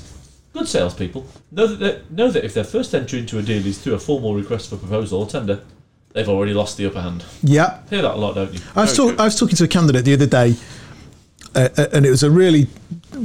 Good 0.51 0.67
salespeople 0.69 1.25
know 1.51 1.67
that 1.67 2.11
know 2.11 2.29
that 2.31 2.43
if 2.45 2.53
their 2.53 2.63
first 2.63 2.93
entry 2.95 3.19
into 3.19 3.37
a 3.37 3.41
deal 3.41 3.65
is 3.65 3.77
through 3.77 3.93
a 3.95 3.99
formal 3.99 4.33
request 4.35 4.69
for 4.69 4.77
proposal 4.77 5.19
or 5.21 5.27
tender, 5.27 5.61
they've 6.15 6.29
already 6.29 6.53
lost 6.53 6.77
the 6.77 6.87
upper 6.87 7.01
hand. 7.01 7.23
Yeah. 7.43 7.81
Hear 7.91 8.01
that 8.01 8.15
a 8.15 8.17
lot, 8.17 8.33
don't 8.33 8.51
you? 8.51 8.59
I 8.75 8.81
was, 8.81 8.95
talk. 8.95 9.19
I 9.19 9.25
was 9.25 9.37
talking 9.37 9.55
to 9.57 9.65
a 9.65 9.67
candidate 9.67 10.05
the 10.05 10.13
other 10.13 10.25
day, 10.25 10.55
uh, 11.53 11.69
uh, 11.77 11.87
and 11.93 12.05
it 12.05 12.09
was 12.09 12.23
a 12.23 12.31
really 12.31 12.67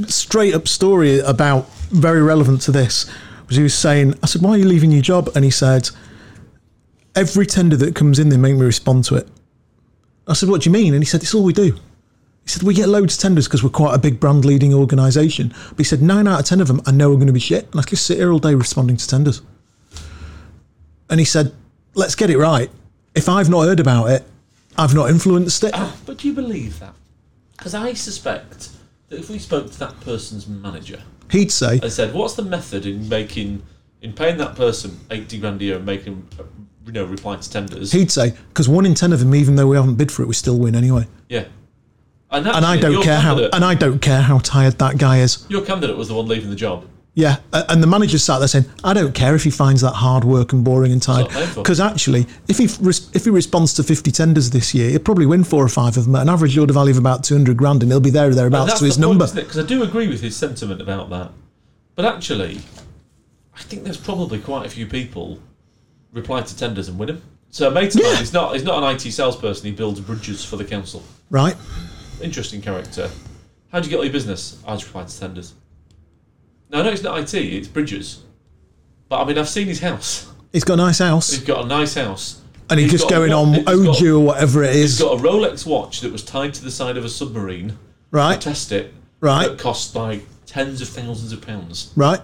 straight 0.07 0.53
up 0.53 0.67
story 0.67 1.19
about 1.19 1.67
very 1.89 2.21
relevant 2.21 2.61
to 2.63 2.71
this. 2.71 3.09
Was 3.47 3.57
he 3.57 3.63
was 3.63 3.73
saying, 3.73 4.13
I 4.21 4.27
said, 4.27 4.43
"Why 4.43 4.51
are 4.51 4.57
you 4.57 4.65
leaving 4.65 4.91
your 4.91 5.01
job?" 5.01 5.29
And 5.35 5.43
he 5.43 5.51
said, 5.51 5.89
"Every 7.15 7.47
tender 7.47 7.77
that 7.77 7.95
comes 7.95 8.19
in, 8.19 8.29
they 8.29 8.37
make 8.37 8.55
me 8.55 8.65
respond 8.65 9.05
to 9.05 9.15
it." 9.15 9.27
I 10.27 10.33
said, 10.33 10.49
"What 10.49 10.61
do 10.61 10.69
you 10.69 10.73
mean?" 10.73 10.93
And 10.93 11.01
he 11.01 11.07
said, 11.07 11.23
"It's 11.23 11.33
all 11.33 11.43
we 11.43 11.53
do." 11.53 11.73
He 12.43 12.49
said, 12.49 12.63
"We 12.63 12.73
get 12.73 12.89
loads 12.89 13.15
of 13.15 13.21
tenders 13.21 13.47
because 13.47 13.63
we're 13.63 13.69
quite 13.69 13.95
a 13.95 13.99
big 13.99 14.19
brand 14.19 14.43
leading 14.43 14.73
organisation." 14.73 15.53
But 15.69 15.77
he 15.77 15.83
said, 15.83 16.01
nine 16.01 16.27
out 16.27 16.39
of 16.41 16.45
ten 16.45 16.59
of 16.59 16.67
them, 16.67 16.81
I 16.85 16.91
know 16.91 17.11
are 17.11 17.15
going 17.15 17.27
to 17.27 17.33
be 17.33 17.39
shit, 17.39 17.69
and 17.71 17.79
I 17.79 17.83
just 17.83 18.05
sit 18.05 18.17
here 18.17 18.31
all 18.31 18.39
day 18.39 18.55
responding 18.55 18.97
to 18.97 19.07
tenders." 19.07 19.41
And 21.09 21.19
he 21.19 21.25
said, 21.25 21.53
"Let's 21.93 22.15
get 22.15 22.29
it 22.29 22.37
right. 22.37 22.69
If 23.15 23.27
I've 23.27 23.49
not 23.49 23.63
heard 23.63 23.79
about 23.79 24.09
it, 24.09 24.23
I've 24.77 24.93
not 24.93 25.09
influenced 25.09 25.63
it." 25.63 25.71
Ah, 25.73 25.95
but 26.05 26.17
do 26.19 26.27
you 26.27 26.33
believe 26.33 26.79
that? 26.79 26.93
Because 27.57 27.73
I 27.75 27.93
suspect 27.93 28.69
that 29.09 29.19
if 29.19 29.29
we 29.29 29.37
spoke 29.37 29.71
to 29.71 29.79
that 29.79 29.99
person's 30.01 30.47
manager 30.47 31.01
He'd 31.31 31.51
say, 31.51 31.79
"I 31.81 31.87
said, 31.87 32.13
"What's 32.13 32.33
the 32.33 32.43
method 32.43 32.85
in 32.85 33.07
making, 33.07 33.63
in 34.01 34.11
paying 34.13 34.37
that 34.37 34.55
person 34.55 34.99
eighty 35.09 35.37
grand 35.37 35.61
a 35.61 35.65
year 35.65 35.75
and 35.77 35.85
making, 35.85 36.27
you 36.85 36.91
know, 36.91 37.05
reply 37.05 37.37
to 37.37 37.49
tenders?" 37.49 37.93
he'd 37.93 38.11
say, 38.11 38.33
because 38.49 38.67
one 38.67 38.85
in 38.85 38.95
ten 38.95 39.13
of 39.13 39.19
them, 39.19 39.33
even 39.33 39.55
though 39.55 39.67
we 39.67 39.77
haven't 39.77 39.95
bid 39.95 40.11
for 40.11 40.23
it, 40.23 40.27
we 40.27 40.33
still 40.33 40.57
win 40.59 40.75
anyway. 40.75 41.07
yeah, 41.29 41.45
and, 42.31 42.47
And 42.47 42.65
I 42.65 42.77
don't 42.77 43.01
care 43.01 43.19
how, 43.19 43.37
and 43.37 43.63
I 43.63 43.75
don't 43.75 44.01
care 44.01 44.21
how 44.21 44.39
tired 44.39 44.77
that 44.79 44.97
guy 44.97 45.19
is. 45.19 45.45
Your 45.47 45.61
candidate 45.61 45.95
was 45.95 46.09
the 46.09 46.15
one 46.15 46.27
leaving 46.27 46.49
the 46.49 46.55
job. 46.55 46.85
Yeah, 47.13 47.37
and 47.51 47.83
the 47.83 47.87
manager 47.87 48.17
sat 48.17 48.39
there 48.39 48.47
saying, 48.47 48.65
"I 48.85 48.93
don't 48.93 49.13
care 49.13 49.35
if 49.35 49.43
he 49.43 49.49
finds 49.49 49.81
that 49.81 49.91
hard 49.95 50.23
work 50.23 50.53
and 50.53 50.63
boring 50.63 50.93
and 50.93 51.01
tired, 51.01 51.25
It's 51.25 51.33
not 51.33 51.43
painful. 51.43 51.63
because 51.63 51.79
actually, 51.81 52.25
if 52.47 52.57
he 52.57 52.65
if 53.13 53.25
he 53.25 53.29
responds 53.29 53.73
to 53.73 53.83
fifty 53.83 54.11
tenders 54.11 54.51
this 54.51 54.73
year, 54.73 54.89
he'll 54.91 54.99
probably 54.99 55.25
win 55.25 55.43
four 55.43 55.61
or 55.63 55.67
five 55.67 55.97
of 55.97 56.05
them 56.05 56.15
at 56.15 56.21
an 56.21 56.29
average 56.29 56.57
order 56.57 56.71
value 56.71 56.91
of 56.91 56.97
about 56.97 57.25
two 57.25 57.35
hundred 57.35 57.57
grand, 57.57 57.83
and 57.83 57.91
he'll 57.91 57.99
be 57.99 58.11
there 58.11 58.29
or 58.29 58.33
thereabouts 58.33 58.79
to 58.79 58.85
his 58.85 58.95
point, 58.97 59.07
number." 59.09 59.27
Because 59.33 59.57
I 59.59 59.63
do 59.63 59.83
agree 59.83 60.07
with 60.07 60.21
his 60.21 60.37
sentiment 60.37 60.79
about 60.81 61.09
that. 61.09 61.31
But 61.95 62.05
actually, 62.05 62.61
I 63.53 63.61
think 63.63 63.83
there's 63.83 63.97
probably 63.97 64.39
quite 64.39 64.65
a 64.65 64.69
few 64.69 64.85
people 64.87 65.39
reply 66.13 66.41
to 66.43 66.57
tenders 66.57 66.87
and 66.87 66.97
win 66.97 67.07
them. 67.07 67.21
So 67.49 67.67
a 67.67 67.71
mate 67.71 67.93
of 67.93 68.03
mine, 68.03 68.15
he's 68.17 68.31
not 68.31 68.53
he's 68.53 68.63
not 68.63 68.81
an 68.81 68.95
IT 68.95 69.11
salesperson. 69.11 69.65
He 69.65 69.73
builds 69.73 69.99
bridges 69.99 70.45
for 70.45 70.55
the 70.55 70.63
council. 70.63 71.03
Right? 71.29 71.57
Interesting 72.21 72.61
character. 72.61 73.09
How 73.69 73.81
do 73.81 73.85
you 73.87 73.89
get 73.89 73.97
all 73.97 74.05
your 74.05 74.13
business? 74.13 74.57
I 74.65 74.75
just 74.75 74.85
reply 74.85 75.03
to 75.03 75.19
tenders. 75.19 75.53
No, 76.71 76.81
no, 76.83 76.89
it's 76.89 77.03
not 77.03 77.19
IT. 77.19 77.33
It's 77.35 77.67
bridges. 77.67 78.23
But 79.09 79.21
I 79.21 79.25
mean, 79.25 79.37
I've 79.37 79.49
seen 79.49 79.67
his 79.67 79.79
house. 79.81 80.31
He's 80.53 80.63
got 80.63 80.73
a 80.75 80.77
nice 80.77 80.99
house, 80.99 81.31
He's 81.31 81.43
got 81.43 81.63
a 81.65 81.67
nice 81.67 81.93
house. 81.93 82.41
and 82.69 82.79
he's, 82.79 82.91
he's 82.91 82.99
just 83.01 83.09
got 83.09 83.17
a 83.23 83.27
going 83.27 83.33
on 83.33 83.53
he's 83.53 83.63
OJU 83.65 84.19
or 84.19 84.25
whatever 84.25 84.63
it 84.63 84.73
He's 84.75 84.95
is. 84.95 84.99
got 85.01 85.17
a 85.19 85.21
Rolex 85.21 85.65
watch 85.65 86.01
that 86.01 86.11
was 86.11 86.23
tied 86.23 86.53
to 86.55 86.63
the 86.63 86.71
side 86.71 86.97
of 86.97 87.05
a 87.05 87.09
submarine. 87.09 87.77
Right? 88.11 88.39
To 88.39 88.49
test 88.49 88.71
it. 88.71 88.93
Right. 89.21 89.47
That 89.47 89.59
cost 89.59 89.95
like 89.95 90.23
tens 90.45 90.81
of 90.81 90.89
thousands 90.89 91.31
of 91.31 91.41
pounds. 91.41 91.93
Right? 91.95 92.19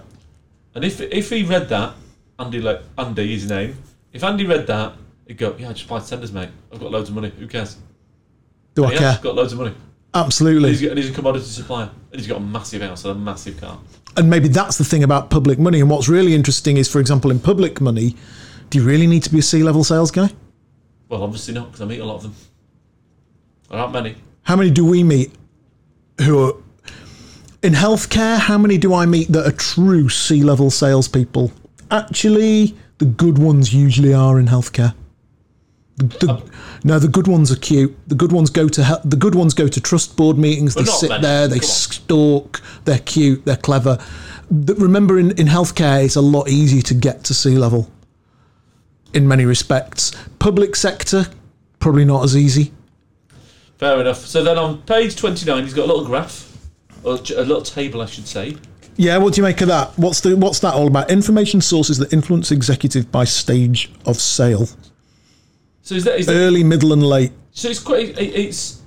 And 0.74 0.84
if 0.84 1.00
if 1.00 1.30
he 1.30 1.42
read 1.44 1.68
that, 1.70 1.94
Andy 2.38 2.60
like 2.60 2.82
Andy 2.98 3.32
his 3.34 3.48
name. 3.48 3.76
If 4.12 4.22
Andy 4.24 4.44
read 4.46 4.66
that, 4.66 4.94
he'd 5.26 5.38
go, 5.38 5.54
"Yeah, 5.58 5.72
just 5.72 5.88
to 5.88 6.08
tenders, 6.08 6.32
mate. 6.32 6.50
I've 6.72 6.80
got 6.80 6.90
loads 6.90 7.08
of 7.08 7.14
money. 7.14 7.32
Who 7.38 7.46
cares?" 7.46 7.76
Do 8.74 8.84
I 8.84 8.90
And 8.90 8.98
has 8.98 9.14
care? 9.16 9.22
got 9.24 9.34
loads 9.34 9.52
of 9.52 9.58
money. 9.58 9.74
Absolutely. 10.14 10.70
And 10.70 10.78
he's, 10.78 10.88
and 10.88 10.98
he's 10.98 11.10
a 11.10 11.12
commodity 11.14 11.44
supplier. 11.44 11.90
And 12.10 12.20
he's 12.20 12.26
got 12.26 12.38
a 12.38 12.40
massive 12.40 12.82
house 12.82 13.04
and 13.04 13.12
a 13.12 13.14
massive 13.14 13.60
car. 13.60 13.78
and 14.18 14.28
maybe 14.28 14.48
that's 14.48 14.78
the 14.78 14.84
thing 14.84 15.04
about 15.04 15.30
public 15.30 15.58
money. 15.58 15.80
And 15.80 15.88
what's 15.88 16.08
really 16.08 16.34
interesting 16.34 16.76
is, 16.76 16.88
for 16.88 17.00
example, 17.00 17.30
in 17.30 17.38
public 17.38 17.80
money, 17.80 18.16
do 18.70 18.78
you 18.78 18.84
really 18.84 19.06
need 19.06 19.22
to 19.22 19.30
be 19.30 19.38
a 19.38 19.42
C 19.42 19.62
level 19.62 19.84
sales 19.84 20.10
guy? 20.10 20.30
Well, 21.08 21.22
obviously 21.22 21.54
not, 21.54 21.66
because 21.66 21.80
I 21.80 21.84
meet 21.84 22.00
a 22.00 22.04
lot 22.04 22.16
of 22.16 22.22
them. 22.24 22.34
There 23.70 23.78
aren't 23.78 23.92
many. 23.92 24.16
How 24.42 24.56
many 24.56 24.70
do 24.70 24.84
we 24.84 25.02
meet 25.04 25.32
who 26.22 26.44
are 26.44 26.54
in 27.62 27.74
healthcare? 27.74 28.38
How 28.38 28.58
many 28.58 28.76
do 28.76 28.92
I 28.94 29.06
meet 29.06 29.28
that 29.28 29.46
are 29.46 29.52
true 29.52 30.08
C 30.08 30.42
level 30.42 30.70
salespeople? 30.70 31.52
Actually, 31.90 32.76
the 32.98 33.04
good 33.04 33.38
ones 33.38 33.72
usually 33.72 34.12
are 34.12 34.38
in 34.40 34.46
healthcare. 34.46 34.94
The, 35.98 36.04
the, 36.06 36.52
no, 36.84 36.98
the 36.98 37.08
good 37.08 37.26
ones 37.26 37.50
are 37.50 37.56
cute. 37.56 37.96
The 38.08 38.14
good 38.14 38.30
ones 38.32 38.50
go 38.50 38.68
to 38.68 39.00
the 39.04 39.16
good 39.16 39.34
ones 39.34 39.52
go 39.52 39.66
to 39.66 39.80
trust 39.80 40.16
board 40.16 40.38
meetings. 40.38 40.74
They 40.74 40.84
sit 40.84 41.10
many. 41.10 41.22
there. 41.22 41.48
They 41.48 41.58
Come 41.58 41.64
on. 41.66 41.70
stalk. 41.70 42.62
They're 42.84 43.00
cute. 43.00 43.44
They're 43.44 43.56
clever. 43.56 43.98
The- 44.50 44.74
remember, 44.74 45.18
in, 45.18 45.32
in 45.32 45.48
healthcare, 45.48 46.04
it's 46.04 46.16
a 46.16 46.20
lot 46.20 46.48
easier 46.48 46.82
to 46.82 46.94
get 46.94 47.24
to 47.24 47.34
C 47.34 47.58
level. 47.58 47.90
In 49.12 49.26
many 49.26 49.44
respects, 49.44 50.12
public 50.38 50.76
sector 50.76 51.26
probably 51.80 52.04
not 52.04 52.24
as 52.24 52.36
easy. 52.36 52.72
Fair 53.78 54.00
enough. 54.00 54.18
So 54.18 54.42
then 54.42 54.58
on 54.58 54.82
page 54.82 55.16
29, 55.16 55.64
he's 55.64 55.74
got 55.74 55.84
a 55.84 55.86
little 55.86 56.04
graph, 56.04 56.56
or 57.04 57.14
a 57.14 57.16
little 57.42 57.62
table, 57.62 58.00
I 58.02 58.06
should 58.06 58.26
say. 58.26 58.56
Yeah, 58.96 59.16
what 59.18 59.32
do 59.34 59.40
you 59.40 59.44
make 59.44 59.60
of 59.60 59.68
that? 59.68 59.96
What's 59.96 60.20
the 60.20 60.36
what's 60.36 60.58
that 60.60 60.74
all 60.74 60.88
about? 60.88 61.10
Information 61.10 61.60
sources 61.60 61.98
that 61.98 62.12
influence 62.12 62.50
executive 62.50 63.12
by 63.12 63.24
stage 63.24 63.90
of 64.06 64.16
sale, 64.20 64.68
So 65.88 65.94
is 65.94 66.04
that, 66.04 66.20
is 66.20 66.26
that 66.26 66.34
early, 66.34 66.62
middle, 66.62 66.92
and 66.92 67.02
late. 67.02 67.32
so 67.50 67.70
it's 67.70 67.80
quite 67.80 68.10
it, 68.10 68.18
it's 68.18 68.82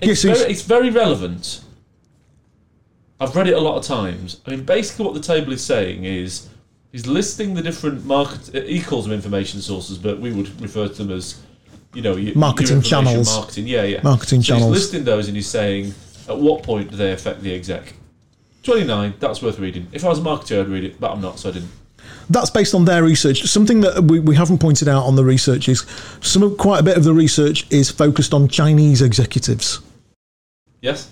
Yes, 0.00 0.22
it's, 0.22 0.24
it's- 0.24 0.38
very, 0.38 0.52
it's 0.52 0.62
very 0.62 0.90
relevant. 0.90 1.60
I've 3.18 3.34
read 3.34 3.48
it 3.48 3.54
a 3.54 3.60
lot 3.60 3.78
of 3.78 3.84
times. 3.84 4.40
I 4.46 4.50
mean, 4.52 4.62
basically, 4.62 5.06
what 5.06 5.14
the 5.14 5.20
table 5.20 5.52
is 5.52 5.64
saying 5.64 6.04
is 6.04 6.48
he's 6.92 7.08
listing 7.08 7.54
the 7.54 7.62
different 7.62 8.04
market. 8.04 8.68
He 8.68 8.80
calls 8.80 9.06
them 9.06 9.12
information 9.12 9.60
sources, 9.60 9.98
but 9.98 10.20
we 10.20 10.30
would 10.32 10.60
refer 10.60 10.86
to 10.86 10.94
them 10.94 11.10
as, 11.10 11.42
you 11.92 12.02
know, 12.02 12.14
your, 12.14 12.36
Marketing 12.36 12.76
your 12.76 12.82
channels. 12.82 13.34
Marketing, 13.36 13.66
yeah, 13.66 13.82
yeah. 13.82 14.00
Marketing 14.04 14.40
so 14.40 14.54
channels. 14.54 14.72
He's 14.72 14.84
listing 14.84 15.02
those, 15.02 15.26
and 15.26 15.36
he's 15.36 15.48
saying 15.48 15.94
at 16.28 16.38
what 16.38 16.62
point 16.62 16.92
do 16.92 16.96
they 16.96 17.10
affect 17.10 17.42
the 17.42 17.52
exec. 17.52 17.92
Twenty 18.62 18.84
nine. 18.84 19.14
That's 19.18 19.42
worth 19.42 19.58
reading. 19.58 19.88
If 19.90 20.04
I 20.04 20.10
was 20.10 20.20
a 20.20 20.22
marketer, 20.22 20.60
I'd 20.60 20.68
read 20.68 20.84
it, 20.84 21.00
but 21.00 21.10
I'm 21.10 21.20
not, 21.20 21.40
so 21.40 21.48
I 21.48 21.54
didn't. 21.54 21.72
That's 22.30 22.50
based 22.50 22.74
on 22.74 22.84
their 22.84 23.02
research. 23.02 23.42
Something 23.44 23.80
that 23.80 24.04
we, 24.04 24.20
we 24.20 24.36
haven't 24.36 24.58
pointed 24.58 24.86
out 24.88 25.04
on 25.04 25.16
the 25.16 25.24
research 25.24 25.68
is 25.68 25.86
some 26.20 26.42
of, 26.42 26.58
quite 26.58 26.80
a 26.80 26.82
bit 26.82 26.96
of 26.96 27.04
the 27.04 27.14
research 27.14 27.66
is 27.70 27.90
focused 27.90 28.34
on 28.34 28.48
Chinese 28.48 29.00
executives. 29.02 29.80
Yes. 30.82 31.10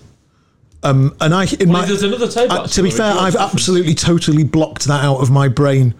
Um, 0.83 1.15
and 1.19 1.33
I, 1.33 1.45
in 1.59 1.69
Well, 1.69 1.81
my, 1.81 1.85
there's 1.85 2.03
another 2.03 2.27
table. 2.27 2.53
uh, 2.53 2.67
to 2.67 2.83
be 2.83 2.91
fair, 2.91 3.11
I've 3.13 3.33
difference. 3.33 3.53
absolutely 3.53 3.95
totally 3.95 4.43
blocked 4.43 4.85
that 4.85 5.03
out 5.03 5.17
of 5.17 5.31
my 5.31 5.47
brain. 5.47 5.95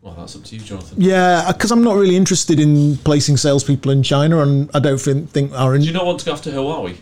Well, 0.00 0.14
that's 0.14 0.36
up 0.36 0.44
to 0.44 0.56
you, 0.56 0.62
Jonathan. 0.62 0.96
Yeah, 1.00 1.50
because 1.52 1.70
I'm 1.70 1.82
not 1.84 1.96
really 1.96 2.16
interested 2.16 2.58
in 2.60 2.96
placing 2.98 3.36
salespeople 3.36 3.90
in 3.90 4.02
China, 4.02 4.40
and 4.40 4.70
I 4.74 4.78
don't 4.78 4.98
think, 5.00 5.30
think 5.30 5.52
our. 5.52 5.74
In- 5.74 5.82
Do 5.82 5.86
you 5.86 5.92
not 5.92 6.06
want 6.06 6.20
to 6.20 6.26
go 6.26 6.32
after 6.32 6.50
Huawei? 6.50 6.96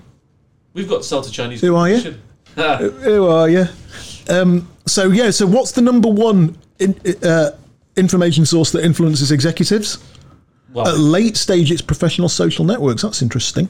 We've 0.73 0.89
got 0.89 0.99
to 0.99 1.03
sell 1.05 1.23
to 1.23 1.31
Chinese. 1.31 1.61
Who 1.61 1.75
are 1.77 1.89
you? 1.89 1.99
Who 2.57 3.27
are 3.29 3.49
you? 3.49 3.67
Um, 4.31 4.69
so 4.87 5.11
yeah, 5.11 5.31
so 5.31 5.47
what's 5.47 5.73
the 5.73 5.81
number 5.83 6.09
one 6.09 6.57
in, 6.79 6.95
uh, 7.23 7.51
information 7.97 8.45
source 8.47 8.71
that 8.73 8.85
influences 8.85 9.31
executives? 9.33 9.99
well, 10.73 10.89
At 10.89 10.99
late 10.99 11.37
stage, 11.37 11.71
it's 11.71 11.83
professional 11.83 12.29
social 12.29 12.65
networks. 12.65 13.03
That's 13.03 13.23
interesting. 13.23 13.69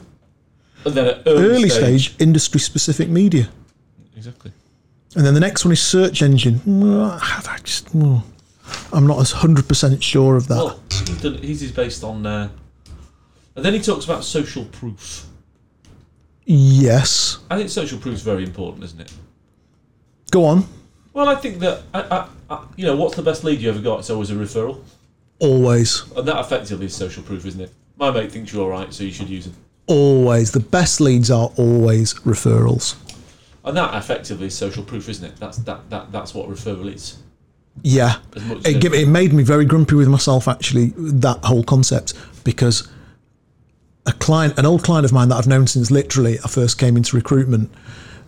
and 0.85 0.93
then 0.95 1.07
at 1.07 1.23
Early, 1.25 1.45
early, 1.49 1.69
stage, 1.69 2.15
industry 2.19 2.59
specific 2.59 3.09
media. 3.09 3.49
exactly. 4.15 4.51
And 5.15 5.25
then 5.25 5.33
the 5.35 5.39
next 5.39 5.63
one 5.63 5.71
is 5.71 5.81
search 5.81 6.21
engine. 6.23 6.59
I 6.95 7.59
just, 7.63 7.93
I'm 7.93 9.05
not 9.05 9.19
as 9.19 9.31
hundred 9.31 9.67
percent 9.67 10.03
sure 10.03 10.35
of 10.35 10.47
that. 10.47 10.55
Well, 10.55 10.79
he's, 11.41 11.61
is 11.61 11.71
based 11.71 12.03
on. 12.03 12.25
Uh, 12.25 12.49
and 13.55 13.63
then 13.63 13.73
he 13.73 13.79
talks 13.79 14.05
about 14.05 14.23
social 14.23 14.65
proof. 14.65 15.27
yes, 16.45 17.37
I 17.51 17.57
think 17.57 17.69
social 17.69 17.99
proof 17.99 18.15
is 18.15 18.21
very 18.23 18.43
important, 18.43 18.83
isn't 18.85 19.01
it? 19.01 19.13
Go 20.33 20.45
on. 20.45 20.65
Well, 21.13 21.29
I 21.29 21.35
think 21.35 21.59
that 21.59 21.83
I, 21.93 22.01
I, 22.01 22.27
I, 22.49 22.65
you 22.75 22.85
know 22.85 22.95
what's 22.95 23.15
the 23.15 23.21
best 23.21 23.43
lead 23.43 23.61
you 23.61 23.69
ever 23.69 23.79
got? 23.79 23.99
It's 23.99 24.09
always 24.09 24.31
a 24.31 24.35
referral, 24.35 24.81
Always, 25.39 26.11
and 26.17 26.27
that 26.27 26.39
effectively 26.39 26.87
is 26.87 26.95
social 26.95 27.23
proof, 27.23 27.45
isn't 27.45 27.61
it? 27.61 27.71
My 27.97 28.09
mate 28.11 28.31
thinks 28.31 28.51
you're 28.51 28.63
all 28.63 28.69
right, 28.69 28.91
so 28.93 29.03
you 29.03 29.11
should 29.11 29.29
use 29.29 29.45
him, 29.45 29.55
always. 29.87 30.51
The 30.51 30.59
best 30.59 30.99
leads 30.99 31.29
are 31.29 31.51
always 31.57 32.15
referrals. 32.15 32.95
and 33.63 33.77
that 33.77 33.93
effectively 33.95 34.47
is 34.47 34.55
social 34.57 34.83
proof, 34.83 35.07
isn't 35.07 35.23
it? 35.25 35.35
That's 35.37 35.57
that, 35.59 35.89
that 35.91 36.11
that's 36.11 36.33
what 36.33 36.49
referral 36.49 36.91
is. 36.93 37.17
Yeah, 37.83 38.17
As 38.35 38.43
much 38.43 38.57
as 38.59 38.65
it, 38.65 38.81
give- 38.81 38.93
it 38.93 39.07
made 39.07 39.33
me 39.33 39.43
very 39.43 39.65
grumpy 39.65 39.95
with 39.95 40.07
myself 40.07 40.47
actually 40.47 40.93
that 40.97 41.43
whole 41.43 41.63
concept 41.63 42.13
because 42.43 42.87
a 44.05 44.11
client, 44.13 44.57
an 44.59 44.65
old 44.65 44.83
client 44.83 45.05
of 45.05 45.13
mine 45.13 45.29
that 45.29 45.35
I've 45.35 45.47
known 45.47 45.65
since 45.67 45.89
literally 45.91 46.37
I 46.43 46.47
first 46.47 46.77
came 46.77 46.97
into 46.97 47.15
recruitment, 47.15 47.71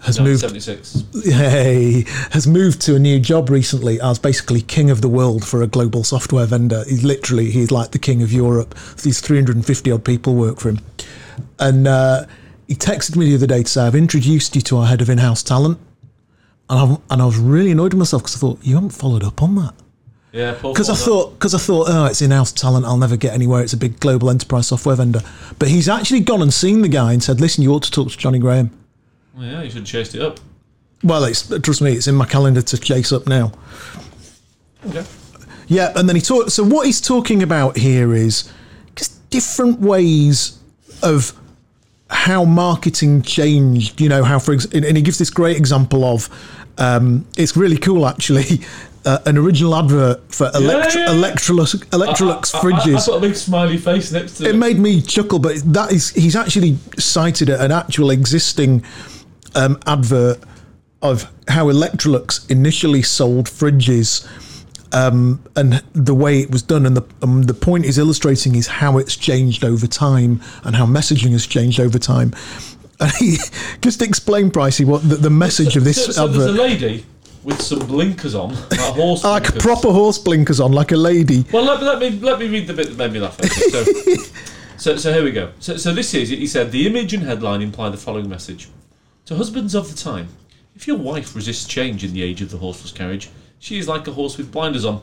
has 0.01 0.19
moved. 0.19 0.41
Seventy 0.41 0.59
six. 0.59 1.03
Hey, 1.23 2.05
has 2.31 2.47
moved 2.47 2.81
to 2.81 2.95
a 2.95 2.99
new 2.99 3.19
job 3.19 3.49
recently 3.49 3.99
as 4.01 4.19
basically 4.19 4.61
king 4.61 4.89
of 4.89 5.01
the 5.01 5.09
world 5.09 5.45
for 5.45 5.61
a 5.61 5.67
global 5.67 6.03
software 6.03 6.45
vendor. 6.45 6.83
He's 6.87 7.03
literally 7.03 7.51
he's 7.51 7.71
like 7.71 7.91
the 7.91 7.99
king 7.99 8.21
of 8.21 8.31
Europe. 8.31 8.75
These 9.01 9.21
350 9.21 9.91
odd 9.91 10.05
people 10.05 10.35
work 10.35 10.59
for 10.59 10.69
him, 10.69 10.79
and 11.59 11.87
uh, 11.87 12.25
he 12.67 12.75
texted 12.75 13.15
me 13.15 13.29
the 13.29 13.35
other 13.35 13.47
day 13.47 13.63
to 13.63 13.69
say 13.69 13.81
I've 13.81 13.95
introduced 13.95 14.55
you 14.55 14.61
to 14.61 14.77
our 14.77 14.87
head 14.87 15.01
of 15.01 15.09
in-house 15.09 15.43
talent, 15.43 15.79
and 16.69 16.79
I 16.79 16.97
and 17.13 17.21
I 17.21 17.25
was 17.25 17.37
really 17.37 17.71
annoyed 17.71 17.93
with 17.93 17.99
myself 17.99 18.23
because 18.23 18.35
I 18.35 18.39
thought 18.39 18.59
you 18.61 18.75
haven't 18.75 18.91
followed 18.91 19.23
up 19.23 19.41
on 19.41 19.55
that. 19.55 19.73
Yeah, 20.31 20.51
Because 20.51 20.89
I 20.89 20.95
thought, 20.95 21.31
because 21.35 21.55
I 21.55 21.59
thought, 21.59 21.87
oh, 21.89 22.05
it's 22.07 22.21
in-house 22.21 22.51
talent. 22.51 22.85
I'll 22.85 22.97
never 22.97 23.15
get 23.15 23.33
anywhere. 23.33 23.63
It's 23.63 23.71
a 23.71 23.77
big 23.77 24.01
global 24.01 24.29
enterprise 24.29 24.67
software 24.67 24.97
vendor. 24.97 25.21
But 25.59 25.69
he's 25.69 25.87
actually 25.87 26.19
gone 26.19 26.41
and 26.41 26.53
seen 26.53 26.81
the 26.81 26.89
guy 26.89 27.13
and 27.13 27.23
said, 27.23 27.39
"Listen, 27.39 27.63
you 27.63 27.71
ought 27.73 27.83
to 27.83 27.91
talk 27.91 28.11
to 28.11 28.17
Johnny 28.17 28.39
Graham." 28.39 28.69
Yeah, 29.37 29.61
you 29.61 29.69
should 29.69 29.79
have 29.79 29.87
chased 29.87 30.15
it 30.15 30.21
up. 30.21 30.39
Well, 31.03 31.23
it's 31.25 31.47
trust 31.59 31.81
me, 31.81 31.93
it's 31.93 32.07
in 32.07 32.15
my 32.15 32.25
calendar 32.25 32.61
to 32.61 32.77
chase 32.77 33.11
up 33.11 33.27
now. 33.27 33.51
Okay. 34.87 35.05
Yeah, 35.67 35.91
and 35.95 36.07
then 36.07 36.15
he 36.15 36.21
talk. 36.21 36.49
So 36.49 36.63
what 36.63 36.85
he's 36.85 37.01
talking 37.01 37.43
about 37.43 37.77
here 37.77 38.13
is 38.13 38.51
just 38.95 39.29
different 39.29 39.79
ways 39.79 40.59
of 41.01 41.33
how 42.09 42.45
marketing 42.45 43.21
changed. 43.23 43.99
You 43.99 44.09
know 44.09 44.23
how, 44.23 44.39
for 44.39 44.53
ex- 44.53 44.65
and 44.65 44.85
he 44.97 45.01
gives 45.01 45.17
this 45.17 45.29
great 45.29 45.57
example 45.57 46.03
of. 46.05 46.29
Um, 46.77 47.25
it's 47.37 47.55
really 47.55 47.77
cool, 47.77 48.07
actually. 48.07 48.61
Uh, 49.07 49.19
an 49.27 49.37
original 49.37 49.75
advert 49.75 50.33
for 50.33 50.49
Electr- 50.49 50.95
yeah, 50.95 51.11
yeah. 51.11 51.29
Electrolux, 51.29 51.75
Electrolux 51.89 52.55
I, 52.55 52.57
I, 52.57 52.61
fridges. 52.63 53.01
I, 53.03 53.05
put 53.05 53.17
a 53.17 53.19
big 53.19 53.35
smiley 53.35 53.77
face 53.77 54.11
next 54.11 54.37
to 54.37 54.45
it 54.45 54.55
it. 54.55 54.57
made 54.57 54.79
me 54.79 54.99
chuckle, 54.99 55.37
but 55.37 55.57
that 55.73 55.91
is 55.91 56.09
he's 56.09 56.35
actually 56.35 56.79
cited 56.97 57.51
an 57.51 57.71
actual 57.71 58.09
existing 58.09 58.83
um, 59.55 59.79
advert 59.85 60.39
of 61.01 61.31
how 61.47 61.67
Electrolux 61.67 62.49
initially 62.49 63.01
sold 63.01 63.45
fridges 63.47 64.27
um, 64.95 65.43
and 65.55 65.83
the 65.93 66.15
way 66.15 66.39
it 66.39 66.51
was 66.51 66.61
done, 66.61 66.85
and 66.85 66.95
the 66.95 67.03
um, 67.21 67.43
the 67.43 67.53
point 67.53 67.85
is 67.85 67.97
illustrating 67.97 68.55
is 68.55 68.67
how 68.67 68.97
it's 68.97 69.15
changed 69.15 69.65
over 69.65 69.87
time 69.87 70.41
and 70.63 70.75
how 70.75 70.85
messaging 70.85 71.31
has 71.31 71.45
changed 71.45 71.79
over 71.79 71.99
time. 71.99 72.33
And 72.99 73.11
he 73.19 73.37
just 73.81 74.01
explain, 74.01 74.51
Pricey, 74.51 74.85
what 74.85 75.07
the, 75.07 75.15
the 75.15 75.29
message 75.29 75.75
of 75.75 75.83
this 75.83 76.05
so, 76.05 76.11
so 76.11 76.27
there's 76.27 76.45
a 76.45 76.51
lady 76.51 77.05
with 77.43 77.61
some 77.61 77.79
blinkers 77.79 78.35
on, 78.35 78.55
like 78.71 78.79
horse 78.79 79.23
Like 79.25 79.43
blinkers. 79.43 79.61
proper 79.61 79.91
horse 79.91 80.17
blinkers 80.17 80.61
on, 80.61 80.71
like 80.71 80.93
a 80.93 80.97
lady. 80.97 81.45
Well, 81.51 81.63
let, 81.63 81.83
let 81.83 81.99
me 81.99 82.11
let 82.21 82.39
me 82.39 82.47
read 82.47 82.67
the 82.67 82.73
bit 82.73 82.87
that 82.87 82.97
made 82.97 83.11
me 83.11 83.19
laugh. 83.19 83.37
So, 83.41 83.83
so, 84.77 84.95
so 84.95 85.13
here 85.13 85.23
we 85.23 85.31
go. 85.31 85.51
So, 85.59 85.75
so 85.75 85.93
this 85.93 86.13
is 86.13 86.29
he 86.29 86.47
said 86.47 86.71
the 86.71 86.87
image 86.87 87.13
and 87.13 87.23
headline 87.23 87.61
imply 87.61 87.89
the 87.89 87.97
following 87.97 88.29
message: 88.29 88.69
to 89.25 89.35
husbands 89.35 89.75
of 89.75 89.89
the 89.89 89.97
time, 89.97 90.29
if 90.75 90.87
your 90.87 90.97
wife 90.97 91.35
resists 91.35 91.65
change 91.65 92.03
in 92.03 92.13
the 92.13 92.21
age 92.21 92.41
of 92.41 92.51
the 92.51 92.57
horseless 92.57 92.91
carriage, 92.91 93.29
she 93.59 93.79
is 93.79 93.87
like 93.87 94.07
a 94.07 94.11
horse 94.11 94.37
with 94.37 94.51
blinders 94.51 94.85
on. 94.85 95.01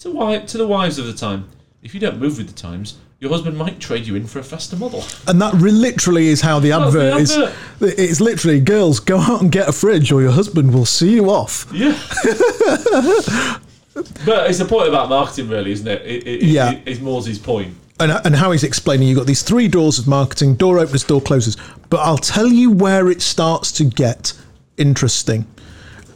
To 0.00 0.12
wi- 0.12 0.40
to 0.40 0.58
the 0.58 0.66
wives 0.66 0.98
of 0.98 1.06
the 1.06 1.12
time, 1.12 1.48
if 1.82 1.94
you 1.94 2.00
don't 2.00 2.18
move 2.18 2.38
with 2.38 2.48
the 2.48 2.54
times, 2.54 2.98
your 3.20 3.30
husband 3.30 3.56
might 3.56 3.78
trade 3.78 4.04
you 4.06 4.16
in 4.16 4.26
for 4.26 4.40
a 4.40 4.42
faster 4.42 4.74
model. 4.74 5.04
And 5.28 5.40
that 5.40 5.54
re- 5.54 5.70
literally 5.70 6.26
is 6.26 6.40
how 6.40 6.58
the 6.58 6.70
That's 6.70 6.92
the 6.92 7.14
advert 7.14 7.20
is. 7.20 7.98
It's 7.98 8.20
literally, 8.20 8.60
girls, 8.60 8.98
go 8.98 9.18
out 9.18 9.40
and 9.40 9.52
get 9.52 9.68
a 9.68 9.72
fridge, 9.72 10.10
or 10.10 10.20
your 10.20 10.32
husband 10.32 10.74
will 10.74 10.86
see 10.86 11.12
you 11.12 11.30
off. 11.30 11.66
Yeah. 11.72 11.92
but 14.26 14.50
it's 14.50 14.58
the 14.58 14.66
point 14.68 14.88
about 14.88 15.08
marketing, 15.08 15.48
really, 15.48 15.70
isn't 15.70 15.86
it? 15.86 16.02
it, 16.02 16.26
it 16.26 16.42
Yeah. 16.42 16.72
It, 16.72 16.82
it's 16.84 17.00
Morsey's 17.00 17.38
point. 17.38 17.76
And, 18.02 18.10
and 18.26 18.34
how 18.34 18.50
he's 18.50 18.64
explaining, 18.64 19.06
you've 19.06 19.18
got 19.18 19.28
these 19.28 19.44
three 19.44 19.68
doors 19.68 19.96
of 20.00 20.08
marketing: 20.08 20.56
door 20.56 20.80
openers, 20.80 21.04
door 21.04 21.20
closers. 21.20 21.56
But 21.88 21.98
I'll 21.98 22.18
tell 22.18 22.48
you 22.48 22.72
where 22.72 23.08
it 23.08 23.22
starts 23.22 23.70
to 23.72 23.84
get 23.84 24.32
interesting, 24.76 25.46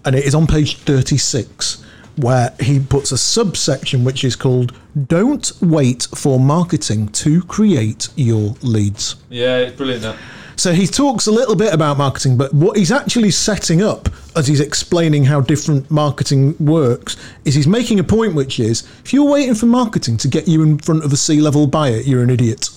and 0.05 0.17
it 0.17 0.25
is 0.25 0.35
on 0.35 0.49
page 0.49 0.79
thirty-six, 0.79 1.85
where 2.17 2.53
he 2.59 2.81
puts 2.81 3.13
a 3.13 3.19
subsection 3.19 4.03
which 4.03 4.25
is 4.25 4.35
called 4.35 4.73
"Don't 5.07 5.53
wait 5.61 6.09
for 6.13 6.41
marketing 6.41 7.07
to 7.23 7.43
create 7.43 8.09
your 8.17 8.57
leads." 8.63 9.15
Yeah, 9.31 9.59
it's 9.59 9.77
brilliant. 9.77 10.03
That. 10.03 10.17
So 10.57 10.73
he 10.73 10.87
talks 10.87 11.27
a 11.27 11.31
little 11.31 11.55
bit 11.55 11.73
about 11.75 11.99
marketing, 11.99 12.37
but 12.39 12.53
what 12.55 12.79
he's 12.79 12.91
actually 12.91 13.31
setting 13.31 13.83
up 13.83 14.09
as 14.35 14.47
he's 14.47 14.61
explaining 14.61 15.25
how 15.25 15.43
different 15.43 15.91
marketing 15.91 16.57
works 16.59 17.17
is 17.45 17.55
he's 17.55 17.67
making 17.67 18.01
a 18.01 18.05
point, 18.05 18.35
which 18.35 18.59
is 18.59 18.83
if 19.05 19.13
you're 19.13 19.31
waiting 19.31 19.55
for 19.55 19.67
marketing 19.67 20.17
to 20.19 20.29
get 20.29 20.49
you 20.49 20.63
in 20.63 20.79
front 20.79 21.05
of 21.05 21.13
a 21.13 21.17
C 21.17 21.41
level 21.41 21.67
buyer, 21.67 21.99
you're 21.99 22.23
an 22.23 22.31
idiot. 22.31 22.71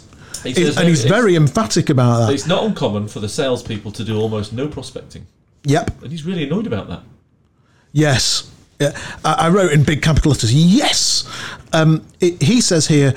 He 0.43 0.53
says 0.53 0.77
and 0.77 0.87
he's 0.87 1.03
very 1.05 1.35
emphatic 1.35 1.89
about 1.89 2.27
that. 2.27 2.33
It's 2.33 2.47
not 2.47 2.63
uncommon 2.63 3.07
for 3.07 3.19
the 3.21 3.29
salespeople 3.29 3.91
to 3.93 4.03
do 4.03 4.17
almost 4.19 4.51
no 4.53 4.67
prospecting, 4.67 5.25
Yep. 5.63 6.01
and 6.03 6.11
he's 6.11 6.25
really 6.25 6.43
annoyed 6.43 6.67
about 6.67 6.87
that. 6.89 7.01
Yes. 7.91 8.49
Yeah. 8.79 8.97
I, 9.25 9.33
I 9.33 9.49
wrote 9.49 9.71
in 9.71 9.83
big 9.83 10.01
capital 10.01 10.31
letters, 10.31 10.53
yes. 10.53 11.27
Um, 11.73 12.05
it, 12.21 12.41
he 12.41 12.61
says 12.61 12.87
here 12.87 13.13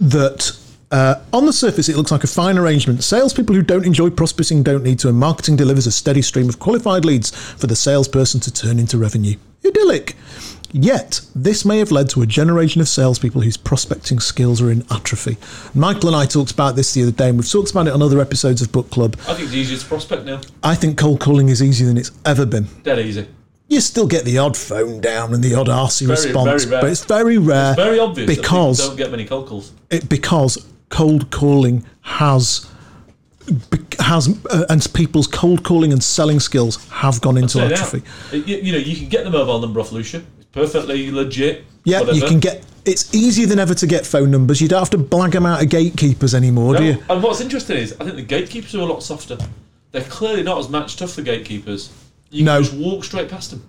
that 0.00 0.56
uh, 0.90 1.16
on 1.32 1.46
the 1.46 1.52
surface 1.52 1.88
it 1.88 1.96
looks 1.96 2.10
like 2.10 2.24
a 2.24 2.28
fine 2.28 2.58
arrangement. 2.58 3.02
Salespeople 3.04 3.54
who 3.54 3.62
don't 3.62 3.86
enjoy 3.86 4.10
prospecting 4.10 4.62
don't 4.62 4.82
need 4.82 4.98
to, 5.00 5.08
and 5.08 5.18
marketing 5.18 5.56
delivers 5.56 5.86
a 5.86 5.92
steady 5.92 6.22
stream 6.22 6.48
of 6.48 6.58
qualified 6.58 7.04
leads 7.04 7.30
for 7.30 7.66
the 7.66 7.76
salesperson 7.76 8.40
to 8.40 8.52
turn 8.52 8.78
into 8.78 8.98
revenue. 8.98 9.36
Idyllic. 9.64 10.16
Yet, 10.72 11.20
this 11.34 11.64
may 11.64 11.78
have 11.80 11.90
led 11.90 12.08
to 12.10 12.22
a 12.22 12.26
generation 12.26 12.80
of 12.80 12.88
salespeople 12.88 13.40
whose 13.40 13.56
prospecting 13.56 14.20
skills 14.20 14.62
are 14.62 14.70
in 14.70 14.84
atrophy. 14.90 15.36
Michael 15.74 16.08
and 16.10 16.16
I 16.16 16.26
talked 16.26 16.52
about 16.52 16.76
this 16.76 16.94
the 16.94 17.02
other 17.02 17.10
day, 17.10 17.28
and 17.28 17.38
we've 17.38 17.50
talked 17.50 17.72
about 17.72 17.88
it 17.88 17.92
on 17.92 18.00
other 18.02 18.20
episodes 18.20 18.62
of 18.62 18.70
Book 18.70 18.88
Club. 18.90 19.16
I 19.28 19.34
think 19.34 19.48
it's 19.48 19.54
easier 19.54 19.78
to 19.78 19.84
prospect 19.86 20.24
now. 20.26 20.40
I 20.62 20.76
think 20.76 20.96
cold 20.96 21.18
calling 21.20 21.48
is 21.48 21.60
easier 21.60 21.88
than 21.88 21.98
it's 21.98 22.12
ever 22.24 22.46
been 22.46 22.68
Dead 22.84 23.00
easy. 23.00 23.26
you 23.66 23.80
still 23.80 24.06
get 24.06 24.24
the 24.24 24.38
odd 24.38 24.56
phone 24.56 25.00
down 25.00 25.34
and 25.34 25.42
the 25.42 25.54
odd 25.56 25.66
arsey 25.66 26.06
Very, 26.06 26.20
response, 26.26 26.64
very 26.64 26.80
but 26.80 26.90
it's 26.90 27.04
very 27.04 27.36
rare. 27.38 27.72
It's 27.72 27.82
very 27.82 27.98
obvious 27.98 28.26
because 28.28 28.78
don't 28.78 28.96
get 28.96 29.10
many 29.10 29.24
cold 29.24 29.48
calls. 29.48 29.72
it, 29.90 30.08
because 30.08 30.68
cold 30.90 31.30
calling 31.30 31.84
has 32.02 32.66
has 33.98 34.38
uh, 34.50 34.64
and 34.68 34.86
people's 34.94 35.26
cold 35.26 35.64
calling 35.64 35.92
and 35.92 36.02
selling 36.02 36.38
skills 36.38 36.76
have 36.90 37.20
gone 37.20 37.38
into 37.38 37.60
atrophy. 37.60 38.02
You, 38.36 38.56
you 38.58 38.72
know, 38.72 38.78
you 38.78 38.96
can 38.96 39.08
get 39.08 39.24
the 39.24 39.30
mobile 39.30 39.60
number 39.60 39.80
off 39.80 39.90
Lusha. 39.90 40.22
It's 40.36 40.46
perfectly 40.52 41.10
legit. 41.10 41.64
Yeah, 41.84 42.02
you 42.10 42.22
can 42.22 42.38
get. 42.40 42.64
It's 42.84 43.14
easier 43.14 43.46
than 43.46 43.58
ever 43.58 43.74
to 43.74 43.86
get 43.86 44.06
phone 44.06 44.30
numbers. 44.30 44.60
You 44.60 44.68
don't 44.68 44.78
have 44.78 44.90
to 44.90 44.98
blag 44.98 45.32
them 45.32 45.46
out 45.46 45.62
of 45.62 45.68
gatekeepers 45.68 46.34
anymore, 46.34 46.76
do 46.76 46.84
you? 46.84 47.02
And 47.10 47.22
what's 47.22 47.40
interesting 47.40 47.76
is, 47.76 47.94
I 48.00 48.04
think 48.04 48.16
the 48.16 48.22
gatekeepers 48.22 48.74
are 48.74 48.80
a 48.80 48.84
lot 48.84 49.02
softer. 49.02 49.36
They're 49.92 50.02
clearly 50.04 50.42
not 50.42 50.58
as 50.58 50.68
match 50.68 50.96
tough 50.96 51.12
for 51.12 51.22
gatekeepers. 51.22 51.90
You 52.30 52.44
No. 52.44 52.56
can 52.56 52.64
just 52.64 52.76
walk 52.76 53.04
straight 53.04 53.28
past 53.28 53.50
them. 53.50 53.62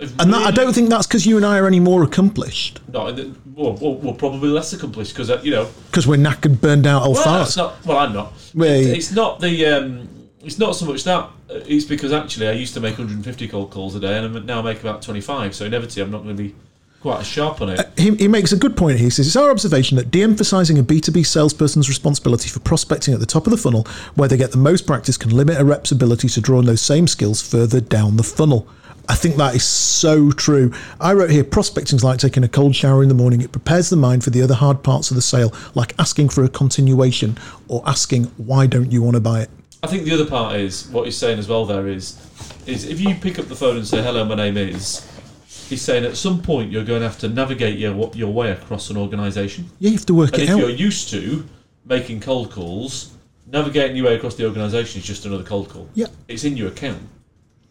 And 0.00 0.32
that, 0.32 0.46
I 0.46 0.50
don't 0.52 0.72
think 0.72 0.90
that's 0.90 1.06
because 1.08 1.26
you 1.26 1.36
and 1.36 1.44
I 1.44 1.58
are 1.58 1.66
any 1.66 1.80
more 1.80 2.04
accomplished 2.04 2.80
the, 2.92 3.34
well, 3.54 3.72
well, 3.80 3.94
well, 3.96 4.14
probably 4.14 4.48
less 4.48 4.72
accomplished 4.72 5.12
because 5.12 5.28
uh, 5.28 5.40
you 5.42 5.50
know. 5.50 5.68
because 5.90 6.06
we're 6.06 6.16
knackered, 6.18 6.60
burned 6.60 6.86
out 6.86 7.02
old 7.02 7.16
Well, 7.16 7.44
farts. 7.44 7.56
not. 7.56 7.84
Well, 7.84 7.98
I'm 7.98 8.12
not. 8.12 8.32
Well, 8.54 8.70
It's, 8.70 8.88
it's 9.08 9.12
not 9.12 9.40
the. 9.40 9.66
Um, 9.66 10.08
it's 10.44 10.58
not 10.58 10.76
so 10.76 10.86
much 10.86 11.02
that. 11.02 11.18
uh, 11.50 11.54
It's 11.66 11.84
because 11.84 12.12
actually 12.12 12.46
I 12.48 12.52
used 12.52 12.74
to 12.74 12.80
make 12.80 12.92
150 12.96 13.48
cold 13.48 13.70
calls 13.72 13.96
a 13.96 14.00
day, 14.00 14.16
and 14.18 14.36
I'm- 14.36 14.46
now 14.46 14.60
I 14.60 14.62
make 14.62 14.80
about 14.80 15.02
25. 15.02 15.52
So 15.56 15.64
inevitably, 15.64 16.02
I'm 16.04 16.12
not 16.12 16.22
going 16.22 16.36
to 16.36 16.42
be 16.42 16.54
quite 17.00 17.20
as 17.20 17.26
sharp 17.26 17.60
on 17.60 17.70
it. 17.70 17.88
he, 17.96 18.14
he 18.14 18.28
makes 18.28 18.52
a 18.52 18.56
good 18.56 18.76
point. 18.76 19.00
He 19.00 19.10
says 19.10 19.26
it's 19.26 19.34
our 19.36 19.50
observation 19.50 19.96
that 19.96 20.10
de-emphasizing 20.12 20.78
a 20.78 20.82
B2B 20.84 21.26
salesperson's 21.26 21.88
responsibility 21.88 22.48
for 22.48 22.60
prospecting 22.60 23.14
at 23.14 23.20
the 23.20 23.26
top 23.26 23.46
of 23.48 23.50
the 23.50 23.56
funnel, 23.56 23.84
where 24.14 24.28
they 24.28 24.36
get 24.36 24.52
the 24.52 24.58
most 24.58 24.86
practice, 24.86 25.16
can 25.16 25.30
limit 25.36 25.60
a 25.60 25.64
rep's 25.64 25.90
ability 25.90 26.28
to 26.28 26.40
draw 26.40 26.58
on 26.58 26.66
those 26.66 26.80
same 26.82 27.08
skills 27.08 27.42
further 27.42 27.80
down 27.80 28.16
the 28.16 28.22
funnel. 28.22 28.68
I 29.08 29.14
think 29.14 29.36
that 29.36 29.54
is 29.54 29.64
so 29.64 30.30
true. 30.32 30.72
I 31.00 31.14
wrote 31.14 31.30
here 31.30 31.44
prospecting 31.44 31.96
is 31.96 32.04
like 32.04 32.18
taking 32.18 32.44
a 32.44 32.48
cold 32.48 32.76
shower 32.76 33.02
in 33.02 33.08
the 33.08 33.14
morning. 33.14 33.40
It 33.40 33.52
prepares 33.52 33.88
the 33.88 33.96
mind 33.96 34.22
for 34.22 34.30
the 34.30 34.42
other 34.42 34.54
hard 34.54 34.82
parts 34.82 35.10
of 35.10 35.14
the 35.14 35.22
sale, 35.22 35.52
like 35.74 35.94
asking 35.98 36.28
for 36.28 36.44
a 36.44 36.48
continuation 36.48 37.38
or 37.68 37.82
asking, 37.86 38.24
why 38.36 38.66
don't 38.66 38.92
you 38.92 39.02
want 39.02 39.14
to 39.14 39.20
buy 39.20 39.40
it? 39.40 39.50
I 39.82 39.86
think 39.86 40.04
the 40.04 40.12
other 40.12 40.26
part 40.26 40.56
is 40.56 40.88
what 40.90 41.06
he's 41.06 41.16
saying 41.16 41.38
as 41.38 41.48
well. 41.48 41.64
There 41.64 41.86
is, 41.86 42.20
is 42.66 42.84
if 42.86 43.00
you 43.00 43.14
pick 43.14 43.38
up 43.38 43.46
the 43.46 43.54
phone 43.54 43.76
and 43.76 43.86
say, 43.86 44.02
"Hello, 44.02 44.24
my 44.24 44.34
name 44.34 44.56
is," 44.56 45.06
he's 45.68 45.82
saying 45.82 46.04
at 46.04 46.16
some 46.16 46.42
point 46.42 46.72
you're 46.72 46.84
going 46.84 47.00
to 47.00 47.08
have 47.08 47.18
to 47.20 47.28
navigate 47.28 47.78
your 47.78 48.10
your 48.14 48.32
way 48.32 48.50
across 48.50 48.90
an 48.90 48.96
organisation. 48.96 49.70
Yeah, 49.78 49.90
you 49.90 49.96
have 49.96 50.06
to 50.06 50.14
work 50.14 50.32
And 50.32 50.42
it 50.42 50.44
if 50.44 50.50
out. 50.50 50.58
If 50.58 50.60
you're 50.62 50.70
used 50.76 51.10
to 51.10 51.48
making 51.84 52.20
cold 52.20 52.50
calls, 52.50 53.14
navigating 53.46 53.96
your 53.96 54.06
way 54.06 54.16
across 54.16 54.34
the 54.34 54.46
organisation 54.46 55.00
is 55.00 55.06
just 55.06 55.24
another 55.26 55.44
cold 55.44 55.68
call. 55.68 55.88
Yeah. 55.94 56.06
It's 56.26 56.42
in 56.42 56.56
your 56.56 56.68
account, 56.68 57.02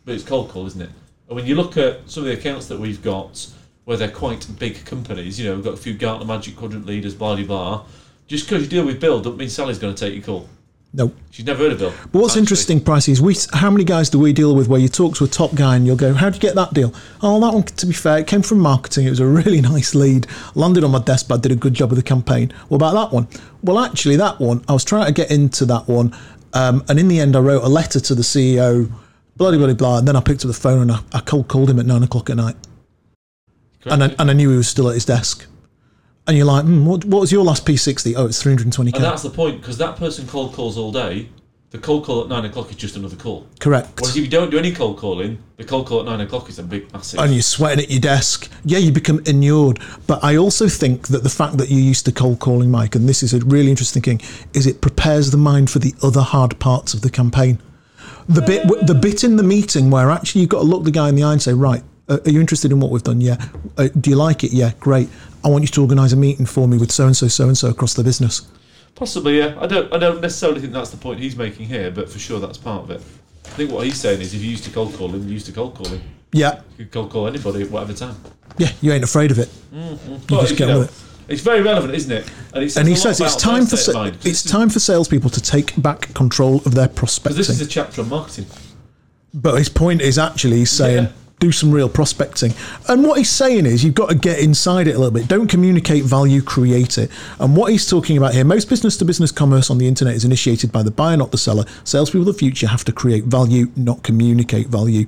but 0.06 0.16
it's 0.16 0.24
cold 0.24 0.50
call, 0.50 0.66
isn't 0.66 0.82
it? 0.82 0.90
And 1.28 1.36
when 1.36 1.46
you 1.46 1.56
look 1.56 1.78
at 1.78 2.10
some 2.10 2.24
of 2.24 2.28
the 2.28 2.34
accounts 2.34 2.68
that 2.68 2.80
we've 2.80 3.02
got, 3.02 3.48
where 3.86 3.98
they're 3.98 4.12
quite 4.12 4.48
big 4.60 4.84
companies, 4.86 5.40
you 5.40 5.46
know, 5.46 5.56
we've 5.56 5.64
got 5.64 5.74
a 5.74 5.78
few 5.78 5.94
Gartner 5.94 6.26
Magic 6.26 6.56
Quadrant 6.56 6.86
leaders, 6.86 7.14
blah 7.14 7.36
blah 7.36 7.46
blah. 7.46 7.86
Just 8.28 8.48
because 8.48 8.64
you 8.64 8.70
deal 8.70 8.86
with 8.86 9.00
Bill, 9.00 9.20
doesn't 9.22 9.38
mean 9.38 9.50
Sally's 9.50 9.80
going 9.80 9.96
to 9.96 10.00
take 10.00 10.14
your 10.14 10.24
call. 10.24 10.50
No. 10.94 11.12
She's 11.32 11.46
never 11.46 11.64
heard 11.64 11.74
of 11.74 11.80
Bill. 11.80 11.94
But 12.12 12.20
what's 12.20 12.32
actually. 12.32 12.42
interesting, 12.42 12.82
Pricey, 12.82 13.10
is 13.10 13.22
we 13.22 13.36
how 13.54 13.70
many 13.70 13.84
guys 13.84 14.10
do 14.10 14.20
we 14.20 14.34
deal 14.34 14.56
with 14.56 14.68
where 14.68 14.80
you 14.80 14.88
talk 14.88 15.16
to 15.18 15.26
a 15.26 15.28
top 15.28 15.54
guy 15.54 15.76
and 15.76 15.86
you'll 15.86 15.96
go, 15.98 16.14
How'd 16.14 16.34
you 16.34 16.40
get 16.40 16.56
that 16.56 16.74
deal? 16.74 16.94
Oh, 17.22 17.40
that 17.42 17.54
one, 17.54 17.64
to 17.64 17.86
be 17.86 17.94
fair, 17.94 18.20
it 18.20 18.28
came 18.28 18.42
from 18.42 18.60
marketing. 18.60 19.06
It 19.06 19.10
was 19.10 19.20
a 19.20 19.26
really 19.26 19.62
nice 19.74 19.94
lead. 19.94 20.28
Landed 20.56 20.84
on 20.84 20.92
my 20.92 21.00
desk, 21.00 21.28
but 21.28 21.36
I 21.36 21.42
did 21.42 21.52
a 21.52 21.56
good 21.56 21.74
job 21.74 21.92
of 21.92 21.98
the 21.98 22.04
campaign. 22.04 22.54
What 22.70 22.78
about 22.78 22.94
that 22.94 23.16
one? 23.16 23.28
Well, 23.62 23.80
actually, 23.80 24.16
that 24.16 24.40
one, 24.40 24.64
I 24.68 24.74
was 24.74 24.84
trying 24.84 25.06
to 25.06 25.12
get 25.12 25.30
into 25.30 25.66
that 25.66 25.88
one. 25.88 26.16
Um, 26.54 26.84
and 26.90 27.00
in 27.00 27.08
the 27.08 27.20
end, 27.20 27.36
I 27.36 27.40
wrote 27.40 27.64
a 27.64 27.70
letter 27.70 28.00
to 28.00 28.16
the 28.16 28.24
CEO, 28.24 28.92
blah, 29.38 29.52
blah, 29.52 29.66
blah, 29.66 29.74
blah. 29.74 29.98
And 30.00 30.08
then 30.08 30.16
I 30.16 30.22
picked 30.22 30.44
up 30.44 30.48
the 30.48 30.54
phone 30.54 30.82
and 30.82 30.92
I, 30.92 31.00
I 31.14 31.20
cold 31.22 31.48
called 31.48 31.70
him 31.70 31.80
at 31.80 31.86
nine 31.86 32.04
o'clock 32.04 32.30
at 32.30 32.38
night. 32.38 32.56
And 33.86 34.04
I, 34.04 34.16
and 34.20 34.30
I 34.30 34.34
knew 34.34 34.50
he 34.50 34.58
was 34.58 34.68
still 34.68 34.90
at 34.90 34.96
his 34.96 35.06
desk. 35.06 35.46
And 36.28 36.36
you're 36.36 36.46
like, 36.46 36.66
hmm, 36.66 36.86
what, 36.86 37.06
what 37.06 37.22
was 37.22 37.32
your 37.32 37.46
last 37.46 37.66
P60? 37.66 38.14
Oh, 38.18 38.26
it's 38.26 38.44
320k. 38.44 38.96
And 38.96 39.04
that's 39.04 39.24
the 39.24 39.30
point, 39.30 39.62
because 39.62 39.78
that 39.78 39.96
person 39.96 40.28
cold 40.28 40.54
calls 40.54 40.78
all 40.78 40.92
day. 40.92 41.30
The 41.70 41.78
cold 41.78 42.06
call 42.06 42.24
at 42.24 42.30
nine 42.30 42.46
o'clock 42.46 42.70
is 42.70 42.78
just 42.78 42.96
another 42.96 43.18
call. 43.18 43.46
Correct. 43.60 44.00
Whereas 44.00 44.16
if 44.16 44.24
you 44.24 44.30
don't 44.30 44.50
do 44.50 44.58
any 44.58 44.72
cold 44.72 44.98
calling, 44.98 45.38
the 45.58 45.66
cold 45.66 45.86
call 45.86 46.00
at 46.00 46.06
nine 46.06 46.22
o'clock 46.22 46.48
is 46.48 46.60
a 46.60 46.64
big, 46.64 46.92
massive. 46.94 47.20
and 47.20 47.34
you're 47.34 47.42
sweating 47.42 47.84
at 47.84 47.92
your 47.92 48.00
desk. 48.00 48.50
Yeah, 48.64 48.78
you 48.78 48.94
become 48.94 49.22
inured. 49.26 49.80
But 50.08 50.24
I 50.24 50.38
also 50.38 50.70
think 50.70 51.10
that 51.10 51.24
the 51.24 51.30
fact 51.30 51.58
that 51.58 51.70
you're 51.70 51.82
used 51.82 52.06
to 52.06 52.14
cold 52.14 52.40
calling, 52.40 52.72
Mike, 52.72 52.96
and 52.96 53.08
this 53.08 53.22
is 53.22 53.34
a 53.34 53.40
really 53.40 53.70
interesting 53.70 54.02
thing, 54.02 54.22
is 54.54 54.66
it 54.66 54.80
prepares 54.80 55.32
the 55.32 55.38
mind 55.38 55.70
for 55.70 55.80
the 55.80 55.94
other 56.02 56.22
hard 56.22 56.58
parts 56.60 56.94
of 56.94 57.02
the 57.02 57.10
campaign. 57.10 57.60
The 58.30 58.42
bit, 58.42 58.68
the 58.86 58.94
bit 58.94 59.24
in 59.24 59.38
the 59.38 59.44
meeting 59.44 59.90
where 59.90 60.10
actually 60.12 60.42
you've 60.42 60.50
got 60.50 60.60
to 60.60 60.66
look 60.66 60.84
the 60.84 60.92
guy 60.92 61.08
in 61.10 61.16
the 61.16 61.24
eye 61.24 61.32
and 61.32 61.42
say, 61.42 61.54
right, 61.54 61.82
uh, 62.10 62.20
are 62.26 62.30
you 62.30 62.40
interested 62.42 62.72
in 62.72 62.80
what 62.80 62.92
we've 62.92 63.04
done? 63.04 63.22
Yeah. 63.22 63.38
Uh, 63.78 63.88
do 64.00 64.10
you 64.10 64.16
like 64.16 64.44
it? 64.44 64.52
Yeah, 64.52 64.72
great. 64.80 65.10
I 65.44 65.50
want 65.50 65.64
you 65.64 65.68
to 65.70 65.82
organise 65.82 66.12
a 66.14 66.18
meeting 66.18 66.46
for 66.46 66.68
me 66.68 66.78
with 66.78 66.92
so 66.92 67.06
and 67.06 67.16
so, 67.16 67.28
so 67.28 67.48
and 67.48 67.58
so 67.58 67.70
across 67.70 67.94
the 67.94 68.04
business. 68.04 68.48
Possibly, 68.96 69.38
yeah. 69.38 69.56
I 69.60 69.68
don't. 69.68 69.94
I 69.94 69.98
don't 70.00 70.22
necessarily 70.22 70.60
think 70.60 70.74
that's 70.74 70.90
the 70.90 70.98
point 70.98 71.20
he's 71.20 71.36
making 71.36 71.68
here, 71.68 71.92
but 71.92 72.10
for 72.10 72.18
sure 72.20 72.40
that's 72.40 72.58
part 72.58 72.84
of 72.84 72.92
it. 72.92 73.02
I 73.46 73.50
think 73.52 73.72
what 73.72 73.86
he's 73.86 74.00
saying 74.00 74.20
is, 74.22 74.34
if 74.34 74.42
you 74.42 74.50
used 74.50 74.64
to 74.66 74.72
cold 74.72 74.94
calling, 74.96 75.24
you 75.24 75.30
used 75.34 75.46
to 75.46 75.52
cold 75.52 75.76
calling. 75.76 76.02
Yeah, 76.34 76.62
You 76.78 76.86
could 76.86 76.92
cold 76.92 77.12
call 77.12 77.28
anybody 77.28 77.62
at 77.62 77.72
whatever 77.72 77.94
time. 77.94 78.16
yeah, 78.58 78.70
you 78.82 78.92
ain't 78.92 79.04
afraid 79.04 79.32
of 79.32 79.40
it. 79.40 79.50
But, 80.28 80.42
just 80.42 80.58
get 80.58 80.68
know, 80.68 80.80
with 80.80 81.07
It's 81.28 81.42
very 81.42 81.62
relevant, 81.62 81.94
isn't 81.94 82.12
it? 82.12 82.30
And, 82.54 82.64
it 82.64 82.70
says 82.72 82.78
And 82.78 82.88
he 82.88 82.96
says 82.96 83.20
it's 83.20 83.36
time 83.36 83.66
for 83.66 83.76
sa- 83.78 83.92
mind, 83.94 84.18
it's 84.24 84.44
time 84.44 84.70
for 84.70 84.80
salespeople 84.80 85.30
to 85.32 85.42
take 85.42 85.80
back 85.82 86.14
control 86.14 86.58
of 86.66 86.74
their 86.74 86.88
prospecting. 86.88 87.38
This 87.38 87.50
is 87.50 87.60
a 87.62 87.68
chapter 87.68 88.02
on 88.02 88.10
marketing. 88.10 88.46
But 89.34 89.56
his 89.56 89.70
point 89.70 90.02
is 90.02 90.18
actually 90.18 90.58
he's 90.58 90.72
saying 90.72 91.04
Yeah. 91.06 91.12
Do 91.40 91.52
some 91.52 91.72
real 91.72 91.88
prospecting. 91.88 92.52
And 92.90 93.04
what 93.04 93.20
he's 93.20 93.30
saying 93.30 93.68
is 93.68 93.84
you've 93.84 93.94
got 93.94 94.10
to 94.10 94.16
get 94.16 94.40
inside 94.40 94.88
it 94.88 94.96
a 94.96 94.98
little 94.98 95.12
bit. 95.12 95.28
Don't 95.28 95.48
communicate 95.48 96.04
value, 96.04 96.42
create 96.42 96.98
it. 96.98 97.12
And 97.40 97.56
what 97.56 97.72
he's 97.72 97.88
talking 97.88 98.18
about 98.18 98.34
here, 98.34 98.44
most 98.44 98.70
business 98.70 98.98
to 98.98 99.06
business 99.06 99.32
commerce 99.32 99.70
on 99.70 99.78
the 99.78 99.88
internet 99.88 100.16
is 100.16 100.26
initiated 100.26 100.72
by 100.72 100.82
the 100.82 100.90
buyer, 100.90 101.16
not 101.16 101.32
the 101.32 101.38
seller. 101.38 101.66
Salespeople 101.84 102.28
of 102.28 102.34
the 102.34 102.40
future 102.40 102.68
have 102.68 102.84
to 102.86 102.92
create 102.92 103.26
value, 103.26 103.68
not 103.76 104.02
communicate 104.02 104.68
value. 104.68 105.06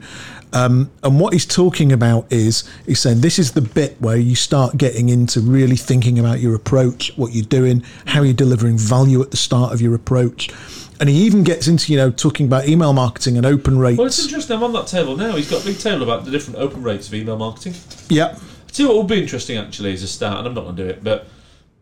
Um, 0.54 0.92
and 1.04 1.20
what 1.20 1.34
he's 1.34 1.48
talking 1.48 1.92
about 1.92 2.32
is 2.32 2.70
he's 2.86 3.00
saying 3.00 3.22
this 3.22 3.40
is 3.40 3.54
the 3.54 3.62
bit 3.62 4.00
where 4.00 4.18
you 4.18 4.36
start 4.36 4.78
getting 4.78 5.10
into 5.10 5.42
really 5.42 5.76
thinking 5.76 6.20
about 6.20 6.42
your 6.42 6.54
approach, 6.54 7.12
what 7.18 7.34
you're 7.34 7.46
doing, 7.46 7.84
how 8.06 8.22
you're 8.22 8.34
delivering 8.34 8.78
value 8.78 9.22
at 9.24 9.32
the 9.32 9.38
start 9.38 9.74
of 9.74 9.82
your 9.82 9.96
approach. 9.96 10.52
And 11.00 11.08
he 11.08 11.16
even 11.24 11.44
gets 11.44 11.68
into, 11.68 11.94
you 11.94 11.98
know, 11.98 12.12
talking 12.12 12.46
about 12.46 12.68
email 12.68 12.92
marketing 12.92 13.38
and 13.38 13.46
open 13.46 13.80
rates. 13.80 13.98
Well, 13.98 14.08
it's 14.08 14.22
interesting. 14.22 14.58
I'm 14.58 14.64
on 14.64 14.74
that 14.74 14.88
table 14.88 15.16
now. 15.16 15.36
He's 15.36 15.50
got 15.50 15.62
a 15.62 15.66
big 15.66 15.80
table 15.80 16.04
about 16.04 16.26
the 16.26 16.32
different 16.32 16.60
open 16.60 16.84
rates 16.84 17.08
of 17.08 17.14
email 17.14 17.38
marketing. 17.38 17.74
Yeah. 18.10 18.38
See 18.72 18.86
what 18.86 18.98
would 18.98 19.08
be 19.08 19.22
interesting 19.22 19.58
actually 19.58 19.94
as 19.94 20.04
a 20.04 20.08
start, 20.08 20.40
and 20.40 20.48
I'm 20.48 20.54
not 20.54 20.66
going 20.66 20.76
to 20.76 20.84
do 20.84 20.90
it, 20.90 21.04
but 21.04 21.28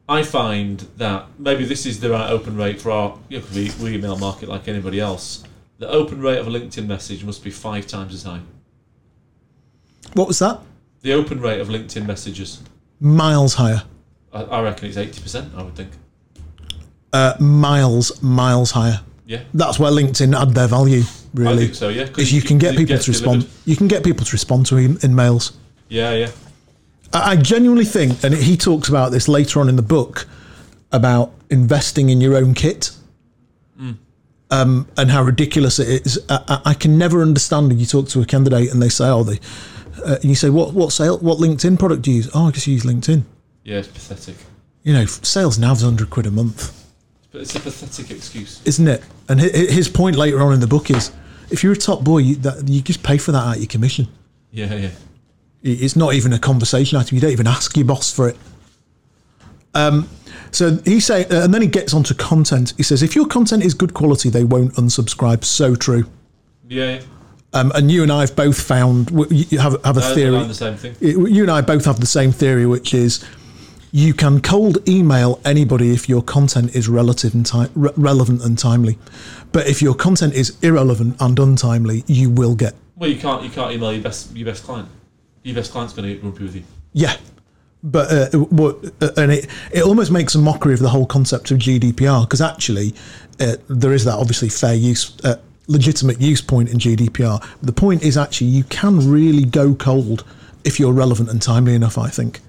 I 0.07 0.21
find 0.21 0.79
that 0.97 1.27
maybe 1.39 1.65
this 1.65 1.85
is 1.85 1.99
the 1.99 2.11
right 2.11 2.29
open 2.29 2.55
rate 2.55 2.79
for 2.79 2.91
our. 2.91 3.17
You 3.27 3.39
know, 3.39 3.45
we, 3.53 3.71
we 3.81 3.95
email 3.95 4.17
market 4.17 4.49
like 4.49 4.67
anybody 4.67 4.99
else. 4.99 5.43
The 5.79 5.89
open 5.89 6.21
rate 6.21 6.37
of 6.37 6.47
a 6.47 6.51
LinkedIn 6.51 6.85
message 6.85 7.23
must 7.23 7.43
be 7.43 7.49
five 7.49 7.87
times 7.87 8.13
as 8.13 8.23
high. 8.23 8.41
What 10.13 10.27
was 10.27 10.39
that? 10.39 10.61
The 11.01 11.13
open 11.13 11.41
rate 11.41 11.59
of 11.59 11.67
LinkedIn 11.67 12.05
messages, 12.05 12.61
Miles 12.99 13.55
higher. 13.55 13.83
I, 14.33 14.43
I 14.43 14.61
reckon 14.61 14.87
it's 14.87 14.97
eighty 14.97 15.21
percent. 15.21 15.53
I 15.55 15.63
would 15.63 15.75
think. 15.75 15.91
Uh, 17.13 17.35
miles, 17.39 18.21
miles 18.21 18.71
higher. 18.71 19.01
Yeah, 19.27 19.41
That's 19.53 19.77
where 19.77 19.91
LinkedIn 19.91 20.33
add 20.41 20.51
their 20.55 20.67
value, 20.69 21.03
Really, 21.33 21.53
I 21.53 21.57
think 21.57 21.75
so. 21.75 21.89
Yeah, 21.89 22.07
Is 22.17 22.31
you 22.31 22.41
can 22.41 22.57
get 22.57 22.71
people 22.77 22.85
gets 22.95 23.05
to 23.05 23.11
respond. 23.11 23.41
delivered. 23.41 23.69
You 23.69 23.75
can 23.75 23.87
get 23.89 24.01
people 24.03 24.25
to 24.25 24.31
respond 24.31 24.65
to 24.67 24.77
in, 24.77 24.95
InMails. 24.99 25.51
Yeah, 25.89 26.13
yeah. 26.13 26.31
I 27.11 27.31
I 27.31 27.35
genuinely 27.35 27.83
think, 27.83 28.23
and 28.23 28.33
he 28.33 28.55
talks 28.55 28.87
about 28.87 29.11
this 29.11 29.27
later 29.27 29.59
on 29.59 29.67
in 29.67 29.75
the 29.75 29.81
book, 29.81 30.27
about 30.93 31.33
investing 31.49 32.09
in 32.09 32.21
your 32.21 32.35
own 32.37 32.53
kit. 32.53 32.91
Um, 34.49 34.87
and 34.95 35.11
how 35.11 35.23
ridiculous 35.23 35.77
it 35.77 36.05
is. 36.05 36.23
I, 36.29 36.61
I 36.63 36.73
can 36.73 36.97
never 36.97 37.21
understand 37.21 37.77
you 37.77 37.85
talk 37.85 38.07
to 38.09 38.21
a 38.21 38.25
candidate 38.25 38.71
and 38.71 38.81
they 38.81 38.87
say, 38.87 39.09
"Oh, 39.09 39.23
they," 39.23 39.41
uh, 40.05 40.15
and 40.21 40.23
you 40.23 40.35
say, 40.35 40.49
"What 40.49 40.73
what 40.73 40.93
sale? 40.93 41.17
What 41.17 41.37
LinkedIn 41.39 41.77
product 41.77 42.03
do 42.03 42.11
you 42.11 42.17
use?" 42.17 42.29
Oh, 42.33 42.47
I 42.47 42.51
just 42.51 42.65
use 42.65 42.83
LinkedIn. 42.83 43.23
Yeah, 43.65 43.79
it's 43.79 43.89
pathetic. 43.89 44.37
You 44.83 44.93
know, 44.93 45.05
Sales 45.05 45.59
Nav's 45.59 45.81
hundred 45.81 46.09
quid 46.11 46.27
a 46.27 46.31
month. 46.31 46.71
But 47.31 47.41
it's 47.41 47.55
a 47.55 47.59
pathetic 47.59 48.11
excuse. 48.11 48.61
isn't 48.65 48.87
it? 48.87 49.03
And 49.29 49.39
hi- 49.41 49.49
hi- 49.53 49.71
his 49.71 49.89
point 49.89 50.15
later 50.15 50.41
on 50.41 50.53
in 50.53 50.59
the 50.59 50.67
book 50.67 50.89
is, 50.89 51.11
if 51.49 51.63
you're 51.63 51.73
a 51.73 51.77
top 51.77 52.03
boy, 52.03 52.19
you, 52.19 52.35
that, 52.37 52.67
you 52.67 52.81
just 52.81 53.03
pay 53.03 53.17
for 53.17 53.31
that 53.31 53.39
out 53.43 53.55
of 53.55 53.61
your 53.61 53.67
commission. 53.67 54.07
Yeah, 54.51 54.73
yeah. 54.73 54.89
It's 55.63 55.95
not 55.95 56.13
even 56.13 56.31
a 56.33 56.39
conversation 56.39 56.97
item. 56.97 57.15
You 57.15 57.21
don't 57.21 57.31
even 57.31 57.47
ask 57.47 57.75
your 57.75 57.85
boss 57.85 58.11
for 58.13 58.29
it. 58.29 58.37
Um, 59.73 60.07
so 60.51 60.77
he 60.85 60.99
say, 60.99 61.25
uh, 61.25 61.43
and 61.43 61.53
then 61.53 61.61
he 61.61 61.67
gets 61.67 61.93
onto 61.93 62.13
content. 62.15 62.73
He 62.77 62.83
says, 62.83 63.03
if 63.03 63.15
your 63.15 63.27
content 63.27 63.63
is 63.63 63.73
good 63.73 63.93
quality, 63.93 64.29
they 64.29 64.43
won't 64.43 64.73
unsubscribe. 64.75 65.43
So 65.43 65.75
true. 65.75 66.05
Yeah, 66.67 66.95
yeah. 66.95 67.01
Um, 67.53 67.71
and 67.75 67.89
you 67.89 68.03
and 68.03 68.11
I 68.11 68.21
have 68.21 68.35
both 68.35 68.59
found 68.61 69.09
you 69.31 69.57
have 69.59 69.81
have 69.83 69.97
a 69.97 70.01
I 70.03 70.13
theory. 70.13 70.43
the 70.43 70.53
same 70.53 70.75
thing. 70.75 70.95
You 71.01 71.43
and 71.43 71.51
I 71.51 71.61
both 71.61 71.85
have 71.85 71.99
the 71.99 72.05
same 72.05 72.31
theory, 72.31 72.65
which 72.65 72.93
is 72.93 73.23
you 73.91 74.13
can 74.13 74.41
cold 74.41 74.87
email 74.87 75.39
anybody 75.45 75.91
if 75.93 76.09
your 76.09 76.21
content 76.21 76.75
is 76.75 76.87
relative 76.89 77.33
and 77.33 77.45
ti- 77.45 77.67
re- 77.75 77.91
relevant 77.95 78.41
and 78.43 78.57
timely. 78.57 78.97
But 79.51 79.67
if 79.67 79.81
your 79.81 79.95
content 79.95 80.33
is 80.33 80.57
irrelevant 80.61 81.17
and 81.19 81.39
untimely, 81.39 82.03
you 82.07 82.29
will 82.29 82.55
get 82.55 82.75
Well, 82.95 83.09
you 83.09 83.17
can't 83.17 83.43
you 83.43 83.49
can't 83.49 83.71
email 83.71 83.93
your 83.93 84.03
best 84.03 84.35
your 84.35 84.45
best 84.45 84.63
client. 84.63 84.89
Your 85.43 85.55
best 85.55 85.71
client's 85.71 85.93
going 85.93 86.07
to 86.07 86.13
get 86.13 86.21
grumpy 86.21 86.43
with 86.43 86.55
you. 86.55 86.63
yeah. 86.93 87.15
But 87.83 88.33
uh, 88.33 88.37
what, 88.39 88.83
uh, 89.01 89.11
and 89.17 89.31
it 89.31 89.47
it 89.71 89.83
almost 89.83 90.11
makes 90.11 90.35
a 90.35 90.39
mockery 90.39 90.73
of 90.73 90.79
the 90.79 90.89
whole 90.89 91.05
concept 91.05 91.51
of 91.51 91.59
GDPR 91.59 92.23
because 92.23 92.41
actually 92.41 92.93
uh, 93.39 93.55
there 93.69 93.93
is 93.93 94.03
that 94.05 94.15
obviously 94.15 94.49
fair 94.49 94.73
use. 94.73 95.15
Uh, 95.23 95.35
legitimate 95.69 96.19
use 96.21 96.41
point 96.41 96.69
in 96.69 96.77
GDPR. 96.77 97.45
The 97.61 97.73
point 97.73 98.01
is 98.01 98.17
actually 98.17 98.47
you 98.47 98.63
can 98.63 99.11
really 99.11 99.43
go 99.43 99.75
cold 99.75 100.23
if 100.63 100.79
you're 100.79 100.93
relevant 100.93 101.29
and 101.29 101.41
timely 101.41 101.75
enough, 101.75 101.97
I 101.97 102.09
think. 102.09 102.39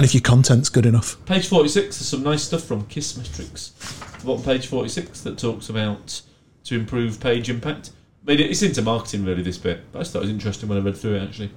And 0.00 0.06
if 0.06 0.14
your 0.14 0.22
content's 0.22 0.70
good 0.70 0.86
enough. 0.86 1.22
Page 1.26 1.46
46, 1.46 1.98
there's 1.98 2.08
some 2.08 2.22
nice 2.22 2.44
stuff 2.44 2.64
from 2.64 2.86
Kissmetrics. 2.86 4.24
Bottom 4.24 4.42
page 4.42 4.66
46 4.66 5.20
that 5.20 5.36
talks 5.36 5.68
about 5.68 6.22
to 6.64 6.74
improve 6.74 7.20
page 7.20 7.50
impact. 7.50 7.90
I 8.26 8.30
mean, 8.30 8.40
it's 8.40 8.62
into 8.62 8.80
marketing 8.80 9.26
really, 9.26 9.42
this 9.42 9.58
bit, 9.58 9.92
but 9.92 9.98
I 9.98 10.00
just 10.00 10.14
thought 10.14 10.20
it 10.20 10.22
was 10.22 10.30
interesting 10.30 10.70
when 10.70 10.78
I 10.78 10.80
read 10.80 10.96
through 10.96 11.16
it 11.16 11.24
actually. 11.24 11.50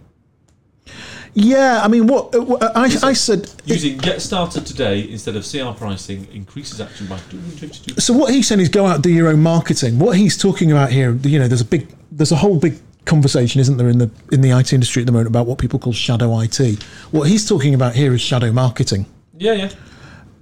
Yeah, 1.34 1.80
I 1.82 1.88
mean, 1.88 2.06
what, 2.06 2.36
uh, 2.36 2.42
what 2.42 2.62
I, 2.76 2.90
I 3.08 3.14
said. 3.14 3.50
Using 3.64 3.98
Get 3.98 4.22
Started 4.22 4.66
Today 4.66 5.10
instead 5.10 5.38
of 5.38 5.50
CR 5.50 5.72
pricing 5.72 6.28
increases 6.34 6.82
action 6.82 7.08
by 7.08 7.20
252. 7.30 8.02
So 8.02 8.12
what 8.12 8.34
he's 8.34 8.50
saying 8.50 8.60
is 8.60 8.68
go 8.68 8.86
out 8.86 9.02
do 9.02 9.10
your 9.10 9.30
own 9.30 9.42
marketing. 9.42 10.00
What 10.00 10.18
he's 10.18 10.38
talking 10.38 10.70
about 10.70 10.92
here, 10.92 11.16
you 11.16 11.40
know, 11.40 11.48
there's 11.48 11.62
a 11.62 11.66
big, 11.66 11.96
there's 12.12 12.34
a 12.34 12.36
whole 12.36 12.60
big 12.60 12.78
conversation, 13.06 13.62
isn't 13.62 13.78
there, 13.78 13.90
in 13.90 13.98
the 13.98 14.10
in 14.32 14.42
the 14.42 14.52
IT 14.52 14.74
industry 14.74 15.02
at 15.02 15.06
the 15.06 15.12
moment 15.12 15.28
about 15.28 15.48
what 15.48 15.60
people 15.60 15.80
call 15.80 15.94
shadow 15.94 16.40
IT. 16.40 16.84
What 17.12 17.28
he's 17.30 17.48
talking 17.48 17.74
about 17.74 17.96
here 17.96 18.14
is 18.14 18.22
shadow 18.22 18.52
marketing. 18.52 19.06
Yeah, 19.38 19.54
yeah. 19.54 19.72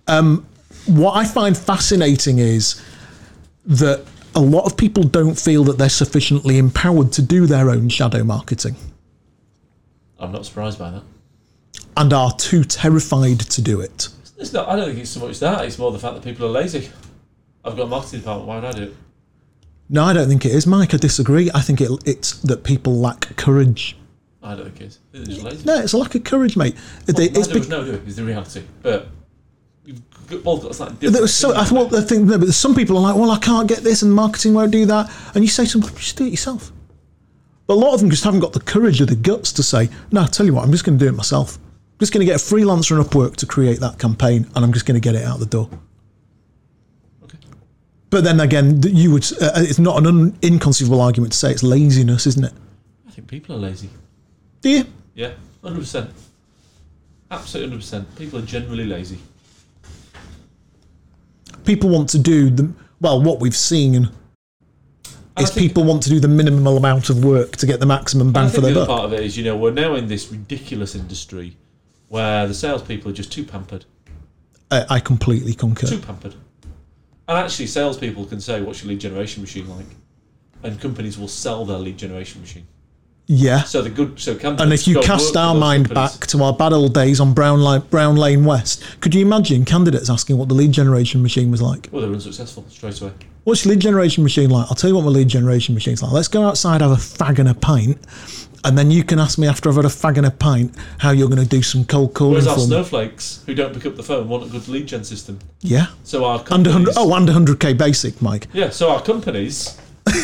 Um, 0.07 0.45
what 0.85 1.15
I 1.15 1.25
find 1.25 1.57
fascinating 1.57 2.39
is 2.39 2.81
that 3.65 4.05
a 4.35 4.41
lot 4.41 4.65
of 4.65 4.77
people 4.77 5.03
don't 5.03 5.37
feel 5.37 5.63
that 5.65 5.77
they're 5.77 5.89
sufficiently 5.89 6.57
empowered 6.57 7.11
to 7.13 7.21
do 7.21 7.45
their 7.45 7.69
own 7.69 7.89
shadow 7.89 8.23
marketing 8.23 8.75
I'm 10.21 10.31
not 10.31 10.45
surprised 10.45 10.79
by 10.79 10.91
that. 10.91 11.03
and 11.97 12.13
are 12.13 12.31
too 12.33 12.63
terrified 12.63 13.39
to 13.39 13.61
do 13.61 13.81
it. 13.81 14.07
It's 14.37 14.53
not, 14.53 14.69
I 14.69 14.75
don't 14.75 14.87
think 14.89 14.99
it's 14.99 15.09
so 15.09 15.19
much 15.19 15.39
that, 15.39 15.65
it's 15.65 15.77
more 15.77 15.91
the 15.91 15.99
fact 15.99 16.15
that 16.15 16.23
people 16.23 16.45
are 16.45 16.49
lazy. 16.49 16.89
I've 17.65 17.75
got 17.75 17.83
a 17.83 17.87
marketing 17.87 18.19
department, 18.19 18.47
why 18.47 18.55
would 18.55 18.65
I 18.65 18.71
do 18.71 18.83
it? 18.83 18.95
No, 19.93 20.05
I 20.05 20.13
don't 20.13 20.29
think 20.29 20.45
it 20.45 20.53
is, 20.53 20.65
Mike. 20.65 20.93
I 20.93 20.97
disagree. 20.97 21.51
I 21.53 21.59
think 21.59 21.81
it, 21.81 21.91
it's 22.05 22.33
that 22.43 22.63
people 22.63 22.95
lack 22.95 23.35
courage. 23.35 23.97
I 24.41 24.55
don't 24.55 24.65
think 24.75 24.81
it 24.81 24.85
is. 24.85 24.99
I 25.13 25.17
just 25.25 25.43
lazy. 25.43 25.65
No, 25.65 25.79
it's 25.79 25.91
a 25.93 25.97
lack 25.97 26.15
of 26.15 26.23
courage, 26.23 26.55
mate. 26.55 26.75
They- 27.05 27.27
Well, 27.27 27.37
it's 27.39 27.47
be- 27.49 27.57
of 27.57 27.63
us 27.63 27.67
know, 27.69 27.83
do 27.83 27.91
we, 27.91 28.07
is 28.07 28.15
the 28.15 28.23
reality. 28.23 28.63
But 28.81 29.09
we've 29.85 30.01
got- 30.29 30.43
both 30.43 30.63
got 30.63 30.75
slightly 30.75 30.95
there 30.95 31.09
different. 31.09 31.21
was 31.23 31.33
so 31.33 31.49
I 31.49 31.63
opinions. 31.63 31.69
thought 31.69 31.91
the 31.91 32.01
thing, 32.03 32.25
no, 32.25 32.37
but 32.37 32.53
some 32.53 32.73
people 32.73 32.97
are 32.97 33.01
like, 33.01 33.15
well, 33.17 33.31
I 33.31 33.37
can't 33.39 33.67
get 33.67 33.83
this, 33.83 34.01
and 34.01 34.13
marketing 34.13 34.53
won't 34.53 34.71
do 34.71 34.85
that. 34.85 35.11
And 35.35 35.43
you 35.43 35.49
say 35.49 35.65
to 35.65 35.77
them, 35.79 35.89
just 35.97 36.15
do 36.15 36.25
it 36.25 36.29
yourself. 36.31 36.71
But 37.67 37.73
a 37.73 37.79
lot 37.79 37.93
of 37.93 37.99
them 37.99 38.09
just 38.09 38.23
haven't 38.23 38.39
got 38.39 38.53
the 38.53 38.61
courage 38.61 39.01
or 39.01 39.05
the 39.05 39.15
guts 39.17 39.51
to 39.53 39.63
say, 39.63 39.89
no, 40.11 40.21
I 40.23 40.27
tell 40.27 40.45
you 40.45 40.53
what, 40.53 40.63
I'm 40.63 40.71
just 40.71 40.85
going 40.85 40.97
to 40.97 41.05
do 41.05 41.09
it 41.09 41.15
myself. 41.15 41.57
I'm 41.57 41.99
just 41.99 42.13
going 42.13 42.25
to 42.25 42.31
get 42.31 42.41
a 42.41 42.43
freelancer 42.43 42.97
and 42.97 43.05
Upwork 43.05 43.35
to 43.37 43.45
create 43.45 43.81
that 43.81 43.99
campaign, 43.99 44.47
and 44.55 44.63
I'm 44.65 44.71
just 44.73 44.85
going 44.85 44.99
to 44.99 45.01
get 45.01 45.15
it 45.15 45.23
out 45.25 45.39
the 45.39 45.45
door. 45.45 45.69
But 48.11 48.23
then 48.25 48.39
again, 48.41 48.81
you 48.83 49.09
would. 49.11 49.23
Uh, 49.41 49.51
it's 49.55 49.79
not 49.79 49.97
an 49.97 50.05
un- 50.05 50.37
inconceivable 50.43 51.01
argument 51.01 51.31
to 51.31 51.37
say 51.39 51.49
it's 51.51 51.63
laziness, 51.63 52.27
isn't 52.27 52.43
it? 52.43 52.53
I 53.07 53.11
think 53.11 53.27
people 53.27 53.55
are 53.55 53.59
lazy. 53.59 53.89
Do 54.61 54.69
you? 54.69 54.85
Yeah, 55.15 55.31
hundred 55.63 55.79
percent. 55.79 56.09
Absolutely 57.31 57.69
hundred 57.71 57.81
percent. 57.81 58.15
People 58.17 58.39
are 58.39 58.45
generally 58.45 58.85
lazy. 58.85 59.17
People 61.65 61.89
want 61.89 62.09
to 62.09 62.19
do 62.19 62.49
the 62.49 62.71
well. 62.99 63.21
What 63.21 63.39
we've 63.39 63.55
seen 63.55 64.09
is 65.39 65.49
think- 65.49 65.55
people 65.67 65.83
want 65.85 66.03
to 66.03 66.09
do 66.09 66.19
the 66.19 66.27
minimal 66.27 66.75
amount 66.77 67.09
of 67.09 67.23
work 67.23 67.55
to 67.57 67.65
get 67.65 67.79
the 67.79 67.85
maximum 67.85 68.33
bang 68.33 68.49
for 68.49 68.59
their 68.61 68.73
the 68.73 68.81
other 68.81 68.87
buck. 68.87 68.97
part 68.97 69.05
of 69.05 69.13
it 69.13 69.21
is, 69.21 69.37
you 69.37 69.43
know, 69.45 69.55
we're 69.55 69.71
now 69.71 69.95
in 69.95 70.07
this 70.07 70.31
ridiculous 70.31 70.95
industry 70.95 71.55
where 72.09 72.45
the 72.47 72.53
salespeople 72.53 73.09
are 73.11 73.13
just 73.13 73.31
too 73.31 73.45
pampered, 73.45 73.85
I, 74.69 74.85
I 74.89 74.99
completely 74.99 75.53
concur. 75.53 75.87
too 75.87 75.99
pampered. 75.99 76.35
And 77.31 77.39
actually, 77.39 77.67
salespeople 77.67 78.25
can 78.25 78.41
say, 78.41 78.59
"What's 78.59 78.83
your 78.83 78.89
lead 78.89 78.99
generation 78.99 79.41
machine 79.41 79.65
like?" 79.69 79.85
And 80.63 80.81
companies 80.81 81.17
will 81.17 81.29
sell 81.29 81.63
their 81.63 81.77
lead 81.79 81.97
generation 81.97 82.41
machine. 82.41 82.67
Yeah. 83.27 83.63
So 83.63 83.81
the 83.81 83.89
good, 83.89 84.19
so 84.19 84.35
candidates 84.35 84.61
And 84.63 84.73
if 84.73 84.85
you 84.85 84.99
cast 84.99 85.37
our 85.37 85.55
mind 85.55 85.87
companies. 85.87 86.17
back 86.17 86.27
to 86.27 86.43
our 86.43 86.51
bad 86.51 86.73
old 86.73 86.93
days 86.93 87.21
on 87.21 87.33
Brown, 87.33 87.63
Li- 87.63 87.79
Brown 87.89 88.17
Lane 88.17 88.43
West, 88.43 88.83
could 88.99 89.15
you 89.15 89.21
imagine 89.21 89.63
candidates 89.63 90.09
asking 90.09 90.37
what 90.39 90.49
the 90.49 90.55
lead 90.55 90.73
generation 90.73 91.21
machine 91.21 91.51
was 91.51 91.61
like? 91.61 91.87
well, 91.93 92.01
they're 92.01 92.11
unsuccessful 92.11 92.65
straight 92.67 92.99
away. 92.99 93.13
What's 93.45 93.63
your 93.63 93.73
lead 93.73 93.81
generation 93.81 94.23
machine 94.23 94.49
like? 94.49 94.67
I'll 94.69 94.75
tell 94.75 94.89
you 94.89 94.97
what 94.97 95.05
my 95.05 95.11
lead 95.11 95.29
generation 95.29 95.73
machine's 95.73 96.03
like. 96.03 96.11
Let's 96.11 96.27
go 96.27 96.45
outside, 96.45 96.81
have 96.81 96.91
a 96.91 96.95
fag 96.95 97.39
and 97.39 97.47
a 97.47 97.53
pint, 97.53 97.97
and 98.63 98.77
then 98.77 98.91
you 98.91 99.03
can 99.03 99.19
ask 99.19 99.37
me 99.37 99.47
after 99.47 99.69
I've 99.69 99.75
had 99.75 99.85
a 99.85 99.89
fag 99.89 100.17
and 100.17 100.25
a 100.25 100.31
pint 100.31 100.75
how 100.99 101.11
you're 101.11 101.27
going 101.29 101.41
to 101.41 101.47
do 101.47 101.61
some 101.61 101.83
cold 101.85 102.13
calling 102.13 102.33
Whereas 102.33 102.47
our 102.47 102.55
for 102.55 102.59
me. 102.61 102.65
snowflakes 102.67 103.43
who 103.45 103.53
don't 103.55 103.73
pick 103.73 103.85
up 103.85 103.95
the 103.95 104.03
phone 104.03 104.27
want 104.29 104.43
a 104.43 104.47
good 104.49 104.67
lead 104.67 104.87
gen 104.87 105.03
system. 105.03 105.39
Yeah. 105.61 105.87
So 106.03 106.25
our 106.25 106.39
Under 106.51 106.69
companies, 106.71 106.95
100, 106.95 106.97
oh, 106.97 107.13
under 107.13 107.33
100k 107.55 107.77
basic, 107.77 108.21
Mike. 108.21 108.47
yeah. 108.53 108.69
So 108.69 108.89
our 108.91 109.01
companies, 109.01 109.77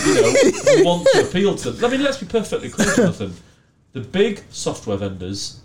you 0.06 0.14
know, 0.16 0.34
want 0.84 1.08
to 1.14 1.22
appeal 1.28 1.56
to. 1.56 1.72
them. 1.72 1.86
I 1.86 1.90
mean, 1.96 2.04
let's 2.04 2.18
be 2.18 2.26
perfectly 2.26 2.70
clear, 2.70 2.94
Jonathan. 2.96 3.34
The 3.94 4.02
big 4.02 4.44
software 4.50 4.98
vendors 4.98 5.62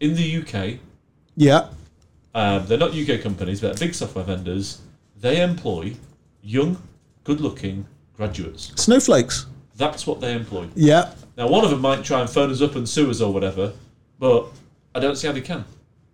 in 0.00 0.14
the 0.14 0.36
UK, 0.42 0.78
Yeah. 1.36 1.68
um, 2.34 2.66
they're 2.66 2.78
not 2.78 2.92
UK 2.94 3.20
companies, 3.20 3.60
but 3.60 3.76
they're 3.76 3.86
big 3.88 3.94
software 3.94 4.24
vendors. 4.24 4.80
They 5.20 5.42
employ 5.42 5.94
young, 6.42 6.80
good-looking 7.24 7.86
graduates. 8.16 8.72
Snowflakes. 8.76 9.46
That's 9.76 10.06
what 10.06 10.20
they 10.20 10.34
employ. 10.34 10.68
Yeah. 10.74 11.12
Now, 11.36 11.48
one 11.48 11.64
of 11.64 11.70
them 11.70 11.80
might 11.80 12.04
try 12.04 12.20
and 12.20 12.30
phone 12.30 12.50
us 12.50 12.62
up 12.62 12.76
and 12.76 12.88
sue 12.88 13.10
us 13.10 13.20
or 13.20 13.32
whatever, 13.32 13.72
but 14.18 14.46
I 14.94 15.00
don't 15.00 15.16
see 15.16 15.26
how 15.26 15.32
they 15.32 15.40
can. 15.40 15.64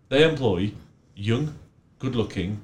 They 0.08 0.28
employ 0.28 0.72
young, 1.14 1.54
good-looking, 1.98 2.60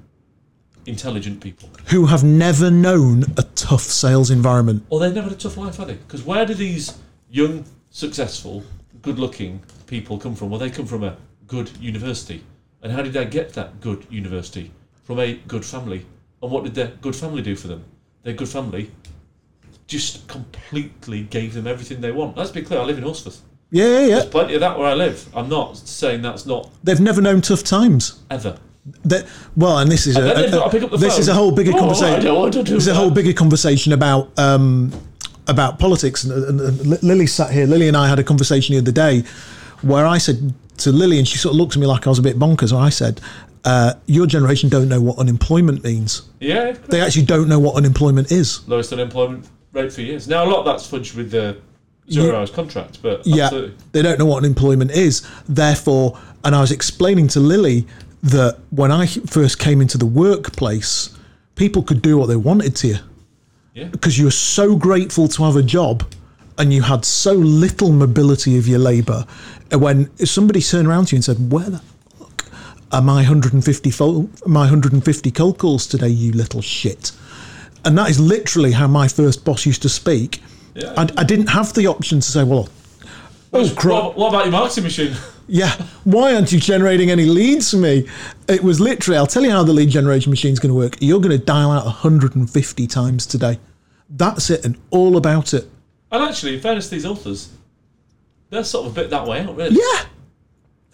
intelligent 0.87 1.41
people. 1.41 1.69
Who 1.87 2.07
have 2.07 2.23
never 2.23 2.71
known 2.71 3.23
a 3.37 3.43
tough 3.55 3.81
sales 3.81 4.31
environment. 4.31 4.85
Or 4.89 4.99
they've 4.99 5.13
never 5.13 5.29
had 5.29 5.37
a 5.37 5.41
tough 5.41 5.57
life, 5.57 5.77
have 5.77 5.87
they? 5.87 5.95
Because 5.95 6.23
where 6.23 6.45
do 6.45 6.55
these 6.55 6.97
young, 7.29 7.65
successful, 7.91 8.63
good-looking 9.01 9.61
people 9.85 10.17
come 10.17 10.35
from? 10.35 10.49
Well, 10.49 10.59
they 10.59 10.71
come 10.71 10.87
from 10.87 11.03
a 11.03 11.15
good 11.45 11.69
university. 11.77 12.43
And 12.81 12.91
how 12.91 13.01
did 13.01 13.13
they 13.13 13.25
get 13.25 13.53
that 13.53 13.79
good 13.81 14.07
university? 14.09 14.71
From 15.03 15.19
a 15.19 15.35
good 15.47 15.63
family. 15.63 16.05
And 16.41 16.51
what 16.51 16.63
did 16.63 16.73
their 16.75 16.87
good 17.01 17.15
family 17.15 17.41
do 17.41 17.55
for 17.55 17.67
them? 17.67 17.83
Their 18.23 18.33
good 18.33 18.49
family 18.49 18.91
just 19.87 20.27
completely 20.27 21.21
gave 21.23 21.53
them 21.53 21.65
everything 21.67 22.01
they 22.01 22.11
want. 22.11 22.37
Let's 22.37 22.51
be 22.51 22.61
clear, 22.61 22.79
I 22.79 22.83
live 22.83 22.97
in 22.97 23.03
Horsforth. 23.03 23.39
Yeah, 23.71 23.85
yeah, 23.85 23.99
yeah. 23.99 24.07
There's 24.19 24.25
plenty 24.25 24.53
of 24.55 24.61
that 24.61 24.77
where 24.77 24.87
I 24.87 24.93
live. 24.93 25.27
I'm 25.35 25.49
not 25.49 25.77
saying 25.77 26.21
that's 26.21 26.45
not 26.45 26.69
They've 26.83 26.99
never 26.99 27.21
known 27.21 27.41
tough 27.41 27.63
times. 27.63 28.21
ever. 28.29 28.57
That, 29.03 29.27
well, 29.57 29.79
and 29.79 29.91
this 29.91 30.07
is 30.07 30.15
a, 30.15 30.21
then 30.21 30.45
a- 30.45 30.49
the 30.79 30.97
this 30.97 31.13
phone. 31.13 31.19
is 31.19 31.27
a 31.27 31.33
whole 31.33 31.51
bigger 31.51 31.71
Oh, 31.75 31.79
conversation. 31.79 32.15
I 32.15 32.19
don't 32.23 32.39
want 32.39 32.53
to 32.53 32.63
do 32.63 32.75
this 32.75 32.83
is 32.83 32.87
a 32.87 32.93
whole 32.95 33.11
bigger 33.11 33.33
conversation 33.33 33.91
about 33.91 34.31
um, 34.39 34.93
about 35.49 35.77
politics. 35.79 36.23
And, 36.23 36.31
and, 36.45 36.61
and 36.61 37.03
Lily 37.03 37.27
sat 37.27 37.51
here. 37.51 37.65
Lily 37.65 37.89
and 37.89 37.97
I 37.97 38.07
had 38.07 38.17
a 38.19 38.23
conversation 38.23 38.75
the 38.75 38.79
other 38.81 38.93
day 38.93 39.23
where 39.81 40.05
I 40.05 40.17
said 40.17 40.53
to 40.77 40.91
Lily, 40.93 41.17
and 41.19 41.27
she 41.27 41.37
sort 41.37 41.51
of 41.51 41.57
looked 41.57 41.75
at 41.75 41.79
me 41.81 41.85
like 41.87 42.07
I 42.07 42.09
was 42.09 42.19
a 42.19 42.21
bit 42.21 42.39
bonkers. 42.39 42.71
Where 42.71 42.81
I 42.81 42.87
said, 42.87 43.19
uh, 43.65 43.95
"Your 44.05 44.25
generation 44.25 44.69
don't 44.69 44.87
know 44.87 45.01
what 45.01 45.17
unemployment 45.19 45.83
means. 45.83 46.21
Yeah, 46.39 46.71
They 46.87 47.01
actually 47.01 47.25
don't 47.25 47.49
know 47.49 47.59
what 47.59 47.75
unemployment 47.75 48.31
is." 48.31 48.65
lowest 48.69 48.93
unemployment 48.93 49.49
rate 49.77 49.93
for 49.93 50.01
years. 50.01 50.27
Now 50.27 50.43
a 50.43 50.49
lot 50.49 50.59
of 50.59 50.65
that's 50.65 50.89
fudged 50.89 51.15
with 51.15 51.31
the 51.31 51.57
zero 52.11 52.37
hours 52.37 52.49
contract, 52.51 52.99
but 53.01 53.25
Yeah, 53.25 53.45
absolutely. 53.45 53.75
they 53.91 54.01
don't 54.01 54.19
know 54.19 54.25
what 54.25 54.37
unemployment 54.43 54.91
is. 54.91 55.21
Therefore, 55.47 56.17
and 56.43 56.55
I 56.55 56.61
was 56.61 56.71
explaining 56.71 57.27
to 57.29 57.39
Lily 57.39 57.85
that 58.23 58.57
when 58.71 58.91
I 58.91 59.05
first 59.07 59.59
came 59.59 59.81
into 59.81 59.97
the 59.97 60.05
workplace, 60.05 61.09
people 61.55 61.83
could 61.83 62.01
do 62.01 62.17
what 62.17 62.27
they 62.27 62.35
wanted 62.35 62.75
to 62.77 62.87
you 62.87 62.97
Yeah. 63.75 63.85
because 63.85 64.17
you 64.17 64.25
were 64.25 64.31
so 64.31 64.75
grateful 64.75 65.27
to 65.29 65.43
have 65.43 65.55
a 65.55 65.63
job 65.63 66.03
and 66.57 66.73
you 66.73 66.81
had 66.81 67.05
so 67.05 67.33
little 67.33 67.91
mobility 67.91 68.57
of 68.57 68.67
your 68.67 68.79
labour. 68.79 69.25
And 69.71 69.81
When 69.81 70.09
somebody 70.25 70.61
turned 70.61 70.87
around 70.87 71.07
to 71.07 71.15
you 71.15 71.17
and 71.17 71.25
said, 71.25 71.51
"Where 71.51 71.69
the 71.69 71.81
fuck 72.17 72.45
are 72.91 73.01
my 73.01 73.21
150 73.21 73.91
fol- 73.91 74.29
my 74.45 74.61
150 74.65 75.29
cold 75.31 75.57
calls 75.59 75.85
today, 75.85 76.09
you 76.09 76.31
little 76.31 76.61
shit?" 76.61 77.11
And 77.87 77.97
that 77.97 78.09
is 78.09 78.19
literally 78.19 78.73
how 78.73 78.85
my 78.85 79.07
first 79.07 79.45
boss 79.45 79.65
used 79.65 79.81
to 79.83 79.89
speak. 79.89 80.43
Yeah. 80.75 80.93
I, 80.97 81.03
I 81.15 81.23
didn't 81.23 81.47
have 81.47 81.73
the 81.73 81.87
option 81.87 82.19
to 82.19 82.29
say, 82.29 82.43
"Well." 82.43 82.67
Oh, 83.53 83.73
crap. 83.77 83.93
What, 83.93 84.17
what 84.17 84.27
about 84.27 84.43
your 84.43 84.51
marketing 84.51 84.83
machine? 84.83 85.15
Yeah. 85.47 85.71
Why 86.03 86.35
aren't 86.35 86.51
you 86.51 86.59
generating 86.59 87.09
any 87.09 87.23
leads 87.23 87.71
for 87.71 87.77
me? 87.77 88.05
It 88.49 88.61
was 88.61 88.81
literally, 88.81 89.17
I'll 89.17 89.25
tell 89.25 89.45
you 89.45 89.51
how 89.51 89.63
the 89.63 89.71
lead 89.71 89.89
generation 89.89 90.29
machine's 90.29 90.59
going 90.59 90.71
to 90.71 90.75
work. 90.75 90.97
You're 90.99 91.21
going 91.21 91.31
to 91.39 91.43
dial 91.43 91.71
out 91.71 91.85
150 91.85 92.87
times 92.87 93.25
today. 93.25 93.57
That's 94.09 94.49
it 94.49 94.65
and 94.65 94.77
all 94.89 95.15
about 95.15 95.53
it. 95.53 95.69
And 96.11 96.21
actually, 96.23 96.55
in 96.55 96.59
fairness 96.59 96.89
to 96.89 96.95
these 96.95 97.05
authors, 97.05 97.53
they're 98.49 98.65
sort 98.65 98.87
of 98.87 98.91
a 98.91 98.95
bit 98.95 99.09
that 99.11 99.25
way 99.25 99.39
out, 99.39 99.55
really. 99.55 99.77
Yeah. 99.77 100.05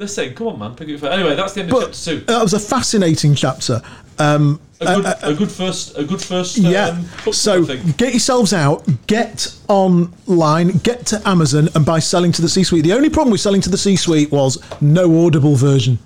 They're 0.08 0.34
come 0.34 0.48
on, 0.48 0.60
man, 0.60 0.76
pick 0.76 0.90
it 0.90 1.04
up. 1.04 1.12
Anyway, 1.12 1.36
that's 1.36 1.54
the 1.54 1.62
end 1.62 1.72
of 1.72 1.80
But 1.80 1.86
chapter 1.94 2.20
two. 2.20 2.26
that 2.26 2.42
was 2.42 2.54
a 2.54 2.60
fascinating 2.60 3.36
chapter. 3.36 3.82
Um, 4.20 4.60
A 4.80 4.86
good, 5.02 5.06
a 5.24 5.34
good 5.34 5.52
first, 5.52 5.98
a 5.98 6.04
good 6.04 6.22
first. 6.22 6.58
yeah. 6.58 6.88
Um, 7.26 7.34
so 7.34 7.66
get 7.66 8.12
yourselves 8.12 8.54
out, 8.54 8.86
get 9.08 9.56
online, 9.68 10.70
get 10.84 11.06
to 11.08 11.22
Amazon 11.28 11.70
and 11.74 11.86
buy 11.86 12.00
Selling 12.00 12.32
to 12.34 12.42
the 12.42 12.50
C 12.50 12.64
Suite. 12.64 12.84
The 12.84 12.94
only 12.94 13.10
problem 13.10 13.32
with 13.32 13.42
Selling 13.42 13.62
to 13.62 13.70
the 13.70 13.78
C 13.78 13.96
Suite 13.96 14.32
was 14.32 14.58
no 14.82 15.26
audible 15.26 15.56
version. 15.56 15.98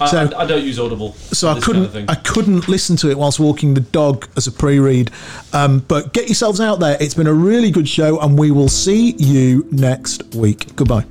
I, 0.00 0.06
so- 0.10 0.18
I, 0.36 0.42
I 0.42 0.44
don't 0.46 0.64
use 0.64 0.78
Audible. 0.80 1.12
so 1.14 1.48
I 1.48 1.60
couldn't 1.60 1.92
Kind 1.92 2.10
of. 2.10 2.16
I 2.16 2.20
couldn't 2.20 2.68
listen 2.68 2.96
to 2.96 3.10
it 3.10 3.16
whilst 3.16 3.38
walking 3.38 3.74
the 3.74 3.80
dog 3.80 4.26
as 4.36 4.48
a 4.48 4.52
pre-read. 4.52 5.12
Um, 5.52 5.78
but 5.86 6.12
get 6.12 6.26
yourselves 6.26 6.60
out 6.60 6.80
there. 6.80 6.96
It's 7.00 7.14
been 7.14 7.28
a 7.28 7.32
really 7.32 7.70
good 7.70 7.88
show, 7.88 8.18
and 8.18 8.36
we 8.36 8.50
will 8.50 8.68
see 8.68 9.12
you 9.18 9.68
next 9.70 10.34
week. 10.34 10.74
Goodbye. 10.74 11.04